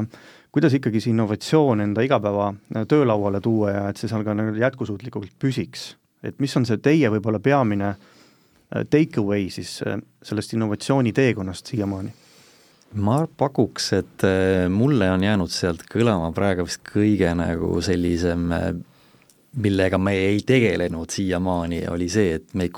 kuidas 0.52 0.74
ikkagi 0.74 1.02
see 1.02 1.14
innovatsioon 1.14 1.84
enda 1.84 2.04
igapäeva 2.06 2.52
äh, 2.52 2.86
töölauale 2.90 3.42
tuua 3.42 3.74
ja 3.74 3.84
et 3.90 4.02
see 4.02 4.10
seal 4.12 4.26
ka 4.26 4.36
nagu 4.38 4.56
jätkusuutlikult 4.58 5.36
püsiks? 5.42 5.94
et 6.24 6.40
mis 6.44 6.56
on 6.60 6.66
see 6.68 6.80
teie 6.84 7.08
võib-olla 7.14 7.40
peamine 7.40 7.94
äh, 7.94 8.19
take 8.90 9.22
away 9.22 9.50
siis 9.54 9.80
äh, 9.88 10.00
sellest 10.24 10.54
innovatsiooni 10.54 11.14
teekonnast 11.14 11.74
siiamaani? 11.74 12.14
ma 13.00 13.20
pakuks, 13.38 13.92
et 13.94 14.24
mulle 14.74 15.12
on 15.14 15.24
jäänud 15.24 15.52
sealt 15.54 15.84
kõlama 15.92 16.32
praegu 16.34 16.64
vist 16.66 16.82
kõige 16.88 17.30
nagu 17.38 17.68
sellisem, 17.86 18.48
millega 19.62 20.00
me 20.02 20.16
ei 20.18 20.40
tegelenud 20.42 21.14
siiamaani, 21.14 21.84
oli 21.94 22.08
see, 22.10 22.40
et 22.40 22.56
me 22.58 22.66
ei, 22.66 22.72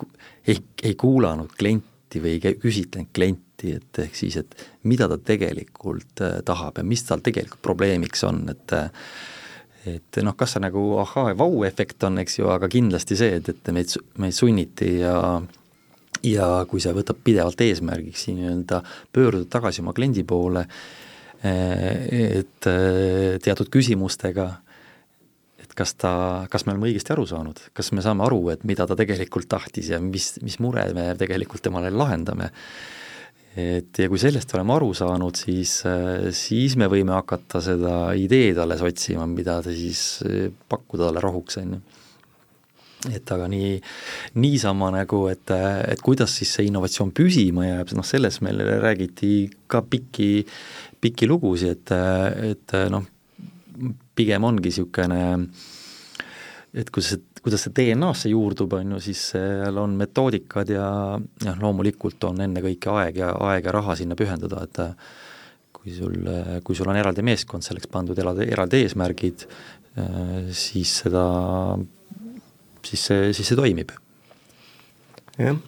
ei, 0.51 0.59
ei 0.83 0.97
kuulanud 0.99 1.55
klienti 1.55 2.19
või 2.19 2.35
ei 2.35 2.57
küsitlenud 2.59 3.13
klienti 3.15 3.51
et 3.69 3.99
ehk 4.01 4.17
siis, 4.17 4.37
et 4.41 4.55
mida 4.89 5.07
ta 5.11 5.17
tegelikult 5.21 6.23
äh, 6.23 6.39
tahab 6.45 6.81
ja 6.81 6.87
mis 6.87 7.03
tal 7.05 7.21
tegelikult 7.23 7.61
probleemiks 7.65 8.25
on, 8.27 8.43
et 8.53 8.75
äh, 8.77 8.89
et 9.81 10.19
noh, 10.21 10.35
kas 10.37 10.51
see 10.53 10.61
nagu 10.61 10.81
ahaa 11.01 11.31
ja 11.31 11.37
vau-efekt 11.39 12.03
on, 12.05 12.19
eks 12.21 12.37
ju, 12.37 12.49
aga 12.53 12.67
kindlasti 12.69 13.15
see, 13.17 13.39
et, 13.39 13.47
et 13.49 13.71
meid, 13.73 13.95
meid 14.21 14.35
sunniti 14.37 14.91
ja 14.99 15.15
ja 16.27 16.47
kui 16.69 16.83
see 16.83 16.93
võtab 16.95 17.21
pidevalt 17.25 17.61
eesmärgiks 17.65 18.27
nii-öelda 18.29 18.81
pöörduda 19.13 19.49
tagasi 19.57 19.83
oma 19.83 19.93
kliendi 19.97 20.23
poole, 20.27 20.65
äh, 20.65 22.41
et 22.41 22.69
teatud 23.41 23.71
küsimustega, 23.73 24.47
et 25.63 25.75
kas 25.77 25.95
ta, 25.97 26.13
kas 26.51 26.65
me 26.65 26.75
oleme 26.75 26.91
õigesti 26.91 27.15
aru 27.15 27.27
saanud, 27.29 27.61
kas 27.73 27.91
me 27.95 28.03
saame 28.05 28.25
aru, 28.27 28.43
et 28.53 28.65
mida 28.67 28.87
ta 28.87 28.97
tegelikult 28.99 29.49
tahtis 29.49 29.93
ja 29.93 30.01
mis, 30.03 30.35
mis 30.45 30.59
mure 30.61 30.85
me 30.97 31.11
tegelikult 31.19 31.63
temale 31.65 31.93
lahendame 31.93 32.51
et 33.57 33.99
ja 33.99 34.07
kui 34.07 34.19
sellest 34.21 34.53
oleme 34.55 34.75
aru 34.77 34.91
saanud, 34.95 35.35
siis, 35.35 35.81
siis 36.35 36.77
me 36.79 36.87
võime 36.91 37.15
hakata 37.17 37.59
seda 37.63 37.95
ideed 38.15 38.59
alles 38.61 38.83
otsima, 38.85 39.25
mida 39.27 39.59
ta 39.63 39.73
siis 39.75 40.21
pakkuda 40.71 41.09
talle 41.09 41.23
rahuks, 41.23 41.59
on 41.59 41.75
ju. 41.75 41.81
Et 43.09 43.33
aga 43.33 43.47
nii, 43.49 43.73
niisama 44.43 44.91
nagu, 44.93 45.23
et, 45.31 45.53
et 45.89 46.03
kuidas 46.05 46.35
siis 46.37 46.51
see 46.57 46.67
innovatsioon 46.69 47.13
püsima 47.17 47.65
jääb, 47.65 47.95
noh 47.97 48.05
selles 48.05 48.41
meil 48.45 48.61
räägiti 48.83 49.49
ka 49.71 49.81
pikki, 49.81 50.45
pikki 51.01 51.29
lugusid, 51.29 51.73
et, 51.81 51.95
et 52.51 52.77
noh, 52.93 53.07
pigem 54.15 54.45
ongi 54.45 54.69
niisugune 54.69 55.21
et 56.77 56.89
kui 56.93 57.03
see 57.03 57.19
kuidas 57.41 57.63
see 57.65 57.73
DNA-sse 57.73 58.29
juurdub, 58.29 58.75
on 58.77 58.95
ju, 58.95 58.99
siis 59.07 59.21
seal 59.33 59.77
on 59.81 59.95
metoodikad 59.97 60.69
ja 60.69 60.87
noh, 61.17 61.61
loomulikult 61.63 62.29
on 62.29 62.43
ennekõike 62.45 62.91
aeg 62.93 63.17
ja, 63.23 63.31
aeg 63.49 63.65
ja 63.65 63.73
raha 63.73 63.95
sinna 63.97 64.17
pühendada, 64.17 64.61
et 64.67 64.81
kui 65.73 65.95
sul, 65.95 66.19
kui 66.61 66.77
sul 66.77 66.91
on 66.91 66.99
eraldi 67.01 67.25
meeskond 67.25 67.65
selleks 67.65 67.89
pandud, 67.89 68.19
eraldi, 68.21 68.45
eraldi 68.53 68.83
eesmärgid, 68.85 69.47
siis 70.53 70.93
seda, 71.01 71.25
siis 72.87 73.05
see, 73.09 73.33
siis 73.37 73.51
see 73.51 73.59
toimib. 73.59 73.93
jah, 75.37 75.59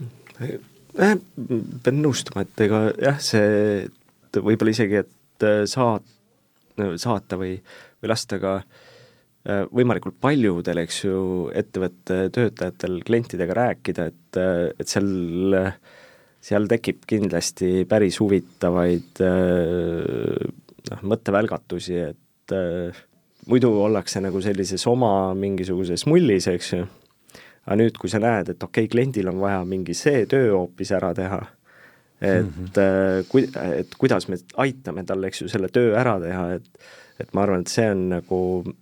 pean 0.93 2.01
nõustuma, 2.01 2.45
et 2.45 2.65
ega 2.65 2.85
jah, 3.01 3.19
see 3.23 3.85
võib-olla 4.33 4.73
isegi, 4.73 5.03
et 5.03 5.47
saat-, 5.69 6.09
saata 7.01 7.37
või, 7.37 7.55
või 8.01 8.11
lasta 8.11 8.39
ka 8.41 8.57
äh, 8.61 8.81
Äh, 9.43 9.65
võimalikult 9.75 10.15
paljudel, 10.23 10.79
eks 10.85 11.01
ju, 11.03 11.15
ettevõtte 11.51 12.29
töötajatel 12.31 13.01
klientidega 13.03 13.57
rääkida, 13.57 14.05
et, 14.13 14.37
äh, 14.39 14.69
et 14.79 14.87
seal, 14.87 15.57
seal 16.39 16.67
tekib 16.71 17.01
kindlasti 17.09 17.83
päris 17.89 18.21
huvitavaid 18.23 19.19
äh, 19.27 20.47
noh, 20.87 21.03
mõttevälgatusi, 21.11 21.99
et 22.13 22.55
muidu 23.51 23.73
ollakse 23.83 24.21
nagu 24.23 24.39
sellises 24.43 24.87
oma 24.87 25.11
mingisuguses 25.35 26.07
mullis, 26.07 26.47
eks 26.47 26.73
ju, 26.77 26.87
aga 27.65 27.79
nüüd, 27.79 27.97
kui 27.99 28.11
sa 28.11 28.19
näed, 28.23 28.53
et 28.53 28.63
okei 28.63 28.85
okay,, 28.85 28.91
kliendil 28.91 29.31
on 29.31 29.39
vaja 29.43 29.63
mingi 29.67 29.95
see 29.97 30.25
töö 30.29 30.51
hoopis 30.51 30.91
ära 30.95 31.13
teha, 31.15 31.39
et 32.21 32.43
mm 32.43 32.67
-hmm. 32.73 33.29
kui, 33.29 33.47
et 33.79 33.95
kuidas 33.97 34.27
me 34.27 34.37
aitame 34.57 35.03
tal, 35.03 35.23
eks 35.23 35.41
ju, 35.41 35.47
selle 35.47 35.67
töö 35.67 35.95
ära 35.99 36.19
teha, 36.19 36.51
et 36.53 36.85
et 37.19 37.33
ma 37.33 37.43
arvan, 37.43 37.61
et 37.61 37.67
see 37.67 37.89
on 37.91 38.07
nagu 38.09 38.37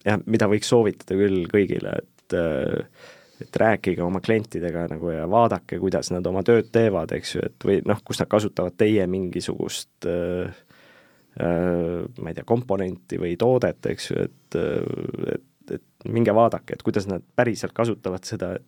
jah, 0.05 0.19
mida 0.25 0.47
võiks 0.47 0.69
soovitada 0.71 1.17
küll 1.19 1.47
kõigile, 1.51 1.97
et 1.97 2.37
et 3.41 3.57
rääkige 3.57 4.03
oma 4.03 4.21
klientidega 4.21 4.85
nagu 4.91 5.09
ja 5.09 5.25
vaadake, 5.29 5.79
kuidas 5.81 6.11
nad 6.13 6.25
oma 6.29 6.43
tööd 6.45 6.69
teevad, 6.71 7.11
eks 7.15 7.35
ju, 7.35 7.45
et 7.45 7.65
või 7.65 7.79
noh, 7.89 8.01
kus 8.05 8.21
nad 8.21 8.29
kasutavad 8.29 8.75
teie 8.77 9.07
mingisugust 9.09 10.05
äh, 10.05 10.51
äh, 11.41 12.03
ma 12.21 12.29
ei 12.29 12.37
tea, 12.37 12.45
komponenti 12.47 13.17
või 13.21 13.33
toodet, 13.41 13.89
eks 13.93 14.11
ju, 14.11 14.27
et, 14.27 14.59
et 15.33 15.47
minge 16.09 16.33
vaadake, 16.35 16.75
et 16.75 16.83
kuidas 16.85 17.07
nad 17.09 17.23
päriselt 17.35 17.75
kasutavad 17.77 18.25
seda, 18.27 18.55
et 18.57 18.67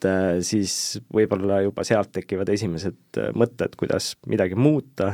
et 0.00 0.08
äh, 0.08 0.38
siis 0.44 0.74
võib-olla 1.12 1.60
juba 1.64 1.84
sealt 1.84 2.12
tekivad 2.16 2.48
esimesed 2.48 3.20
äh, 3.20 3.34
mõtted, 3.36 3.76
kuidas 3.78 4.14
midagi 4.30 4.56
muuta. 4.56 5.12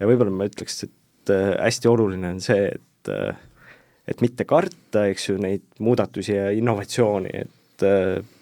Ja 0.00 0.08
võib-olla 0.08 0.32
ma 0.32 0.48
ütleks, 0.48 0.82
et 0.86 1.32
äh, 1.34 1.52
hästi 1.60 1.90
oluline 1.90 2.32
on 2.36 2.40
see, 2.44 2.70
et 2.72 2.84
et 4.08 4.20
mitte 4.24 4.44
karta, 4.48 5.04
eks 5.08 5.28
ju, 5.28 5.36
neid 5.40 5.62
muudatusi 5.84 6.34
ja 6.34 6.48
innovatsiooni, 6.56 7.30
et 7.44 7.84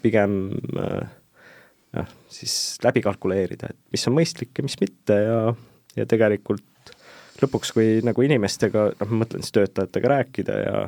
pigem 0.02 0.32
noh, 1.96 2.12
siis 2.32 2.54
läbi 2.82 3.02
kalkuleerida, 3.04 3.70
et 3.70 3.78
mis 3.94 4.06
on 4.08 4.16
mõistlik 4.16 4.58
ja 4.58 4.66
mis 4.66 4.78
mitte 4.80 5.18
ja, 5.22 5.40
ja 5.98 6.06
tegelikult 6.08 6.94
lõpuks, 7.42 7.74
kui 7.76 7.98
nagu 8.06 8.26
inimestega, 8.26 8.88
noh, 8.96 9.10
ma 9.12 9.22
mõtlen 9.22 9.44
siis 9.44 9.54
töötajatega 9.54 10.12
rääkida 10.14 10.58
ja 10.62 10.84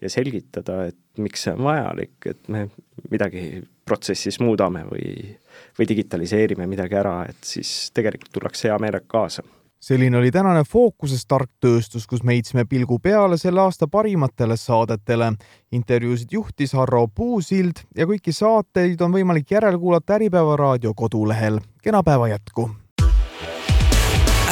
ja 0.00 0.10
selgitada, 0.10 0.84
et 0.90 0.98
miks 1.18 1.46
see 1.46 1.54
on 1.56 1.64
vajalik, 1.66 2.16
et 2.30 2.48
me 2.48 2.68
midagi 3.10 3.62
protsessis 3.88 4.40
muudame 4.40 4.84
või, 4.88 5.36
või 5.78 5.88
digitaliseerime 5.88 6.66
midagi 6.70 6.98
ära, 7.00 7.20
et 7.28 7.40
siis 7.44 7.90
tegelikult 7.96 8.34
tullakse 8.34 8.68
hea 8.70 8.78
meelega 8.82 9.08
kaasa 9.08 9.46
selline 9.80 10.18
oli 10.18 10.30
tänane 10.30 10.64
Fookuses 10.66 11.26
tark 11.26 11.50
tööstus, 11.60 12.06
kus 12.06 12.22
me 12.22 12.34
heitsime 12.34 12.64
pilgu 12.68 12.98
peale 12.98 13.38
selle 13.38 13.60
aasta 13.60 13.86
parimatele 13.86 14.56
saadetele. 14.56 15.32
intervjuusid 15.72 16.28
juhtis 16.32 16.72
Harro 16.72 17.06
Puusild 17.08 17.84
ja 17.96 18.06
kõiki 18.06 18.32
saateid 18.32 19.00
on 19.00 19.12
võimalik 19.12 19.50
järelkuulata 19.50 20.14
Äripäeva 20.14 20.56
raadio 20.56 20.94
kodulehel. 20.94 21.60
kena 21.82 22.02
päeva 22.02 22.28
jätku! 22.28 22.70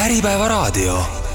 äripäeva 0.06 0.48
raadio 0.48 1.25